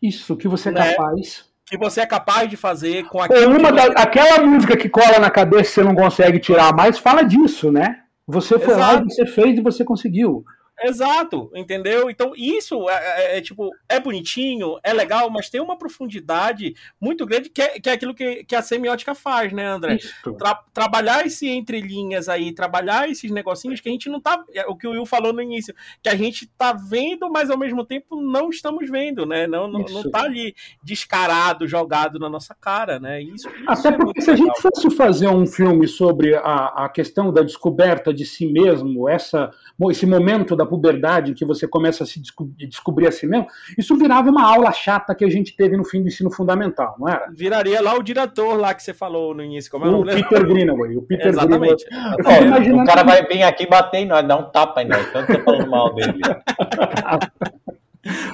Isso, 0.00 0.36
que 0.36 0.46
você 0.46 0.68
é 0.68 0.72
né? 0.72 0.94
capaz 0.94 1.48
que 1.68 1.76
você 1.76 2.00
é 2.00 2.06
capaz 2.06 2.48
de 2.48 2.56
fazer 2.56 3.04
com 3.08 3.20
aquilo. 3.20 3.58
Uma 3.58 3.70
da, 3.70 3.84
aquela 3.88 4.42
música 4.42 4.76
que 4.76 4.88
cola 4.88 5.18
na 5.18 5.30
cabeça 5.30 5.70
e 5.70 5.74
você 5.74 5.82
não 5.84 5.94
consegue 5.94 6.38
tirar 6.38 6.74
mais, 6.74 6.98
fala 6.98 7.22
disso, 7.22 7.70
né? 7.70 8.00
Você 8.26 8.58
foi 8.58 8.74
Exato. 8.74 8.96
lá 8.96 9.04
você 9.04 9.26
fez 9.26 9.58
e 9.58 9.62
você 9.62 9.84
conseguiu. 9.84 10.44
Exato, 10.82 11.50
entendeu? 11.54 12.08
Então 12.08 12.32
isso 12.36 12.88
é, 12.88 12.94
é, 12.94 13.38
é, 13.38 13.40
tipo, 13.40 13.70
é 13.88 13.98
bonitinho, 13.98 14.78
é 14.82 14.92
legal, 14.92 15.28
mas 15.30 15.50
tem 15.50 15.60
uma 15.60 15.76
profundidade 15.76 16.74
muito 17.00 17.26
grande 17.26 17.50
que 17.50 17.60
é, 17.60 17.80
que 17.80 17.88
é 17.88 17.92
aquilo 17.92 18.14
que, 18.14 18.44
que 18.44 18.54
a 18.54 18.62
semiótica 18.62 19.14
faz, 19.14 19.52
né, 19.52 19.66
André? 19.66 19.98
Tra 20.38 20.54
trabalhar 20.72 21.26
esse 21.26 21.48
entrelinhas 21.48 22.28
aí, 22.28 22.52
trabalhar 22.52 23.08
esses 23.08 23.30
negocinhos 23.30 23.80
que 23.80 23.88
a 23.88 23.92
gente 23.92 24.08
não 24.08 24.20
tá. 24.20 24.42
É 24.54 24.66
o 24.66 24.76
que 24.76 24.86
o 24.86 24.92
Will 24.92 25.06
falou 25.06 25.32
no 25.32 25.42
início, 25.42 25.74
que 26.02 26.08
a 26.08 26.14
gente 26.14 26.46
tá 26.56 26.72
vendo, 26.72 27.28
mas 27.30 27.50
ao 27.50 27.58
mesmo 27.58 27.84
tempo 27.84 28.20
não 28.20 28.50
estamos 28.50 28.88
vendo, 28.88 29.26
né? 29.26 29.46
Não, 29.46 29.66
não, 29.66 29.80
não 29.80 30.10
tá 30.10 30.22
ali 30.22 30.54
descarado, 30.82 31.66
jogado 31.66 32.18
na 32.18 32.28
nossa 32.28 32.54
cara, 32.54 33.00
né? 33.00 33.20
Isso, 33.20 33.48
isso 33.48 33.62
Até 33.66 33.92
porque 33.92 34.20
se 34.20 34.30
legal. 34.30 34.44
a 34.44 34.48
gente 34.48 34.62
fosse 34.62 34.90
fazer 34.90 35.28
um 35.28 35.46
filme 35.46 35.88
sobre 35.88 36.34
a, 36.36 36.84
a 36.84 36.88
questão 36.88 37.32
da 37.32 37.42
descoberta 37.42 38.14
de 38.14 38.24
si 38.24 38.46
mesmo, 38.46 39.08
essa, 39.08 39.50
esse 39.90 40.06
momento 40.06 40.54
da 40.54 40.67
puberdade, 40.68 41.30
em 41.30 41.34
que 41.34 41.44
você 41.44 41.66
começa 41.66 42.04
a 42.04 42.06
se 42.06 42.20
desco 42.20 42.50
descobrir 42.56 43.06
a 43.06 43.12
si 43.12 43.26
mesmo, 43.26 43.46
isso 43.76 43.96
virava 43.96 44.30
uma 44.30 44.44
aula 44.44 44.72
chata 44.72 45.14
que 45.14 45.24
a 45.24 45.30
gente 45.30 45.56
teve 45.56 45.76
no 45.76 45.84
fim 45.84 46.02
do 46.02 46.08
ensino 46.08 46.30
fundamental, 46.30 46.96
não 46.98 47.08
era? 47.08 47.28
Viraria 47.34 47.80
lá 47.80 47.94
o 47.94 48.02
diretor 48.02 48.56
lá 48.56 48.74
que 48.74 48.82
você 48.82 48.92
falou 48.94 49.34
no 49.34 49.42
início, 49.42 49.70
como 49.70 49.86
é 49.86 49.88
o 49.88 50.04
Peter 50.04 50.46
Greenaway. 50.46 50.96
O 50.96 51.02
Peter 51.02 51.28
Exatamente. 51.28 51.84
Greenaway. 51.86 52.72
o 52.72 52.84
cara 52.84 53.02
vai 53.02 53.26
vir 53.26 53.42
aqui 53.42 53.66
bater 53.66 53.98
em 53.98 54.06
nós, 54.06 54.26
dar 54.26 54.36
um 54.36 54.50
tapa 54.50 54.82
em 54.82 54.88
nós, 54.88 55.10
tanto 55.12 55.32
você 55.32 55.42
falando 55.42 55.70
mal 55.70 55.94
dele. 55.94 56.20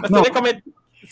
você, 0.02 0.22
vê 0.22 0.30
como 0.30 0.48
é, 0.48 0.60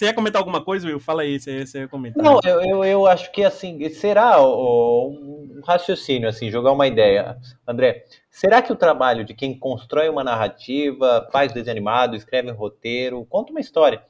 Você 0.03 0.07
ia 0.07 0.15
comentar 0.15 0.41
alguma 0.41 0.61
coisa, 0.61 0.89
Will? 0.89 0.99
Fala 0.99 1.23
aí, 1.23 1.39
você, 1.39 1.65
você 1.65 1.79
ia 1.79 1.87
comentar. 1.89 2.21
Não, 2.21 2.41
eu, 2.43 2.61
eu, 2.61 2.85
eu 2.85 3.07
acho 3.07 3.31
que 3.31 3.45
assim, 3.45 3.89
será 3.89 4.45
um 4.45 5.61
raciocínio, 5.65 6.29
assim, 6.29 6.51
jogar 6.51 6.73
uma 6.73 6.89
ideia. 6.89 7.39
André, 7.65 8.05
será 8.29 8.61
que 8.61 8.73
o 8.73 8.75
trabalho 8.75 9.25
de 9.25 9.33
quem 9.33 9.57
constrói 9.57 10.09
uma 10.09 10.25
narrativa, 10.25 11.29
faz 11.31 11.53
desenho 11.53 11.71
animado, 11.71 12.17
escreve 12.17 12.51
um 12.51 12.55
roteiro, 12.57 13.25
conta 13.31 13.53
uma 13.53 13.61
história, 13.61 14.03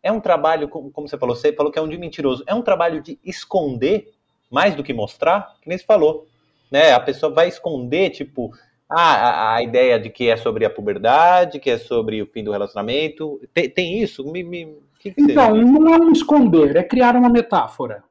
é 0.00 0.12
um 0.12 0.20
trabalho, 0.20 0.68
como 0.68 1.08
você 1.08 1.18
falou, 1.18 1.34
você 1.34 1.52
falou 1.52 1.72
que 1.72 1.78
é 1.80 1.82
um 1.82 1.88
de 1.88 1.98
mentiroso, 1.98 2.44
é 2.46 2.54
um 2.54 2.62
trabalho 2.62 3.02
de 3.02 3.18
esconder 3.24 4.14
mais 4.48 4.76
do 4.76 4.84
que 4.84 4.92
mostrar? 4.92 5.56
Que 5.60 5.68
nem 5.68 5.76
você 5.76 5.84
falou. 5.84 6.28
Né? 6.70 6.92
A 6.92 7.00
pessoa 7.00 7.34
vai 7.34 7.48
esconder, 7.48 8.10
tipo, 8.10 8.52
ah, 8.88 9.14
a, 9.14 9.56
a, 9.56 9.62
ideia 9.64 9.98
de 9.98 10.08
que 10.08 10.28
é 10.28 10.36
sobre 10.36 10.64
a 10.64 10.70
puberdade, 10.70 11.58
que 11.58 11.68
é 11.68 11.78
sobre 11.78 12.22
o 12.22 12.26
fim 12.26 12.44
do 12.44 12.52
relacionamento. 12.52 13.40
Tem, 13.52 13.68
tem 13.68 14.00
isso? 14.00 14.22
Me, 14.30 14.44
me, 14.44 14.76
que 15.02 15.12
que 15.12 15.20
então, 15.20 15.56
seja? 15.56 15.64
não 15.64 15.94
é 15.94 15.98
um 15.98 16.12
esconder, 16.12 16.76
é 16.76 16.82
criar 16.84 17.16
uma 17.16 17.28
metáfora. 17.28 18.04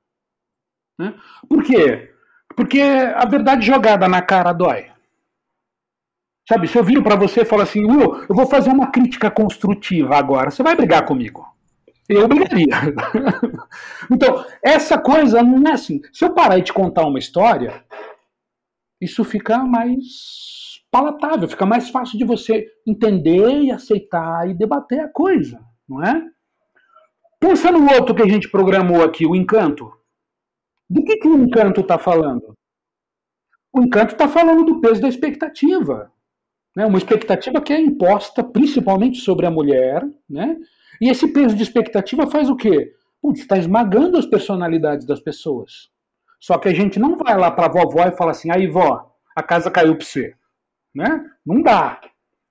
Né? 1.00 1.16
Por 1.48 1.64
quê? 1.64 2.14
Porque 2.56 2.82
a 2.82 3.26
verdade 3.26 3.66
jogada 3.66 4.08
na 4.10 4.22
cara 4.22 4.52
dói. 4.52 4.92
Sabe, 6.48 6.68
se 6.68 6.78
eu 6.78 6.84
viro 6.84 7.02
para 7.02 7.16
você 7.16 7.42
e 7.42 7.46
falo 7.46 7.62
assim, 7.62 7.86
Will, 7.86 8.26
eu 8.28 8.36
vou 8.36 8.46
fazer 8.46 8.72
uma 8.72 8.92
crítica 8.92 9.32
construtiva 9.32 10.18
agora, 10.18 10.52
você 10.52 10.62
vai 10.62 10.76
brigar 10.76 11.06
comigo. 11.06 11.48
Eu 12.10 12.28
brigaria. 12.28 12.76
então, 14.12 14.46
essa 14.62 14.98
coisa 14.98 15.42
não 15.42 15.72
é 15.72 15.74
assim. 15.74 16.02
Se 16.12 16.26
eu 16.26 16.34
parar 16.34 16.58
e 16.58 16.64
te 16.64 16.74
contar 16.74 17.06
uma 17.06 17.20
história, 17.20 17.86
isso 19.00 19.24
fica 19.24 19.60
mais 19.60 20.82
palatável, 20.92 21.48
fica 21.48 21.66
mais 21.66 21.90
fácil 21.90 22.18
de 22.18 22.26
você 22.26 22.68
entender 22.86 23.62
e 23.62 23.72
aceitar 23.72 24.50
e 24.50 24.54
debater 24.54 25.00
a 25.00 25.08
coisa, 25.08 25.64
não 25.88 26.04
é? 26.04 26.22
Pensa 27.42 27.72
no 27.72 27.92
outro 27.92 28.14
que 28.14 28.22
a 28.22 28.28
gente 28.28 28.48
programou 28.52 29.04
aqui, 29.04 29.26
o 29.26 29.36
encanto. 29.36 29.92
Do 30.88 31.04
que, 31.04 31.18
que 31.18 31.28
o 31.28 31.36
encanto 31.36 31.82
está 31.82 31.98
falando? 31.98 32.56
O 33.74 33.82
encanto 33.82 34.14
está 34.14 34.28
falando 34.28 34.64
do 34.64 34.80
peso 34.80 35.02
da 35.02 35.08
expectativa. 35.08 36.12
Né? 36.76 36.86
Uma 36.86 37.00
expectativa 37.00 37.60
que 37.60 37.74
é 37.74 37.82
imposta 37.82 38.44
principalmente 38.44 39.20
sobre 39.20 39.48
a 39.48 39.52
mulher. 39.52 40.08
Né? 40.30 40.56
E 41.02 41.10
esse 41.10 41.34
peso 41.34 41.56
de 41.56 41.64
expectativa 41.64 42.28
faz 42.28 42.48
o 42.48 42.56
quê? 42.56 42.94
está 43.34 43.58
esmagando 43.58 44.18
as 44.18 44.26
personalidades 44.26 45.06
das 45.06 45.20
pessoas. 45.20 45.90
Só 46.40 46.60
que 46.60 46.70
a 46.70 46.74
gente 46.74 47.00
não 47.00 47.18
vai 47.18 47.38
lá 47.38 47.50
para 47.50 47.66
a 47.66 47.70
vovó 47.70 48.04
e 48.06 48.16
fala 48.16 48.32
assim: 48.32 48.52
aí, 48.52 48.68
vó, 48.68 49.16
a 49.36 49.42
casa 49.42 49.72
caiu 49.72 49.96
para 49.96 50.06
você. 50.06 50.36
Né? 50.94 51.26
Não 51.44 51.62
dá. 51.62 52.00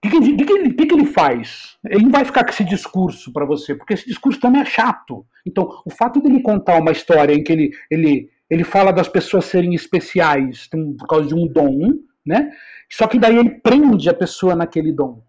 O 0.03 0.09
que, 0.09 0.19
que, 0.19 0.45
que, 0.45 0.87
que, 0.87 0.95
ele 0.95 1.05
faz? 1.05 1.77
Ele 1.85 2.05
não 2.05 2.11
vai 2.11 2.25
ficar 2.25 2.43
com 2.43 2.51
esse 2.51 2.65
discurso 2.65 3.31
para 3.33 3.45
você, 3.45 3.75
porque 3.75 3.93
esse 3.93 4.07
discurso 4.07 4.41
também 4.41 4.63
é 4.63 4.65
chato. 4.65 5.27
Então, 5.47 5.69
o 5.85 5.91
fato 5.91 6.23
dele 6.23 6.41
contar 6.41 6.81
uma 6.81 6.91
história 6.91 7.35
em 7.35 7.43
que 7.45 7.53
ele, 7.53 7.71
ele, 7.91 8.31
ele 8.49 8.65
fala 8.65 8.93
das 8.93 9.09
pessoas 9.09 9.45
serem 9.45 9.75
especiais 9.75 10.69
por 10.99 11.07
causa 11.07 11.29
de 11.29 11.35
um 11.35 11.47
dom, 11.47 11.91
né? 12.25 12.51
Só 12.91 13.07
que 13.07 13.19
daí 13.19 13.37
ele 13.37 13.51
prende 13.51 14.09
a 14.09 14.15
pessoa 14.15 14.55
naquele 14.55 14.91
dom. 14.91 15.23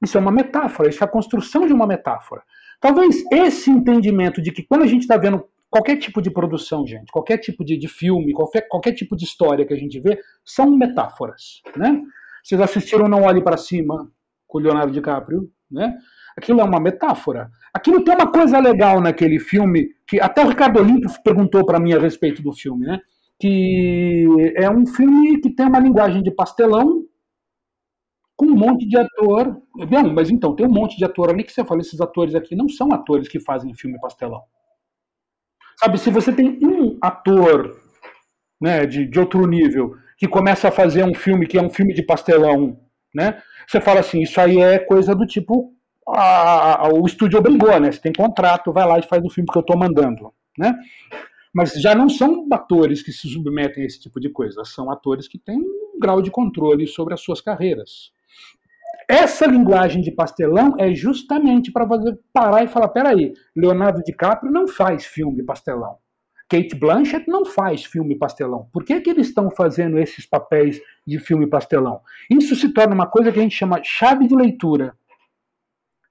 Isso 0.00 0.16
é 0.16 0.20
uma 0.20 0.30
metáfora, 0.30 0.88
isso 0.88 1.02
é 1.02 1.06
a 1.06 1.10
construção 1.10 1.66
de 1.66 1.72
uma 1.72 1.86
metáfora. 1.86 2.42
Talvez 2.80 3.24
esse 3.32 3.68
entendimento 3.68 4.40
de 4.40 4.52
que 4.52 4.62
quando 4.62 4.82
a 4.82 4.86
gente 4.86 5.02
está 5.02 5.16
vendo 5.16 5.44
qualquer 5.68 5.96
tipo 5.96 6.22
de 6.22 6.30
produção, 6.30 6.86
gente, 6.86 7.10
qualquer 7.10 7.38
tipo 7.38 7.64
de, 7.64 7.76
de 7.76 7.88
filme, 7.88 8.32
qualquer, 8.32 8.68
qualquer 8.68 8.92
tipo 8.92 9.16
de 9.16 9.24
história 9.24 9.66
que 9.66 9.74
a 9.74 9.76
gente 9.76 9.98
vê, 9.98 10.20
são 10.44 10.70
metáforas, 10.70 11.60
né? 11.76 12.00
Vocês 12.44 12.60
assistiram 12.60 13.08
Não 13.08 13.22
Olhe 13.22 13.42
para 13.42 13.56
Cima 13.56 14.12
com 14.46 14.58
o 14.58 14.60
Leonardo 14.60 14.92
DiCaprio, 14.92 15.50
né? 15.70 15.96
Aquilo 16.36 16.60
é 16.60 16.64
uma 16.64 16.78
metáfora. 16.78 17.50
Aquilo 17.72 18.04
tem 18.04 18.14
uma 18.14 18.30
coisa 18.30 18.58
legal 18.58 19.00
naquele 19.00 19.40
filme 19.40 19.88
que 20.06 20.20
até 20.20 20.44
o 20.44 20.48
Ricardo 20.48 20.78
Olimpo 20.78 21.08
perguntou 21.22 21.64
para 21.64 21.80
mim 21.80 21.94
a 21.94 21.98
respeito 21.98 22.42
do 22.42 22.52
filme, 22.52 22.86
né? 22.86 23.00
Que 23.40 24.26
é 24.56 24.68
um 24.68 24.86
filme 24.86 25.40
que 25.40 25.50
tem 25.50 25.66
uma 25.66 25.78
linguagem 25.78 26.22
de 26.22 26.30
pastelão 26.30 27.04
com 28.36 28.46
um 28.46 28.54
monte 28.54 28.86
de 28.86 28.98
ator. 28.98 29.62
Bem, 29.88 30.12
mas 30.12 30.28
então, 30.28 30.54
tem 30.54 30.66
um 30.66 30.72
monte 30.72 30.98
de 30.98 31.04
ator 31.04 31.30
ali 31.30 31.44
que 31.44 31.52
você 31.52 31.64
fala, 31.64 31.80
esses 31.80 32.00
atores 32.00 32.34
aqui 32.34 32.54
não 32.54 32.68
são 32.68 32.92
atores 32.92 33.26
que 33.26 33.40
fazem 33.40 33.74
filme 33.74 33.98
pastelão. 33.98 34.42
Sabe, 35.78 35.98
se 35.98 36.10
você 36.10 36.32
tem 36.32 36.58
um 36.62 36.98
ator 37.00 37.80
né, 38.60 38.84
de, 38.86 39.06
de 39.06 39.18
outro 39.18 39.46
nível 39.46 39.96
que 40.16 40.28
começa 40.28 40.68
a 40.68 40.72
fazer 40.72 41.04
um 41.04 41.14
filme 41.14 41.46
que 41.46 41.58
é 41.58 41.62
um 41.62 41.70
filme 41.70 41.92
de 41.92 42.02
pastelão, 42.02 42.78
né? 43.14 43.40
Você 43.66 43.80
fala 43.80 44.00
assim, 44.00 44.22
isso 44.22 44.40
aí 44.40 44.58
é 44.58 44.78
coisa 44.78 45.14
do 45.14 45.26
tipo 45.26 45.74
a, 46.06 46.86
a, 46.86 46.88
o 46.88 47.06
estúdio 47.06 47.38
obrigou, 47.38 47.78
né? 47.80 47.90
Você 47.90 48.00
tem 48.00 48.12
contrato, 48.12 48.72
vai 48.72 48.86
lá 48.86 48.98
e 48.98 49.02
faz 49.02 49.24
o 49.24 49.30
filme 49.30 49.48
que 49.50 49.56
eu 49.56 49.62
estou 49.62 49.76
mandando, 49.76 50.32
né? 50.58 50.74
Mas 51.54 51.72
já 51.74 51.94
não 51.94 52.08
são 52.08 52.46
atores 52.52 53.02
que 53.02 53.12
se 53.12 53.28
submetem 53.28 53.84
a 53.84 53.86
esse 53.86 54.00
tipo 54.00 54.20
de 54.20 54.28
coisa, 54.28 54.64
são 54.64 54.90
atores 54.90 55.28
que 55.28 55.38
têm 55.38 55.58
um 55.58 55.98
grau 56.00 56.20
de 56.20 56.30
controle 56.30 56.86
sobre 56.86 57.14
as 57.14 57.20
suas 57.20 57.40
carreiras. 57.40 58.12
Essa 59.08 59.46
linguagem 59.46 60.02
de 60.02 60.10
pastelão 60.10 60.74
é 60.78 60.94
justamente 60.94 61.70
para 61.70 61.84
você 61.84 62.18
parar 62.32 62.64
e 62.64 62.68
falar: 62.68 62.88
peraí, 62.88 63.32
Leonardo 63.54 64.02
DiCaprio 64.02 64.52
não 64.52 64.66
faz 64.66 65.04
filme 65.04 65.42
pastelão. 65.42 65.98
Kate 66.48 66.74
Blanchett 66.74 67.28
não 67.28 67.44
faz 67.44 67.84
filme 67.84 68.16
pastelão. 68.16 68.68
Por 68.72 68.84
que, 68.84 69.00
que 69.00 69.10
eles 69.10 69.28
estão 69.28 69.50
fazendo 69.50 69.98
esses 69.98 70.26
papéis 70.26 70.80
de 71.06 71.18
filme 71.18 71.46
pastelão? 71.46 72.00
Isso 72.30 72.54
se 72.54 72.68
torna 72.72 72.94
uma 72.94 73.06
coisa 73.06 73.32
que 73.32 73.38
a 73.38 73.42
gente 73.42 73.56
chama 73.56 73.80
chave 73.82 74.26
de 74.26 74.34
leitura. 74.34 74.94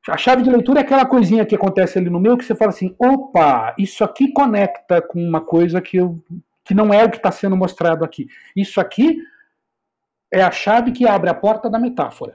A 0.10 0.18
chave 0.18 0.42
de 0.42 0.50
leitura 0.50 0.80
é 0.80 0.84
aquela 0.84 1.06
coisinha 1.06 1.46
que 1.46 1.56
acontece 1.56 1.98
ali 1.98 2.10
no 2.10 2.20
meio 2.20 2.38
que 2.38 2.44
você 2.44 2.56
fala 2.56 2.72
assim: 2.72 2.94
opa, 3.00 3.74
isso 3.78 4.04
aqui 4.04 4.34
conecta 4.34 5.02
com 5.02 5.24
uma 5.24 5.40
coisa 5.40 5.80
que, 5.80 5.98
eu, 5.98 6.22
que 6.66 6.74
não 6.74 6.94
é 6.94 7.06
o 7.06 7.10
que 7.10 7.18
está 7.18 7.32
sendo 7.32 7.56
mostrado 7.56 8.04
aqui. 8.04 8.28
Isso 8.56 8.82
aqui 8.82 9.18
é 10.32 10.42
a 10.42 10.52
chave 10.52 10.92
que 10.92 11.08
abre 11.08 11.30
a 11.30 11.34
porta 11.34 11.70
da 11.70 11.80
metáfora. 11.80 12.34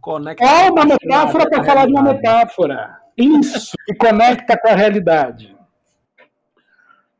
Conecta 0.00 0.44
é 0.44 0.70
uma 0.70 0.86
metáfora 0.86 1.50
para 1.50 1.64
falar 1.64 1.86
de 1.86 1.92
uma 1.92 2.02
metáfora. 2.02 2.96
Isso, 3.16 3.76
que 3.84 3.94
conecta 3.94 4.56
com 4.56 4.68
a 4.68 4.74
realidade. 4.74 5.55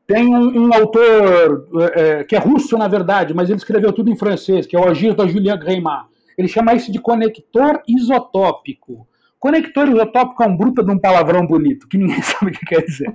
Tem 0.07 0.25
um, 0.25 0.67
um 0.67 0.73
autor 0.73 1.67
é, 1.93 2.23
que 2.23 2.35
é 2.35 2.39
russo, 2.39 2.77
na 2.77 2.87
verdade, 2.87 3.33
mas 3.33 3.49
ele 3.49 3.57
escreveu 3.57 3.91
tudo 3.91 4.09
em 4.09 4.15
francês, 4.15 4.65
que 4.65 4.75
é 4.75 4.79
o 4.79 4.87
Agir 4.87 5.13
da 5.13 5.27
Julien 5.27 5.59
Greymar. 5.59 6.07
Ele 6.37 6.47
chama 6.47 6.73
isso 6.73 6.91
de 6.91 6.99
conector 6.99 7.81
isotópico. 7.87 9.05
Conector 9.39 9.89
isotópico 9.89 10.41
é 10.43 10.47
um 10.47 10.57
bruto 10.57 10.83
de 10.83 10.91
um 10.91 10.97
palavrão 10.97 11.45
bonito, 11.45 11.87
que 11.87 11.97
ninguém 11.97 12.21
sabe 12.23 12.51
o 12.51 12.53
que 12.53 12.65
quer 12.65 12.83
dizer. 12.83 13.13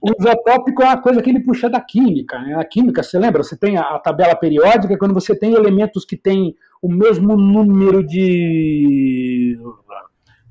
O 0.00 0.12
isotópico 0.18 0.82
é 0.82 0.86
uma 0.86 1.02
coisa 1.02 1.20
que 1.20 1.28
ele 1.28 1.40
puxa 1.40 1.68
da 1.68 1.80
química. 1.80 2.38
Né? 2.38 2.54
A 2.54 2.64
química, 2.64 3.02
você 3.02 3.18
lembra? 3.18 3.42
Você 3.42 3.56
tem 3.56 3.76
a, 3.76 3.98
tabela 3.98 4.36
periódica, 4.36 4.96
quando 4.96 5.12
você 5.12 5.36
tem 5.36 5.52
elementos 5.52 6.04
que 6.04 6.16
têm 6.16 6.54
o 6.80 6.88
mesmo 6.88 7.36
número 7.36 8.06
de 8.06 9.58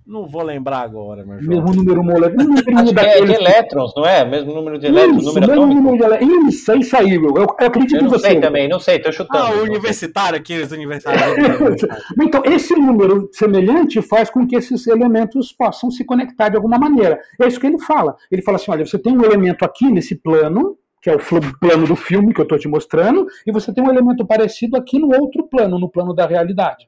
não 0.06 0.28
vou 0.28 0.44
lembrar 0.44 0.80
agora, 0.80 1.26
meu 1.26 1.38
Mesmo 1.38 1.74
número 1.74 2.04
molecular. 2.04 2.46
Acho 2.78 2.94
que 2.94 3.00
é 3.00 3.26
de 3.26 3.34
elétrons, 3.34 3.94
não 3.96 4.06
é? 4.06 4.26
Mesmo 4.26 4.54
número 4.54 4.78
de 4.78 4.88
elétrons, 4.88 5.24
isso, 5.24 5.34
número 5.34 5.48
mesmo 5.48 5.74
número 5.74 5.98
de 5.98 6.04
elétrons. 6.04 6.54
Isso, 6.54 6.76
isso 6.76 6.98
aí, 6.98 7.18
meu. 7.18 7.36
Eu, 7.36 7.48
eu 7.60 7.68
acredito 7.68 7.96
eu 7.96 8.04
não 8.04 8.10
você. 8.10 8.28
sei 8.28 8.40
também, 8.40 8.68
não 8.68 8.80
sei, 8.80 9.00
tô 9.00 9.12
chutando. 9.12 9.46
Ah, 9.46 9.52
o 9.52 9.64
universitário 9.64 10.38
aqui, 10.38 10.60
os 10.60 10.72
universitários. 10.72 11.82
então, 12.22 12.42
esse 12.46 12.74
número 12.76 13.30
semelhante 13.32 14.02
faz 14.02 14.30
com 14.30 14.46
que 14.46 14.56
esses 14.56 14.86
elementos 14.88 15.54
possam 15.54 15.90
se 15.90 16.04
conectar 16.04 16.50
de 16.50 16.58
alguma 16.58 16.78
maneira. 16.78 17.20
É 17.42 17.48
isso 17.48 17.60
que 17.60 17.68
ele 17.68 17.80
fala. 17.80 18.16
Ele 18.30 18.42
fala 18.42 18.58
assim: 18.58 18.72
olha, 18.72 18.86
você 18.86 19.00
tem 19.00 19.18
um 19.18 19.24
elemento 19.24 19.64
aqui 19.64 19.90
nesse 19.90 20.16
plano, 20.16 20.78
que 21.02 21.10
é 21.10 21.16
o 21.16 21.20
plano 21.60 21.88
do 21.88 21.96
filme 21.96 22.34
que 22.34 22.42
eu 22.42 22.44
estou 22.44 22.60
te 22.60 22.68
mostrando, 22.68 23.26
e 23.48 23.52
você 23.52 23.74
tem 23.74 23.84
um 23.84 23.90
elemento 23.90 24.26
parecido 24.26 24.76
aqui 24.76 25.00
no 25.00 25.14
outro 25.14 25.48
plano, 25.48 25.80
no 25.80 25.90
plano 25.90 26.14
da 26.14 26.26
realidade. 26.26 26.88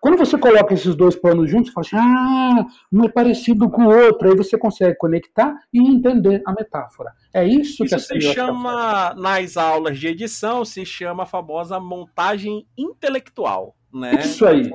Quando 0.00 0.16
você 0.16 0.38
coloca 0.38 0.74
esses 0.74 0.94
dois 0.94 1.16
planos 1.16 1.50
juntos, 1.50 1.72
você 1.72 1.74
fala 1.74 1.86
assim, 1.86 1.96
ah, 1.96 2.66
um 2.92 3.04
é 3.04 3.08
parecido 3.08 3.68
com 3.70 3.86
o 3.86 3.96
outro, 3.96 4.28
aí 4.28 4.36
você 4.36 4.56
consegue 4.56 4.96
conectar 4.96 5.54
e 5.72 5.80
entender 5.80 6.42
a 6.46 6.52
metáfora. 6.52 7.12
É 7.32 7.44
isso, 7.44 7.84
isso 7.84 7.86
que 7.86 7.94
a 7.94 7.98
se 7.98 8.20
chama, 8.20 9.14
nas 9.14 9.56
aulas 9.56 9.98
de 9.98 10.08
edição, 10.08 10.64
se 10.64 10.84
chama 10.84 11.24
a 11.24 11.26
famosa 11.26 11.80
montagem 11.80 12.66
intelectual. 12.76 13.76
Né? 13.92 14.20
Isso 14.20 14.46
aí. 14.46 14.70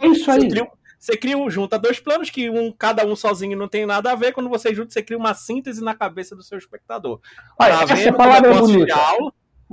é 0.00 0.06
isso 0.06 0.30
aí. 0.30 0.40
Você 0.40 0.48
cria, 0.48 0.70
você 0.98 1.16
cria, 1.16 1.50
junta 1.50 1.78
dois 1.78 2.00
planos 2.00 2.30
que 2.30 2.48
um, 2.50 2.72
cada 2.72 3.04
um 3.04 3.14
sozinho 3.14 3.56
não 3.56 3.68
tem 3.68 3.86
nada 3.86 4.12
a 4.12 4.14
ver. 4.14 4.32
Quando 4.32 4.48
você 4.48 4.74
junta, 4.74 4.92
você 4.92 5.02
cria 5.02 5.18
uma 5.18 5.34
síntese 5.34 5.82
na 5.82 5.94
cabeça 5.94 6.34
do 6.34 6.42
seu 6.42 6.58
espectador. 6.58 7.20
Olha, 7.58 7.86
tá 7.86 7.94
essa 7.94 8.12
palavra 8.12 8.50
é 8.50 8.58
bonita. 8.58 8.94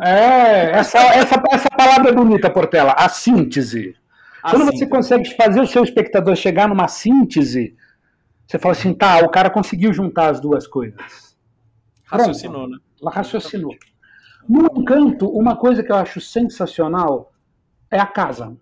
É, 0.01 0.71
essa, 0.71 0.97
essa, 0.97 1.41
essa 1.51 1.69
palavra 1.69 2.09
é 2.09 2.13
bonita, 2.13 2.49
Portela, 2.49 2.93
a 2.93 3.07
síntese. 3.09 3.95
A 4.41 4.51
Quando 4.51 4.63
síntese. 4.65 4.79
você 4.79 4.87
consegue 4.87 5.35
fazer 5.35 5.61
o 5.61 5.67
seu 5.67 5.83
espectador 5.83 6.35
chegar 6.35 6.67
numa 6.67 6.87
síntese, 6.87 7.75
você 8.47 8.57
fala 8.57 8.73
assim, 8.73 8.93
tá, 8.93 9.19
o 9.19 9.29
cara 9.29 9.49
conseguiu 9.49 9.93
juntar 9.93 10.29
as 10.31 10.39
duas 10.39 10.67
coisas. 10.67 10.99
Raciocinou, 12.05 12.67
né? 12.67 12.77
Ela 13.01 13.11
raciocinou. 13.11 13.75
No 14.47 14.67
encanto, 14.75 15.27
uma 15.29 15.55
coisa 15.55 15.83
que 15.83 15.91
eu 15.91 15.95
acho 15.95 16.19
sensacional 16.19 17.31
é 17.89 17.99
a 17.99 18.05
casa. 18.05 18.57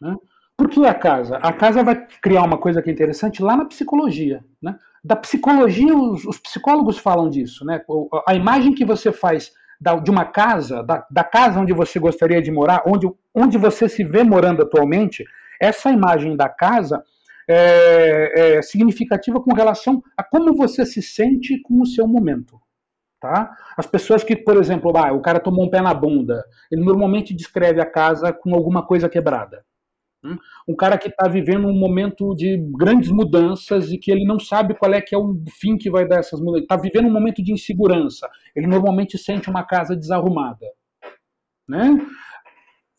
Né? 0.00 0.14
Por 0.56 0.68
que 0.68 0.84
a 0.84 0.94
casa? 0.94 1.36
A 1.38 1.52
casa 1.52 1.82
vai 1.82 2.06
criar 2.20 2.42
uma 2.42 2.58
coisa 2.58 2.82
que 2.82 2.90
é 2.90 2.92
interessante 2.92 3.42
lá 3.42 3.56
na 3.56 3.64
psicologia. 3.64 4.44
Né? 4.60 4.78
Da 5.02 5.16
psicologia, 5.16 5.96
os, 5.96 6.24
os 6.26 6.38
psicólogos 6.38 6.98
falam 6.98 7.30
disso. 7.30 7.64
Né? 7.64 7.82
A 8.28 8.34
imagem 8.34 8.74
que 8.74 8.84
você 8.84 9.10
faz 9.10 9.52
da, 9.80 9.96
de 9.96 10.10
uma 10.10 10.24
casa, 10.24 10.82
da, 10.82 11.06
da, 11.10 11.24
casa 11.24 11.58
onde 11.58 11.72
você 11.72 11.98
gostaria 11.98 12.42
de 12.42 12.50
morar, 12.50 12.82
onde, 12.86 13.10
onde 13.34 13.56
você 13.56 13.88
se 13.88 14.04
vê 14.04 14.22
morando 14.22 14.62
atualmente, 14.62 15.24
essa 15.60 15.90
imagem 15.90 16.36
da 16.36 16.48
casa 16.48 17.02
é, 17.48 18.56
é 18.56 18.62
significativa 18.62 19.40
com 19.40 19.54
relação 19.54 20.02
a 20.16 20.22
como 20.22 20.54
você 20.54 20.84
se 20.84 21.02
sente 21.02 21.60
com 21.62 21.80
o 21.80 21.86
seu 21.86 22.06
momento. 22.06 22.60
Tá? 23.20 23.54
As 23.76 23.86
pessoas 23.86 24.24
que, 24.24 24.34
por 24.34 24.56
exemplo, 24.56 24.96
ah, 24.96 25.12
o 25.12 25.20
cara 25.20 25.40
tomou 25.40 25.66
um 25.66 25.70
pé 25.70 25.82
na 25.82 25.92
bunda, 25.92 26.42
ele 26.70 26.82
normalmente 26.82 27.34
descreve 27.34 27.80
a 27.80 27.86
casa 27.86 28.32
com 28.32 28.54
alguma 28.54 28.86
coisa 28.86 29.08
quebrada. 29.08 29.62
Hum? 30.22 30.36
Um 30.68 30.76
cara 30.76 30.98
que 30.98 31.08
está 31.08 31.28
vivendo 31.28 31.66
um 31.66 31.78
momento 31.78 32.34
de 32.34 32.58
grandes 32.76 33.10
mudanças 33.10 33.90
e 33.90 33.98
que 33.98 34.10
ele 34.10 34.24
não 34.24 34.38
sabe 34.38 34.74
qual 34.74 34.92
é 34.92 35.00
que 35.00 35.14
é 35.14 35.18
o 35.18 35.34
fim 35.58 35.78
que 35.78 35.90
vai 35.90 36.06
dar 36.06 36.18
essas 36.18 36.40
mudanças. 36.40 36.62
Está 36.62 36.76
vivendo 36.76 37.06
um 37.06 37.12
momento 37.12 37.42
de 37.42 37.52
insegurança. 37.52 38.28
Ele 38.54 38.66
normalmente 38.66 39.16
sente 39.16 39.48
uma 39.48 39.64
casa 39.64 39.96
desarrumada. 39.96 40.66
Né? 41.66 41.98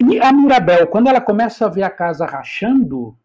E 0.09 0.19
a 0.19 0.34
Mirabel, 0.34 0.88
quando 0.88 1.07
ela 1.09 1.22
começa 1.22 1.65
a 1.65 1.69
ver 1.69 1.84
a 1.84 1.89
casa 1.89 2.26
rachando, 2.26 3.15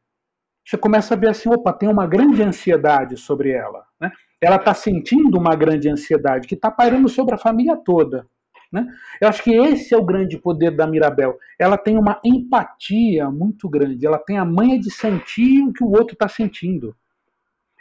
você 0.65 0.77
começa 0.77 1.15
a 1.15 1.17
ver 1.17 1.29
assim, 1.29 1.49
opa, 1.49 1.73
tem 1.73 1.89
uma 1.89 2.07
grande 2.07 2.43
ansiedade 2.43 3.17
sobre 3.17 3.51
ela. 3.51 3.87
Né? 3.99 4.11
Ela 4.41 4.57
está 4.57 4.75
sentindo 4.75 5.39
uma 5.39 5.55
grande 5.55 5.89
ansiedade 5.89 6.47
que 6.47 6.55
está 6.55 6.71
pairando 6.71 7.09
sobre 7.09 7.35
a 7.35 7.39
família 7.39 7.77
toda. 7.77 8.27
Né? 8.73 8.87
Eu 9.21 9.29
acho 9.29 9.43
que 9.43 9.55
esse 9.55 9.95
é 9.95 9.97
o 9.97 10.05
grande 10.05 10.39
poder 10.39 10.71
da 10.71 10.87
Mirabel. 10.87 11.39
Ela 11.59 11.79
tem 11.79 11.97
uma 11.97 12.21
empatia 12.25 13.31
muito 13.31 13.69
grande, 13.69 14.07
ela 14.07 14.19
tem 14.19 14.39
a 14.39 14.45
manha 14.45 14.79
de 14.79 14.91
sentir 14.91 15.63
o 15.63 15.73
que 15.73 15.85
o 15.85 15.91
outro 15.91 16.15
está 16.15 16.29
sentindo. 16.29 16.95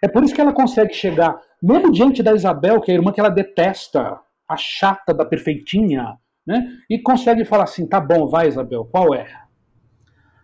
É 0.03 0.07
por 0.07 0.23
isso 0.23 0.35
que 0.35 0.41
ela 0.41 0.53
consegue 0.53 0.93
chegar, 0.93 1.39
mesmo 1.61 1.91
diante 1.91 2.21
da 2.21 2.33
Isabel, 2.33 2.79
que 2.81 2.91
é 2.91 2.93
a 2.93 2.97
irmã 2.97 3.11
que 3.11 3.19
ela 3.19 3.29
detesta, 3.29 4.19
a 4.47 4.57
chata 4.57 5.13
da 5.13 5.25
perfeitinha, 5.25 6.17
né? 6.45 6.77
e 6.89 6.99
consegue 6.99 7.43
falar 7.43 7.63
assim: 7.63 7.87
tá 7.87 7.99
bom, 7.99 8.27
vai, 8.27 8.47
Isabel, 8.47 8.85
qual 8.85 9.13
é? 9.13 9.27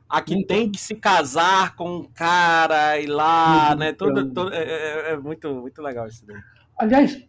A 0.09 0.21
que 0.21 0.45
tem 0.45 0.69
que 0.69 0.79
se 0.79 0.95
casar 0.95 1.75
com 1.75 1.97
um 1.97 2.03
cara 2.03 2.99
e 2.99 3.05
lá, 3.05 3.71
uhum, 3.71 3.77
né? 3.77 3.93
Todo, 3.93 4.33
todo, 4.33 4.53
é, 4.53 4.61
é, 4.61 5.11
é, 5.11 5.17
muito, 5.17 5.53
muito 5.53 5.81
legal 5.81 6.05
isso 6.07 6.25
daí. 6.25 6.37
Aliás, 6.77 7.25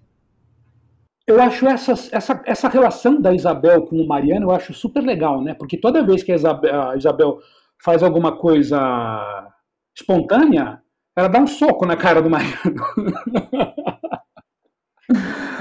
eu 1.27 1.41
acho 1.41 1.67
essa, 1.67 1.93
essa, 1.93 2.43
essa 2.45 2.69
relação 2.69 3.21
da 3.21 3.33
Isabel 3.33 3.83
com 3.83 3.97
o 3.97 4.07
Mariano, 4.07 4.47
eu 4.47 4.51
acho 4.51 4.75
super 4.75 5.03
legal, 5.03 5.43
né? 5.43 5.55
Porque 5.55 5.77
toda 5.77 6.05
vez 6.05 6.23
que 6.23 6.33
a 6.33 6.35
Isabel, 6.35 6.91
a 6.91 6.97
Isabel 6.97 7.39
faz 7.83 8.03
alguma 8.03 8.37
coisa 8.37 9.49
espontânea, 9.95 10.83
ela 11.17 11.29
dá 11.29 11.39
um 11.39 11.47
soco 11.47 11.87
na 11.87 11.97
cara 11.97 12.21
do 12.21 12.31
Mariano. 12.31 12.57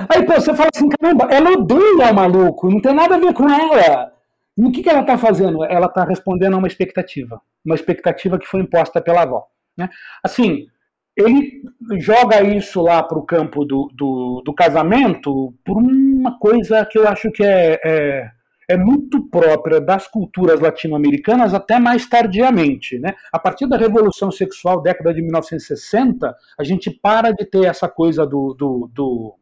Aí 0.09 0.25
pô, 0.25 0.33
você 0.33 0.53
fala 0.53 0.69
assim, 0.73 0.89
caramba, 0.89 1.25
ela 1.25 1.51
odeia 1.51 2.11
o 2.11 2.15
maluco, 2.15 2.69
não 2.69 2.81
tem 2.81 2.93
nada 2.93 3.15
a 3.15 3.19
ver 3.19 3.33
com 3.33 3.49
ela. 3.49 4.11
E 4.57 4.65
o 4.65 4.71
que, 4.71 4.81
que 4.83 4.89
ela 4.89 5.01
está 5.01 5.17
fazendo? 5.17 5.63
Ela 5.65 5.87
está 5.87 6.03
respondendo 6.03 6.53
a 6.53 6.57
uma 6.57 6.67
expectativa, 6.67 7.41
uma 7.65 7.75
expectativa 7.75 8.39
que 8.39 8.47
foi 8.47 8.61
imposta 8.61 9.01
pela 9.01 9.23
avó. 9.23 9.45
Né? 9.77 9.89
Assim, 10.23 10.67
ele 11.15 11.61
joga 11.99 12.41
isso 12.41 12.81
lá 12.81 13.03
para 13.03 13.17
o 13.17 13.25
campo 13.25 13.65
do, 13.65 13.89
do, 13.93 14.41
do, 14.45 14.53
casamento 14.53 15.53
por 15.65 15.77
uma 15.77 16.37
coisa 16.39 16.85
que 16.85 16.97
eu 16.97 17.07
acho 17.07 17.29
que 17.31 17.43
é, 17.43 17.79
é, 17.83 18.31
é 18.69 18.77
muito 18.77 19.27
própria 19.29 19.81
das 19.81 20.07
culturas 20.07 20.61
latino-americanas 20.61 21.53
até 21.53 21.79
mais 21.79 22.07
tardiamente. 22.07 22.97
Né? 22.97 23.13
A 23.31 23.37
partir 23.37 23.67
da 23.67 23.77
Revolução 23.77 24.31
Sexual, 24.31 24.81
década 24.81 25.13
de 25.13 25.21
1960, 25.21 26.33
a 26.57 26.63
gente 26.63 26.89
para 26.89 27.31
de 27.31 27.45
ter 27.45 27.65
essa 27.65 27.89
coisa 27.89 28.25
do, 28.25 28.53
do, 28.53 28.89
do 28.93 29.35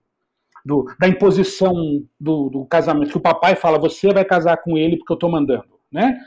do, 0.65 0.85
da 0.99 1.07
imposição 1.07 1.73
do, 2.19 2.49
do, 2.49 2.65
casamento, 2.65 3.11
que 3.11 3.17
o 3.17 3.21
papai 3.21 3.55
fala, 3.55 3.79
você 3.79 4.11
vai 4.13 4.25
casar 4.25 4.57
com 4.57 4.77
ele 4.77 4.97
porque 4.97 5.13
eu 5.13 5.15
estou 5.15 5.31
mandando. 5.31 5.79
Né? 5.89 6.17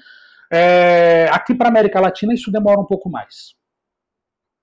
É, 0.51 1.29
aqui 1.31 1.55
para 1.55 1.69
a 1.69 1.71
América 1.71 2.01
Latina 2.01 2.33
isso 2.33 2.51
demora 2.51 2.81
um 2.81 2.87
pouco 2.87 3.11
mais. 3.11 3.55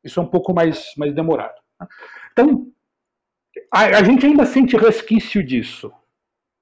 Isso 0.03 0.19
é 0.19 0.23
um 0.23 0.27
pouco 0.27 0.53
mais, 0.53 0.93
mais 0.97 1.13
demorado. 1.13 1.55
Né? 1.79 1.87
Então, 2.31 2.67
a, 3.71 3.81
a 3.85 4.03
gente 4.03 4.25
ainda 4.25 4.45
sente 4.45 4.77
resquício 4.77 5.43
disso. 5.43 5.91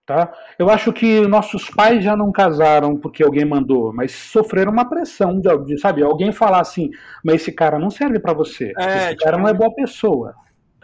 Tá? 0.06 0.34
Eu 0.58 0.70
acho 0.70 0.94
que 0.94 1.28
nossos 1.28 1.70
pais 1.70 2.02
já 2.02 2.16
não 2.16 2.32
casaram 2.32 2.96
porque 2.96 3.22
alguém 3.22 3.44
mandou, 3.44 3.92
mas 3.92 4.14
sofreram 4.14 4.72
uma 4.72 4.90
pressão 4.90 5.38
de, 5.38 5.58
de 5.66 5.78
sabe, 5.78 6.02
alguém 6.02 6.32
falar 6.32 6.62
assim, 6.62 6.90
mas 7.22 7.42
esse 7.42 7.52
cara 7.52 7.78
não 7.78 7.90
serve 7.90 8.18
para 8.18 8.32
você, 8.32 8.72
é, 8.78 8.98
esse 8.98 9.10
tipo, 9.10 9.24
cara 9.26 9.38
não 9.38 9.50
é 9.50 9.54
boa 9.54 9.74
pessoa. 9.76 10.34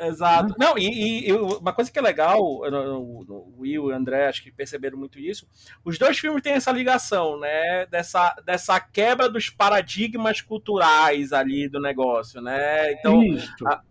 Exato. 0.07 0.49
Uhum. 0.49 0.55
Não, 0.57 0.77
e, 0.77 1.27
e, 1.27 1.33
uma 1.33 1.73
coisa 1.73 1.91
que 1.91 1.97
é 1.97 2.01
legal, 2.01 2.39
o 2.41 3.53
Will 3.59 3.73
e 3.73 3.79
o 3.79 3.89
André 3.89 4.27
acho 4.27 4.43
que 4.43 4.51
perceberam 4.51 4.97
muito 4.97 5.19
isso. 5.19 5.47
Os 5.83 5.97
dois 5.97 6.17
filmes 6.17 6.41
têm 6.41 6.53
essa 6.53 6.71
ligação, 6.71 7.39
né? 7.39 7.85
Dessa, 7.87 8.35
dessa 8.45 8.79
quebra 8.79 9.29
dos 9.29 9.49
paradigmas 9.49 10.41
culturais 10.41 11.31
ali 11.33 11.67
do 11.67 11.79
negócio, 11.79 12.41
né? 12.41 12.91
Então, 12.93 13.21
a, 13.65 13.81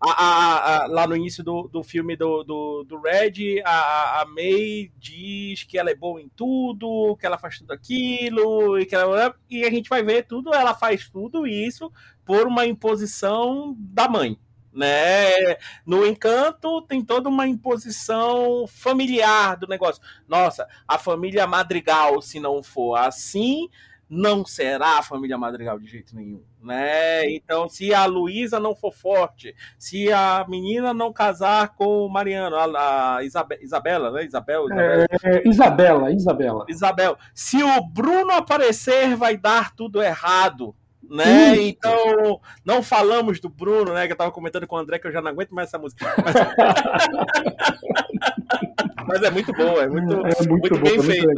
a, 0.00 0.84
a, 0.84 0.86
lá 0.86 1.06
no 1.06 1.16
início 1.16 1.42
do, 1.42 1.68
do 1.68 1.82
filme 1.82 2.16
do, 2.16 2.44
do, 2.44 2.84
do 2.84 3.00
Red, 3.00 3.62
a, 3.64 4.20
a 4.20 4.26
May 4.26 4.90
diz 4.98 5.62
que 5.64 5.78
ela 5.78 5.90
é 5.90 5.94
boa 5.94 6.20
em 6.20 6.28
tudo, 6.36 7.16
que 7.18 7.24
ela 7.24 7.38
faz 7.38 7.58
tudo 7.58 7.72
aquilo, 7.72 8.78
e 8.78 8.84
que 8.84 8.94
ela, 8.94 9.34
e 9.48 9.64
a 9.64 9.70
gente 9.70 9.88
vai 9.88 10.02
ver 10.02 10.26
tudo, 10.26 10.54
ela 10.54 10.74
faz 10.74 11.08
tudo 11.08 11.46
isso 11.46 11.90
por 12.24 12.46
uma 12.46 12.66
imposição 12.66 13.74
da 13.78 14.08
mãe 14.08 14.38
né? 14.76 15.56
No 15.84 16.06
encanto 16.06 16.82
tem 16.82 17.02
toda 17.02 17.28
uma 17.28 17.48
imposição 17.48 18.66
familiar 18.68 19.56
do 19.56 19.66
negócio. 19.66 20.02
Nossa, 20.28 20.68
a 20.86 20.98
família 20.98 21.46
Madrigal, 21.46 22.20
se 22.20 22.38
não 22.38 22.62
for 22.62 22.96
assim, 22.96 23.68
não 24.08 24.44
será 24.44 24.98
a 24.98 25.02
família 25.02 25.36
Madrigal 25.36 25.78
de 25.78 25.86
jeito 25.86 26.14
nenhum, 26.14 26.42
né? 26.62 27.28
Então, 27.30 27.68
se 27.68 27.92
a 27.92 28.04
Luísa 28.06 28.60
não 28.60 28.74
for 28.74 28.92
forte, 28.92 29.54
se 29.78 30.12
a 30.12 30.44
menina 30.48 30.94
não 30.94 31.12
casar 31.12 31.74
com 31.74 32.06
o 32.06 32.08
Mariano, 32.08 32.56
a, 32.56 33.16
a 33.16 33.24
Isabe, 33.24 33.58
Isabela, 33.60 34.12
né? 34.12 34.24
Isabel, 34.24 34.66
Isabela. 34.66 35.06
É, 35.24 35.48
Isabela, 35.48 36.12
Isabela. 36.12 36.66
Isabel. 36.68 37.18
Se 37.34 37.62
o 37.62 37.82
Bruno 37.82 38.30
aparecer, 38.32 39.16
vai 39.16 39.36
dar 39.36 39.74
tudo 39.74 40.00
errado, 40.00 40.74
né? 41.10 41.56
Então, 41.60 42.40
não 42.64 42.82
falamos 42.82 43.40
do 43.40 43.48
Bruno, 43.48 43.92
né? 43.92 44.06
Que 44.06 44.12
eu 44.12 44.16
tava 44.16 44.30
comentando 44.30 44.66
com 44.66 44.76
o 44.76 44.78
André 44.78 44.98
que 44.98 45.06
eu 45.06 45.12
já 45.12 45.20
não 45.20 45.30
aguento 45.30 45.54
mais 45.54 45.68
essa 45.68 45.78
música. 45.78 46.06
Mas, 46.24 46.34
mas 49.06 49.22
é 49.22 49.30
muito 49.30 49.52
boa, 49.52 49.82
é 49.82 49.88
muito, 49.88 50.14
é 50.14 50.48
muito, 50.48 50.48
muito 50.48 50.78
bem 50.78 51.02
feita. 51.02 51.32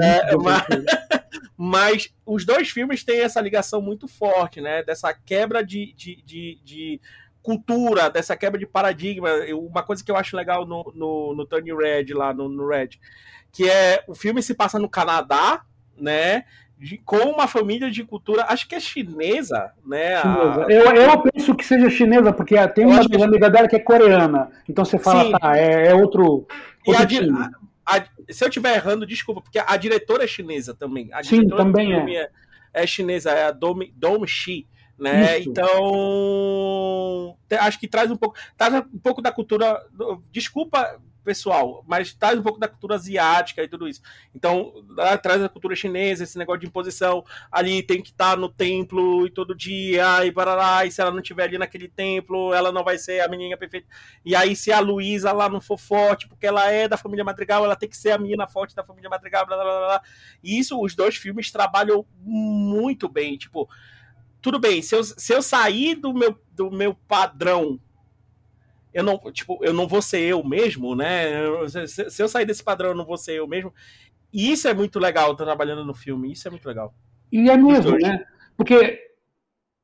É, 0.00 0.36
mas... 0.36 0.64
mas, 1.56 2.14
os 2.26 2.44
dois 2.44 2.70
filmes 2.70 3.04
têm 3.04 3.20
essa 3.20 3.40
ligação 3.40 3.80
muito 3.80 4.08
forte, 4.08 4.60
né? 4.60 4.82
Dessa 4.82 5.14
quebra 5.14 5.64
de, 5.64 5.92
de, 5.94 6.22
de, 6.22 6.60
de 6.64 7.00
cultura, 7.42 8.10
dessa 8.10 8.36
quebra 8.36 8.58
de 8.58 8.66
paradigma. 8.66 9.30
Uma 9.52 9.82
coisa 9.82 10.02
que 10.02 10.10
eu 10.10 10.16
acho 10.16 10.36
legal 10.36 10.66
no, 10.66 10.92
no, 10.94 11.34
no 11.34 11.46
Tony 11.46 11.74
Red, 11.74 12.12
lá 12.14 12.32
no, 12.32 12.48
no 12.48 12.66
Red, 12.66 12.98
que 13.52 13.68
é 13.68 14.02
o 14.08 14.14
filme 14.14 14.42
se 14.42 14.54
passa 14.54 14.78
no 14.78 14.88
Canadá, 14.88 15.64
né? 15.96 16.44
De, 16.84 16.98
com 16.98 17.16
uma 17.16 17.48
família 17.48 17.90
de 17.90 18.04
cultura, 18.04 18.44
acho 18.50 18.68
que 18.68 18.74
é 18.74 18.80
chinesa, 18.80 19.72
né? 19.86 20.20
Chinesa. 20.20 20.66
Eu, 20.68 20.94
eu 20.94 21.22
penso 21.22 21.54
que 21.54 21.64
seja 21.64 21.88
chinesa, 21.88 22.30
porque 22.30 22.56
tem 22.68 22.84
uma 22.84 23.08
que... 23.08 23.22
amiga 23.22 23.48
dela 23.48 23.66
que 23.66 23.76
é 23.76 23.80
coreana. 23.80 24.50
Então 24.68 24.84
você 24.84 24.98
fala, 24.98 25.24
Sim. 25.24 25.32
tá, 25.32 25.56
é, 25.56 25.88
é 25.88 25.94
outro. 25.94 26.46
outro 26.86 27.02
a, 27.86 27.96
a, 27.96 28.04
se 28.30 28.44
eu 28.44 28.48
estiver 28.48 28.74
errando, 28.74 29.06
desculpa, 29.06 29.40
porque 29.40 29.58
a 29.58 29.76
diretora 29.78 30.24
é 30.24 30.26
chinesa 30.26 30.74
também. 30.74 31.08
A 31.10 31.24
Sim, 31.24 31.48
também 31.48 31.94
é. 31.94 32.24
é. 32.24 32.30
é. 32.74 32.86
chinesa, 32.86 33.30
é 33.30 33.46
a 33.46 33.50
Dom, 33.50 33.78
Dom 33.96 34.26
Shi. 34.26 34.66
Né? 34.98 35.40
Então, 35.40 37.36
acho 37.60 37.80
que 37.80 37.88
traz 37.88 38.10
um 38.10 38.16
pouco, 38.16 38.36
traz 38.56 38.74
um 38.74 38.98
pouco 38.98 39.22
da 39.22 39.32
cultura. 39.32 39.82
Desculpa 40.30 41.00
pessoal, 41.24 41.82
mas 41.86 42.12
traz 42.12 42.38
um 42.38 42.42
pouco 42.42 42.60
da 42.60 42.68
cultura 42.68 42.94
asiática 42.94 43.62
e 43.62 43.68
tudo 43.68 43.88
isso. 43.88 44.00
Então, 44.34 44.84
traz 45.22 45.42
a 45.42 45.48
cultura 45.48 45.74
chinesa, 45.74 46.22
esse 46.22 46.38
negócio 46.38 46.60
de 46.60 46.66
imposição. 46.66 47.24
Ali 47.50 47.82
tem 47.82 48.02
que 48.02 48.10
estar 48.10 48.36
no 48.36 48.48
templo 48.48 49.26
e 49.26 49.30
todo 49.30 49.54
dia, 49.54 50.24
e 50.24 50.30
barará, 50.30 50.84
e 50.84 50.90
se 50.90 51.00
ela 51.00 51.10
não 51.10 51.20
estiver 51.20 51.44
ali 51.44 51.58
naquele 51.58 51.88
templo, 51.88 52.52
ela 52.52 52.70
não 52.70 52.84
vai 52.84 52.98
ser 52.98 53.20
a 53.20 53.28
menina 53.28 53.56
perfeita. 53.56 53.88
E 54.24 54.36
aí, 54.36 54.54
se 54.54 54.70
a 54.70 54.80
Luísa 54.80 55.32
lá 55.32 55.48
não 55.48 55.60
for 55.60 55.78
forte, 55.78 56.28
porque 56.28 56.46
ela 56.46 56.70
é 56.70 56.86
da 56.86 56.96
família 56.96 57.24
Madrigal, 57.24 57.64
ela 57.64 57.76
tem 57.76 57.88
que 57.88 57.96
ser 57.96 58.12
a 58.12 58.18
menina 58.18 58.46
forte 58.46 58.74
da 58.74 58.84
família 58.84 59.08
Madrigal, 59.08 59.46
blá 59.46 59.56
blá 59.56 59.64
blá. 59.64 59.86
blá. 59.86 60.02
E 60.42 60.58
isso, 60.58 60.80
os 60.80 60.94
dois 60.94 61.16
filmes 61.16 61.50
trabalham 61.50 62.06
muito 62.20 63.08
bem. 63.08 63.36
Tipo, 63.36 63.68
tudo 64.40 64.58
bem, 64.58 64.82
se 64.82 64.94
eu, 64.94 65.02
se 65.02 65.32
eu 65.32 65.40
sair 65.40 65.94
do 65.94 66.12
meu, 66.12 66.38
do 66.52 66.70
meu 66.70 66.94
padrão 66.94 67.80
eu 68.94 69.02
não, 69.02 69.18
tipo, 69.32 69.58
eu 69.62 69.72
não 69.72 69.88
vou 69.88 70.00
ser 70.00 70.20
eu 70.20 70.42
mesmo, 70.44 70.94
né? 70.94 71.26
Se, 71.86 72.08
se 72.08 72.22
eu 72.22 72.28
sair 72.28 72.46
desse 72.46 72.62
padrão, 72.62 72.90
eu 72.90 72.96
não 72.96 73.04
vou 73.04 73.16
ser 73.16 73.32
eu 73.32 73.48
mesmo. 73.48 73.72
E 74.32 74.52
isso 74.52 74.68
é 74.68 74.72
muito 74.72 74.98
legal, 74.98 75.34
trabalhando 75.34 75.84
no 75.84 75.94
filme, 75.94 76.32
isso 76.32 76.46
é 76.46 76.50
muito 76.50 76.66
legal. 76.66 76.94
E 77.30 77.50
é 77.50 77.56
mesmo, 77.56 77.98
né? 77.98 78.24
Porque 78.56 79.00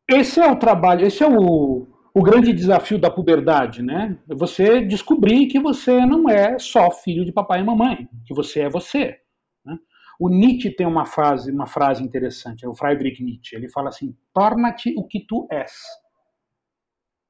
esse 0.09 0.41
é 0.41 0.51
o 0.51 0.57
trabalho, 0.57 1.07
esse 1.07 1.23
é 1.23 1.29
o, 1.29 1.89
o 2.15 2.23
grande 2.23 2.53
desafio 2.53 2.99
da 2.99 3.11
puberdade, 3.11 3.83
né? 3.83 4.17
Você 4.29 4.81
descobrir 4.81 5.47
que 5.47 5.59
você 5.59 6.07
não 6.07 6.29
é 6.29 6.59
só 6.59 6.91
filho 6.91 7.25
de 7.25 7.33
papai 7.33 7.61
e 7.61 7.65
mamãe, 7.65 8.09
que 8.25 8.35
você 8.35 8.61
é 8.61 8.69
você. 8.69 9.19
Né? 9.65 9.77
O 10.21 10.29
Nietzsche 10.29 10.71
tem 10.71 10.87
uma 10.87 11.05
frase, 11.05 11.51
uma 11.51 11.67
frase 11.67 12.03
interessante, 12.03 12.65
é 12.65 12.69
o 12.69 12.75
Friedrich 12.75 13.23
Nietzsche. 13.23 13.57
Ele 13.57 13.69
fala 13.69 13.89
assim: 13.89 14.17
torna-te 14.33 14.95
o 14.97 15.05
que 15.05 15.27
tu 15.27 15.49
és. 15.51 15.73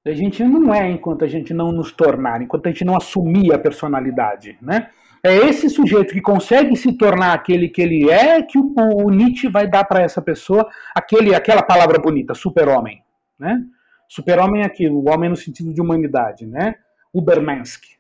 A 0.07 0.13
gente 0.13 0.43
não 0.43 0.75
é 0.75 0.91
enquanto 0.91 1.25
a 1.25 1.29
gente 1.29 1.53
não 1.53 1.71
nos 1.73 1.93
tornar, 1.93 2.41
enquanto 2.41 2.67
a 2.67 2.71
gente 2.71 2.85
não 2.85 2.97
assumir 2.97 3.53
a 3.53 3.59
personalidade, 3.59 4.57
né? 4.63 4.89
É 5.23 5.35
esse 5.37 5.69
sujeito 5.69 6.15
que 6.15 6.23
consegue 6.23 6.75
se 6.75 6.97
tornar 6.97 7.35
aquele 7.35 7.69
que 7.69 7.83
ele 7.83 8.11
é 8.11 8.43
que 8.43 8.59
o, 8.59 8.75
o 8.77 9.11
Nietzsche 9.11 9.49
vai 9.49 9.69
dar 9.69 9.85
para 9.85 10.01
essa 10.01 10.23
pessoa 10.23 10.67
aquele, 10.95 11.35
aquela 11.35 11.63
palavra 11.63 11.99
bonita, 11.99 12.33
super-homem, 12.33 13.03
né? 13.39 13.63
Super-homem 14.09 14.63
é 14.63 14.67
aquilo, 14.67 14.97
o 14.97 15.11
homem 15.11 15.29
no 15.29 15.37
sentido 15.37 15.75
de 15.75 15.81
humanidade, 15.81 16.47
né? 16.47 16.77
Ubermensch. 17.13 17.99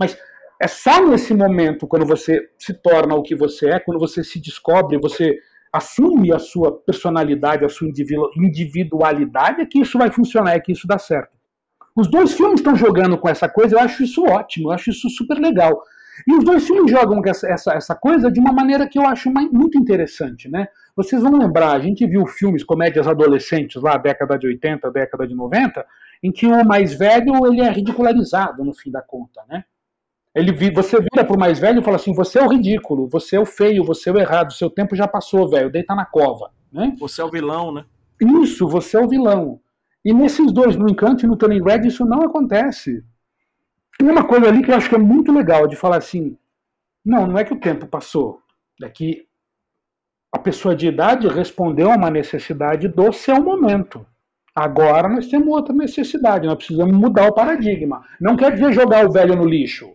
Mas 0.00 0.16
é 0.60 0.66
só 0.66 1.06
nesse 1.06 1.34
momento, 1.34 1.86
quando 1.86 2.06
você 2.06 2.48
se 2.56 2.72
torna 2.72 3.14
o 3.14 3.22
que 3.22 3.34
você 3.34 3.68
é, 3.68 3.78
quando 3.78 4.00
você 4.00 4.24
se 4.24 4.40
descobre, 4.40 4.98
você 4.98 5.36
assume 5.72 6.32
a 6.32 6.38
sua 6.38 6.72
personalidade, 6.80 7.64
a 7.64 7.68
sua 7.68 7.88
individualidade, 8.36 9.62
é 9.62 9.66
que 9.66 9.80
isso 9.80 9.96
vai 9.96 10.10
funcionar, 10.10 10.54
é 10.54 10.60
que 10.60 10.72
isso 10.72 10.86
dá 10.86 10.98
certo. 10.98 11.30
Os 11.96 12.10
dois 12.10 12.32
filmes 12.34 12.60
estão 12.60 12.76
jogando 12.76 13.18
com 13.18 13.28
essa 13.28 13.48
coisa, 13.48 13.76
eu 13.76 13.80
acho 13.80 14.02
isso 14.02 14.22
ótimo, 14.24 14.68
eu 14.68 14.72
acho 14.72 14.90
isso 14.90 15.08
super 15.10 15.38
legal. 15.38 15.80
E 16.26 16.34
os 16.34 16.44
dois 16.44 16.66
filmes 16.66 16.90
jogam 16.90 17.22
essa, 17.24 17.48
essa, 17.48 17.72
essa 17.72 17.94
coisa 17.94 18.30
de 18.30 18.38
uma 18.38 18.52
maneira 18.52 18.86
que 18.86 18.98
eu 18.98 19.06
acho 19.06 19.30
muito 19.30 19.78
interessante, 19.78 20.48
né? 20.48 20.68
Vocês 20.94 21.22
vão 21.22 21.38
lembrar, 21.38 21.72
a 21.72 21.80
gente 21.80 22.06
viu 22.06 22.26
filmes, 22.26 22.62
comédias 22.62 23.08
adolescentes 23.08 23.80
lá, 23.82 23.96
década 23.96 24.38
de 24.38 24.46
80, 24.46 24.90
década 24.90 25.26
de 25.26 25.34
90, 25.34 25.86
em 26.22 26.30
que 26.30 26.46
o 26.46 26.64
mais 26.64 26.92
velho 26.92 27.46
ele 27.46 27.62
é 27.62 27.70
ridicularizado 27.70 28.62
no 28.62 28.74
fim 28.74 28.90
da 28.90 29.00
conta, 29.00 29.42
né? 29.48 29.64
Ele, 30.34 30.52
você 30.70 30.98
vira 30.98 31.24
pro 31.26 31.38
mais 31.38 31.58
velho 31.58 31.80
e 31.80 31.84
fala 31.84 31.96
assim: 31.96 32.14
você 32.14 32.38
é 32.38 32.42
o 32.42 32.48
ridículo, 32.48 33.06
você 33.08 33.36
é 33.36 33.40
o 33.40 33.44
feio, 33.44 33.84
você 33.84 34.08
é 34.08 34.12
o 34.12 34.18
errado, 34.18 34.52
seu 34.52 34.70
tempo 34.70 34.96
já 34.96 35.06
passou, 35.06 35.48
velho, 35.48 35.70
deita 35.70 35.94
na 35.94 36.06
cova. 36.06 36.50
Né? 36.72 36.94
Você 36.98 37.20
é 37.20 37.24
o 37.24 37.30
vilão, 37.30 37.72
né? 37.72 37.84
Isso, 38.20 38.66
você 38.66 38.96
é 38.96 39.00
o 39.00 39.08
vilão. 39.08 39.60
E 40.04 40.12
nesses 40.12 40.50
dois, 40.50 40.74
no 40.74 40.88
Encanto 40.88 41.24
e 41.24 41.28
no 41.28 41.36
Turning 41.36 41.62
Red, 41.62 41.86
isso 41.86 42.04
não 42.04 42.22
acontece. 42.22 43.04
Tem 43.98 44.10
uma 44.10 44.24
coisa 44.24 44.48
ali 44.48 44.62
que 44.62 44.70
eu 44.70 44.74
acho 44.74 44.88
que 44.88 44.94
é 44.94 44.98
muito 44.98 45.30
legal 45.30 45.66
de 45.66 45.76
falar 45.76 45.98
assim: 45.98 46.36
não, 47.04 47.26
não 47.26 47.38
é 47.38 47.44
que 47.44 47.52
o 47.52 47.60
tempo 47.60 47.86
passou, 47.86 48.40
é 48.82 48.88
que 48.88 49.26
a 50.32 50.38
pessoa 50.38 50.74
de 50.74 50.86
idade 50.86 51.28
respondeu 51.28 51.90
a 51.90 51.96
uma 51.96 52.10
necessidade 52.10 52.88
do 52.88 53.12
seu 53.12 53.40
momento. 53.42 54.06
Agora 54.54 55.08
nós 55.08 55.28
temos 55.28 55.48
outra 55.48 55.74
necessidade, 55.74 56.46
nós 56.46 56.56
precisamos 56.56 56.96
mudar 56.96 57.28
o 57.28 57.34
paradigma. 57.34 58.02
Não 58.20 58.36
quer 58.36 58.52
dizer 58.52 58.72
jogar 58.72 59.06
o 59.06 59.12
velho 59.12 59.36
no 59.36 59.44
lixo. 59.44 59.94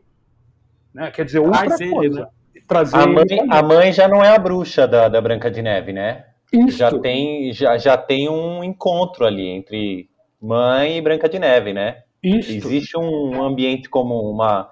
Né? 0.98 1.12
Quer 1.12 1.26
dizer 1.26 1.40
outra 1.40 1.64
Traz 1.66 1.92
coisa. 1.92 2.22
Né? 2.22 2.28
Trazer 2.68 2.98
a, 2.98 3.06
mãe, 3.06 3.26
a 3.52 3.62
mãe 3.62 3.94
já 3.94 4.08
não 4.08 4.24
é 4.24 4.30
a 4.36 4.40
bruxa 4.40 4.88
da, 4.88 5.08
da 5.08 5.22
Branca 5.22 5.50
de 5.50 5.62
Neve, 5.62 5.94
né? 5.94 6.26
Isso. 6.52 6.80
Já 6.80 6.92
tem, 7.00 7.54
já, 7.54 7.78
já 7.78 7.96
tem 7.96 8.28
um 8.28 8.64
encontro 8.64 9.24
ali 9.24 9.48
entre 9.48 10.10
mãe 10.42 10.98
e 10.98 11.02
Branca 11.02 11.30
de 11.30 11.38
Neve, 11.38 11.72
né? 11.72 12.00
Isso. 12.22 12.52
Existe 12.52 12.98
um 12.98 13.44
ambiente 13.44 13.88
como 13.88 14.20
uma, 14.30 14.72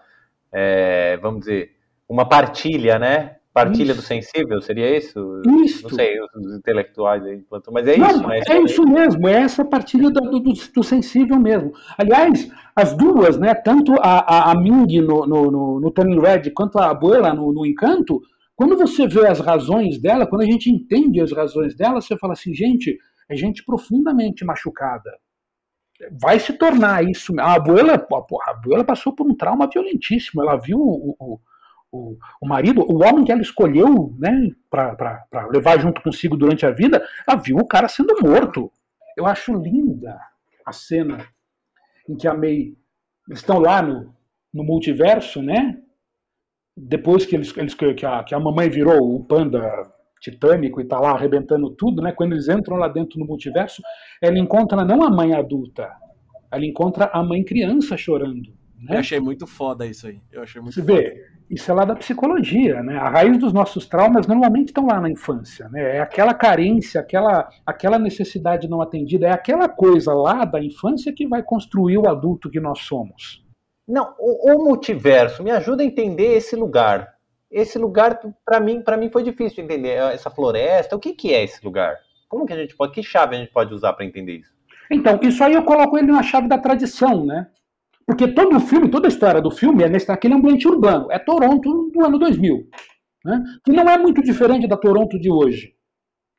é, 0.51 1.15
vamos 1.17 1.41
dizer, 1.41 1.75
uma 2.09 2.27
partilha, 2.27 2.97
né? 2.97 3.35
Partilha 3.55 3.93
isso. 3.93 4.01
do 4.01 4.05
sensível, 4.05 4.61
seria 4.61 4.97
isso? 4.97 5.41
Isso. 5.63 5.83
Não 5.83 5.89
sei, 5.91 6.17
os 6.35 6.57
intelectuais 6.57 7.23
aí 7.23 7.41
mas 7.71 7.87
é 7.87 7.95
Não, 7.95 8.09
isso, 8.09 8.27
né? 8.27 8.41
É 8.49 8.61
isso 8.61 8.83
mesmo, 8.83 9.27
é 9.29 9.33
essa 9.43 9.63
partilha 9.63 10.09
do, 10.09 10.41
do, 10.41 10.51
do, 10.51 10.83
sensível 10.83 11.39
mesmo. 11.39 11.71
Aliás, 11.97 12.51
as 12.75 12.93
duas, 12.97 13.37
né? 13.37 13.55
Tanto 13.55 13.93
a, 14.01 14.19
a, 14.19 14.51
a 14.51 14.55
Ming 14.55 14.99
no, 14.99 15.25
no, 15.25 15.49
no, 15.49 15.79
no 15.79 15.91
Turning 15.91 16.19
Red 16.19 16.51
quanto 16.51 16.77
a 16.77 16.89
Abuela 16.89 17.33
no, 17.33 17.53
no 17.53 17.65
Encanto, 17.65 18.19
quando 18.57 18.75
você 18.75 19.07
vê 19.07 19.25
as 19.25 19.39
razões 19.39 20.01
dela, 20.01 20.27
quando 20.27 20.41
a 20.41 20.45
gente 20.45 20.69
entende 20.69 21.21
as 21.21 21.31
razões 21.31 21.73
dela, 21.77 22.01
você 22.01 22.17
fala 22.17 22.33
assim, 22.33 22.53
gente, 22.53 22.97
é 23.29 23.37
gente 23.37 23.63
profundamente 23.63 24.43
machucada. 24.43 25.11
Vai 26.21 26.41
se 26.41 26.51
tornar 26.51 27.09
isso. 27.09 27.33
A 27.39 27.53
Abuela, 27.53 27.93
a 27.93 28.51
Abuela 28.51 28.83
passou 28.83 29.13
por 29.15 29.25
um 29.25 29.33
trauma 29.33 29.69
violentíssimo. 29.73 30.41
Ela 30.41 30.57
viu 30.57 30.77
o, 30.77 31.15
o 31.17 31.39
o, 31.91 32.17
o 32.41 32.47
marido, 32.47 32.81
o 32.81 33.03
homem 33.03 33.23
que 33.23 33.31
ela 33.31 33.41
escolheu 33.41 34.13
né, 34.19 34.51
para 34.69 35.47
levar 35.49 35.79
junto 35.79 36.01
consigo 36.01 36.35
durante 36.35 36.65
a 36.65 36.71
vida, 36.71 37.05
ela 37.27 37.37
viu 37.37 37.57
o 37.57 37.67
cara 37.67 37.87
sendo 37.87 38.15
morto. 38.21 38.71
Eu 39.15 39.25
acho 39.25 39.53
linda 39.53 40.19
a 40.65 40.73
cena 40.73 41.25
em 42.07 42.15
que 42.15 42.27
a 42.27 42.33
May 42.33 42.75
estão 43.31 43.59
lá 43.59 43.81
no, 43.81 44.13
no 44.53 44.63
multiverso, 44.63 45.41
né? 45.41 45.77
Depois 46.75 47.25
que 47.25 47.35
eles, 47.35 47.55
eles 47.55 47.73
que, 47.73 48.05
a, 48.05 48.23
que 48.23 48.35
a 48.35 48.39
mamãe 48.39 48.69
virou 48.69 49.15
o 49.15 49.23
panda 49.23 49.61
titânico 50.19 50.81
e 50.81 50.83
está 50.83 50.99
lá 50.99 51.11
arrebentando 51.11 51.69
tudo, 51.71 52.01
né? 52.01 52.11
Quando 52.11 52.33
eles 52.33 52.49
entram 52.49 52.77
lá 52.77 52.87
dentro 52.87 53.19
no 53.19 53.25
multiverso, 53.25 53.81
ela 54.21 54.37
encontra 54.37 54.83
não 54.83 55.03
a 55.03 55.09
mãe 55.09 55.33
adulta, 55.33 55.89
ela 56.51 56.65
encontra 56.65 57.09
a 57.13 57.23
mãe 57.23 57.43
criança 57.43 57.95
chorando. 57.95 58.64
Né? 58.79 58.95
Eu 58.95 58.99
achei 58.99 59.19
muito 59.19 59.47
foda 59.47 59.85
isso 59.85 60.07
aí. 60.07 60.21
Eu 60.31 60.43
achei 60.43 60.61
muito 60.61 60.75
Você 60.75 60.81
foda. 60.81 60.93
vê, 60.93 61.25
isso 61.49 61.69
é 61.69 61.73
lá 61.73 61.85
da 61.85 61.95
psicologia, 61.95 62.81
né? 62.83 62.97
A 62.97 63.09
raiz 63.09 63.37
dos 63.37 63.53
nossos 63.53 63.87
traumas 63.87 64.27
normalmente 64.27 64.67
estão 64.67 64.87
lá 64.87 64.99
na 64.99 65.09
infância, 65.09 65.69
né? 65.69 65.97
É 65.97 65.99
aquela 66.01 66.33
carência, 66.33 66.99
aquela, 66.99 67.49
aquela 67.65 67.99
necessidade 67.99 68.67
não 68.67 68.81
atendida, 68.81 69.27
é 69.27 69.31
aquela 69.31 69.69
coisa 69.69 70.13
lá 70.13 70.45
da 70.45 70.61
infância 70.63 71.13
que 71.13 71.27
vai 71.27 71.43
construir 71.43 71.97
o 71.97 72.09
adulto 72.09 72.49
que 72.49 72.59
nós 72.59 72.79
somos. 72.81 73.43
Não, 73.87 74.15
o, 74.19 74.55
o 74.55 74.65
multiverso 74.65 75.43
me 75.43 75.51
ajuda 75.51 75.83
a 75.83 75.85
entender 75.85 76.35
esse 76.35 76.55
lugar. 76.55 77.13
Esse 77.51 77.77
lugar 77.77 78.19
para 78.43 78.59
mim, 78.59 78.81
para 78.81 78.97
mim 78.97 79.09
foi 79.09 79.23
difícil 79.23 79.57
de 79.57 79.61
entender 79.61 79.97
essa 80.13 80.29
floresta. 80.29 80.95
O 80.95 80.99
que 80.99 81.13
que 81.13 81.33
é 81.33 81.43
esse 81.43 81.63
lugar? 81.63 81.95
Como 82.27 82.45
que 82.45 82.53
a 82.53 82.57
gente 82.57 82.75
pode, 82.75 82.91
que 82.91 83.03
chave 83.03 83.35
a 83.35 83.39
gente 83.39 83.51
pode 83.51 83.73
usar 83.73 83.93
para 83.93 84.03
entender 84.03 84.37
isso? 84.39 84.51
Então, 84.91 85.19
isso 85.21 85.43
aí 85.43 85.53
eu 85.53 85.63
coloco 85.63 85.97
ele 85.97 86.11
na 86.11 86.23
chave 86.23 86.47
da 86.47 86.57
tradição, 86.57 87.25
né? 87.25 87.47
Porque 88.07 88.27
todo 88.27 88.57
o 88.57 88.59
filme, 88.59 88.89
toda 88.89 89.07
a 89.07 89.09
história 89.09 89.41
do 89.41 89.49
filme 89.49 89.83
é 89.83 89.89
nesse, 89.89 90.07
naquele 90.07 90.35
ambiente 90.35 90.67
urbano. 90.67 91.11
É 91.11 91.17
Toronto 91.17 91.89
do 91.91 92.05
ano 92.05 92.19
2000. 92.19 92.67
Né? 93.25 93.43
Que 93.63 93.71
não 93.71 93.89
é 93.89 93.97
muito 93.97 94.21
diferente 94.21 94.67
da 94.67 94.77
Toronto 94.77 95.19
de 95.19 95.31
hoje. 95.31 95.73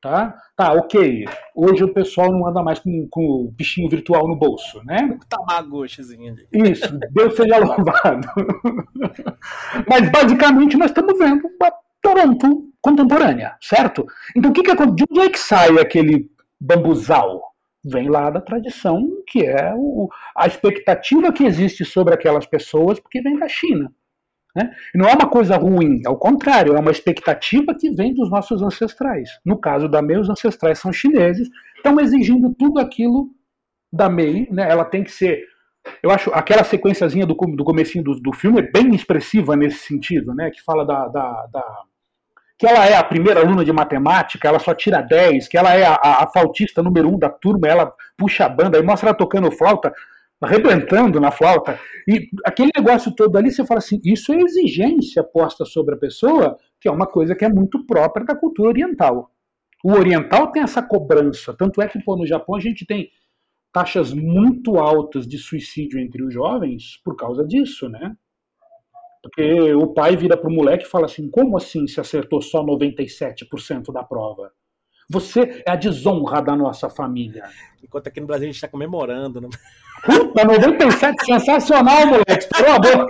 Tá? 0.01 0.37
Tá, 0.57 0.73
ok. 0.73 1.25
Hoje 1.55 1.83
o 1.83 1.93
pessoal 1.93 2.31
não 2.31 2.47
anda 2.47 2.63
mais 2.63 2.79
com, 2.79 3.09
com 3.11 3.23
o 3.23 3.51
bichinho 3.51 3.91
virtual 3.91 4.29
no 4.29 4.37
bolso, 4.37 4.81
né? 4.85 5.19
Tamagotchizinho 5.29 6.33
ali. 6.33 6.71
Isso, 6.71 6.97
Deus 7.11 7.35
seja 7.35 7.59
louvado. 7.59 8.29
Mas 9.89 10.09
basicamente 10.11 10.77
nós 10.77 10.91
estamos 10.91 11.19
vendo 11.19 11.43
uma 11.61 11.73
Toronto 12.01 12.71
contemporânea, 12.81 13.57
certo? 13.61 14.07
Então 14.37 14.53
o 14.53 14.55
que, 14.55 14.63
que 14.63 14.71
acontece? 14.71 14.95
De 14.95 15.05
onde 15.11 15.21
é 15.27 15.31
que 15.31 15.39
sai 15.39 15.77
aquele 15.81 16.31
bambuzal? 16.61 17.43
Vem 17.87 18.09
lá 18.09 18.29
da 18.31 18.41
tradição, 18.41 19.09
que 19.27 19.45
é 19.47 19.73
o, 19.77 20.09
a 20.37 20.47
expectativa 20.47 21.33
que 21.33 21.45
existe 21.45 21.85
sobre 21.85 22.13
aquelas 22.13 22.45
pessoas, 22.45 22.99
porque 22.99 23.23
vem 23.23 23.39
da 23.39 23.49
China. 23.49 23.93
Né? 24.55 24.75
Não 24.95 25.09
é 25.09 25.15
uma 25.15 25.29
coisa 25.29 25.57
ruim, 25.57 26.01
ao 26.05 26.19
contrário, 26.19 26.75
é 26.75 26.81
uma 26.81 26.91
expectativa 26.91 27.75
que 27.75 27.91
vem 27.91 28.13
dos 28.13 28.31
nossos 28.31 28.63
ancestrais. 28.63 29.31
No 29.45 29.59
caso 29.59 29.89
da 29.89 30.03
MEI, 30.03 30.19
os 30.19 30.31
ancestrais 30.31 30.79
são 30.79 30.93
chineses, 30.93 31.49
estão 31.77 32.01
exigindo 32.01 32.53
tudo 32.55 32.81
aquilo 32.81 33.31
da 33.93 34.09
MEI, 34.09 34.49
né? 34.51 34.69
ela 34.69 34.85
tem 34.85 35.05
que 35.05 35.13
ser. 35.13 35.45
Eu 36.03 36.11
acho 36.11 36.31
aquela 36.31 36.65
sequenciazinha 36.65 37.25
do, 37.25 37.35
do 37.35 37.65
comecinho 37.65 38.03
do, 38.03 38.21
do 38.21 38.33
filme 38.33 38.59
é 38.61 38.71
bem 38.73 38.93
expressiva 38.95 39.55
nesse 39.55 39.79
sentido, 39.87 40.35
né? 40.35 40.51
que 40.51 40.63
fala 40.63 40.85
da, 40.85 41.07
da, 41.07 41.47
da 41.53 41.83
que 42.59 42.67
ela 42.67 42.87
é 42.87 42.97
a 42.97 43.05
primeira 43.05 43.41
aluna 43.41 43.65
de 43.65 43.73
matemática, 43.73 44.49
ela 44.49 44.59
só 44.59 44.75
tira 44.75 45.03
10, 45.03 45.49
que 45.49 45.59
ela 45.59 45.75
é 45.75 45.85
a, 45.85 45.95
a, 45.95 46.25
a 46.25 46.27
flautista 46.27 46.83
número 46.83 47.09
um 47.09 47.19
da 47.19 47.29
turma, 47.29 47.69
ela 47.69 47.93
puxa 48.17 48.47
a 48.47 48.49
banda, 48.49 48.79
aí 48.79 48.83
mostra 48.83 49.11
ela 49.11 49.17
tocando 49.17 49.51
flauta, 49.51 49.93
arrebentando 50.41 51.21
na 51.21 51.31
flauta. 51.31 51.79
E 52.09 52.29
aquele 52.45 52.71
negócio 52.77 53.15
todo 53.15 53.37
ali, 53.37 53.51
você 53.51 53.65
fala 53.67 53.79
assim, 53.79 54.01
isso 54.05 54.33
é 54.33 54.37
exigência 54.37 55.23
posta 55.23 55.65
sobre 55.65 55.95
a 55.95 55.99
pessoa, 55.99 56.57
que 56.81 56.89
é 56.89 56.91
uma 56.91 57.07
coisa 57.07 57.35
que 57.35 57.45
é 57.45 57.49
muito 57.49 57.85
própria 57.87 58.25
da 58.25 58.35
cultura 58.35 58.71
oriental. 58.71 59.31
O 59.85 59.93
oriental 59.93 60.51
tem 60.51 60.63
essa 60.63 60.83
cobrança, 60.83 61.55
tanto 61.55 61.83
é 61.83 61.89
que 61.89 62.03
pô, 62.03 62.17
no 62.17 62.27
Japão 62.27 62.55
a 62.55 62.61
gente 62.61 62.87
tem 62.87 63.11
taxas 63.73 64.15
muito 64.15 64.79
altas 64.79 65.27
de 65.29 65.37
suicídio 65.37 66.01
entre 66.01 66.23
os 66.23 66.33
jovens 66.33 66.99
por 67.05 67.15
causa 67.15 67.47
disso, 67.47 67.89
né? 67.91 68.17
Porque 69.23 69.75
o 69.75 69.89
pai 69.89 70.17
vira 70.17 70.37
para 70.37 70.49
o 70.49 70.53
moleque 70.53 70.85
e 70.85 70.89
fala 70.89 71.07
assim: 71.07 71.29
como 71.31 71.57
assim 71.57 71.87
se 71.87 72.01
acertou 72.01 72.41
só 72.41 72.65
97% 72.65 73.93
da 73.93 74.03
prova? 74.03 74.53
Você 75.09 75.63
é 75.65 75.71
a 75.71 75.77
desonra 75.77 76.43
da 76.43 76.57
nossa 76.57 76.91
família. 76.91 77.45
Enquanto 77.83 78.09
aqui 78.09 78.21
no 78.21 78.27
Brasil 78.27 78.45
a 78.45 78.47
gente 78.47 78.57
está 78.57 78.67
comemorando, 78.67 79.41
né? 79.41 79.49
Puta, 80.05 80.45
97, 80.45 81.25
sensacional, 81.25 82.07
moleque. 82.07 82.49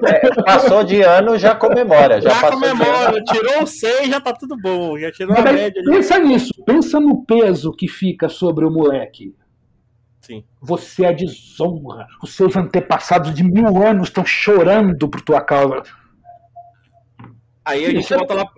É, 0.06 0.42
passou 0.42 0.84
de 0.84 1.00
ano, 1.00 1.38
já 1.38 1.54
comemora. 1.54 2.20
Já, 2.20 2.30
já 2.30 2.50
comemora, 2.50 3.22
tirou 3.24 3.66
100, 3.66 4.10
já 4.10 4.20
tá 4.20 4.32
tudo 4.34 4.56
bom. 4.56 4.98
Já 4.98 5.10
tirou 5.10 5.34
Mas 5.34 5.46
a 5.46 5.52
média. 5.52 5.82
Pensa 5.84 6.18
nisso, 6.18 6.52
pensa 6.64 7.00
no 7.00 7.24
peso 7.24 7.72
que 7.72 7.88
fica 7.88 8.28
sobre 8.28 8.66
o 8.66 8.70
moleque. 8.70 9.34
Sim. 10.26 10.42
Você 10.60 11.04
é 11.04 11.12
desonra. 11.12 12.08
Os 12.20 12.34
seus 12.34 12.56
antepassados 12.56 13.32
de 13.32 13.44
mil 13.44 13.80
anos 13.80 14.08
estão 14.08 14.24
chorando 14.24 15.08
por 15.08 15.20
tua 15.20 15.40
causa. 15.40 15.84
Aí 17.64 17.86
a 17.86 17.90
gente 17.90 18.12
volta 18.12 18.34
lá 18.34 18.50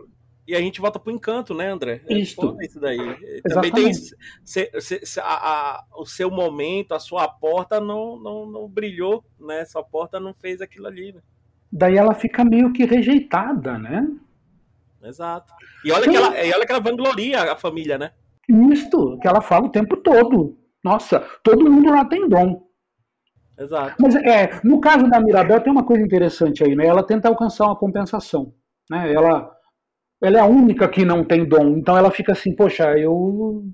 e 0.47 0.55
a 0.55 0.61
gente 0.61 0.81
volta 0.81 0.99
pro 0.99 1.13
encanto, 1.13 1.53
né, 1.53 1.71
André? 1.71 2.01
É 2.09 2.15
isso. 2.15 2.57
isso 2.63 2.81
daí. 2.81 2.99
Também 3.43 3.71
tem 3.71 3.93
se, 3.93 4.17
se, 4.43 4.71
se, 4.81 5.21
a, 5.21 5.25
a, 5.25 5.85
o 5.95 6.07
seu 6.07 6.31
momento, 6.31 6.95
a 6.95 6.99
sua 6.99 7.29
porta 7.29 7.79
não, 7.79 8.19
não, 8.19 8.47
não 8.47 8.67
brilhou, 8.67 9.23
né? 9.39 9.67
Sua 9.67 9.85
porta 9.85 10.19
não 10.19 10.33
fez 10.33 10.63
aquilo 10.63 10.87
ali. 10.87 11.13
Né? 11.13 11.21
Daí 11.71 11.99
ela 11.99 12.15
fica 12.15 12.47
meio 12.47 12.73
que 12.73 12.87
rejeitada, 12.87 13.77
né? 13.77 14.09
Exato. 15.03 15.53
E 15.85 15.93
olha, 15.93 16.09
que 16.09 16.17
ela, 16.17 16.43
e 16.43 16.51
olha 16.51 16.65
que 16.65 16.73
ela 16.73 16.81
vangloria 16.81 17.53
a 17.53 17.57
família, 17.57 17.99
né? 17.99 18.13
Isto, 18.49 19.19
que 19.21 19.29
ela 19.29 19.43
fala 19.43 19.67
o 19.67 19.71
tempo 19.71 19.99
todo. 19.99 20.57
Nossa, 20.89 21.21
todo 21.43 21.71
mundo 21.71 21.91
lá 21.91 22.05
tem 22.05 22.29
dom. 22.29 22.67
Exato. 23.59 23.95
Mas 24.01 24.15
é, 24.17 24.61
no 24.65 24.81
caso 24.81 25.09
da 25.11 25.21
Mirabel 25.21 25.61
tem 25.61 25.73
uma 25.73 25.85
coisa 25.85 26.03
interessante 26.03 26.65
aí, 26.65 26.75
né? 26.75 26.87
Ela 26.87 27.03
tenta 27.03 27.29
alcançar 27.29 27.67
uma 27.67 27.77
compensação, 27.77 28.55
né? 28.91 29.13
Ela 29.13 29.51
ela 30.21 30.39
é 30.39 30.41
a 30.41 30.47
única 30.47 30.89
que 30.89 31.05
não 31.05 31.25
tem 31.25 31.45
dom. 31.49 31.77
Então 31.77 31.97
ela 31.97 32.11
fica 32.11 32.33
assim, 32.33 32.55
poxa, 32.55 32.99
eu. 32.99 33.65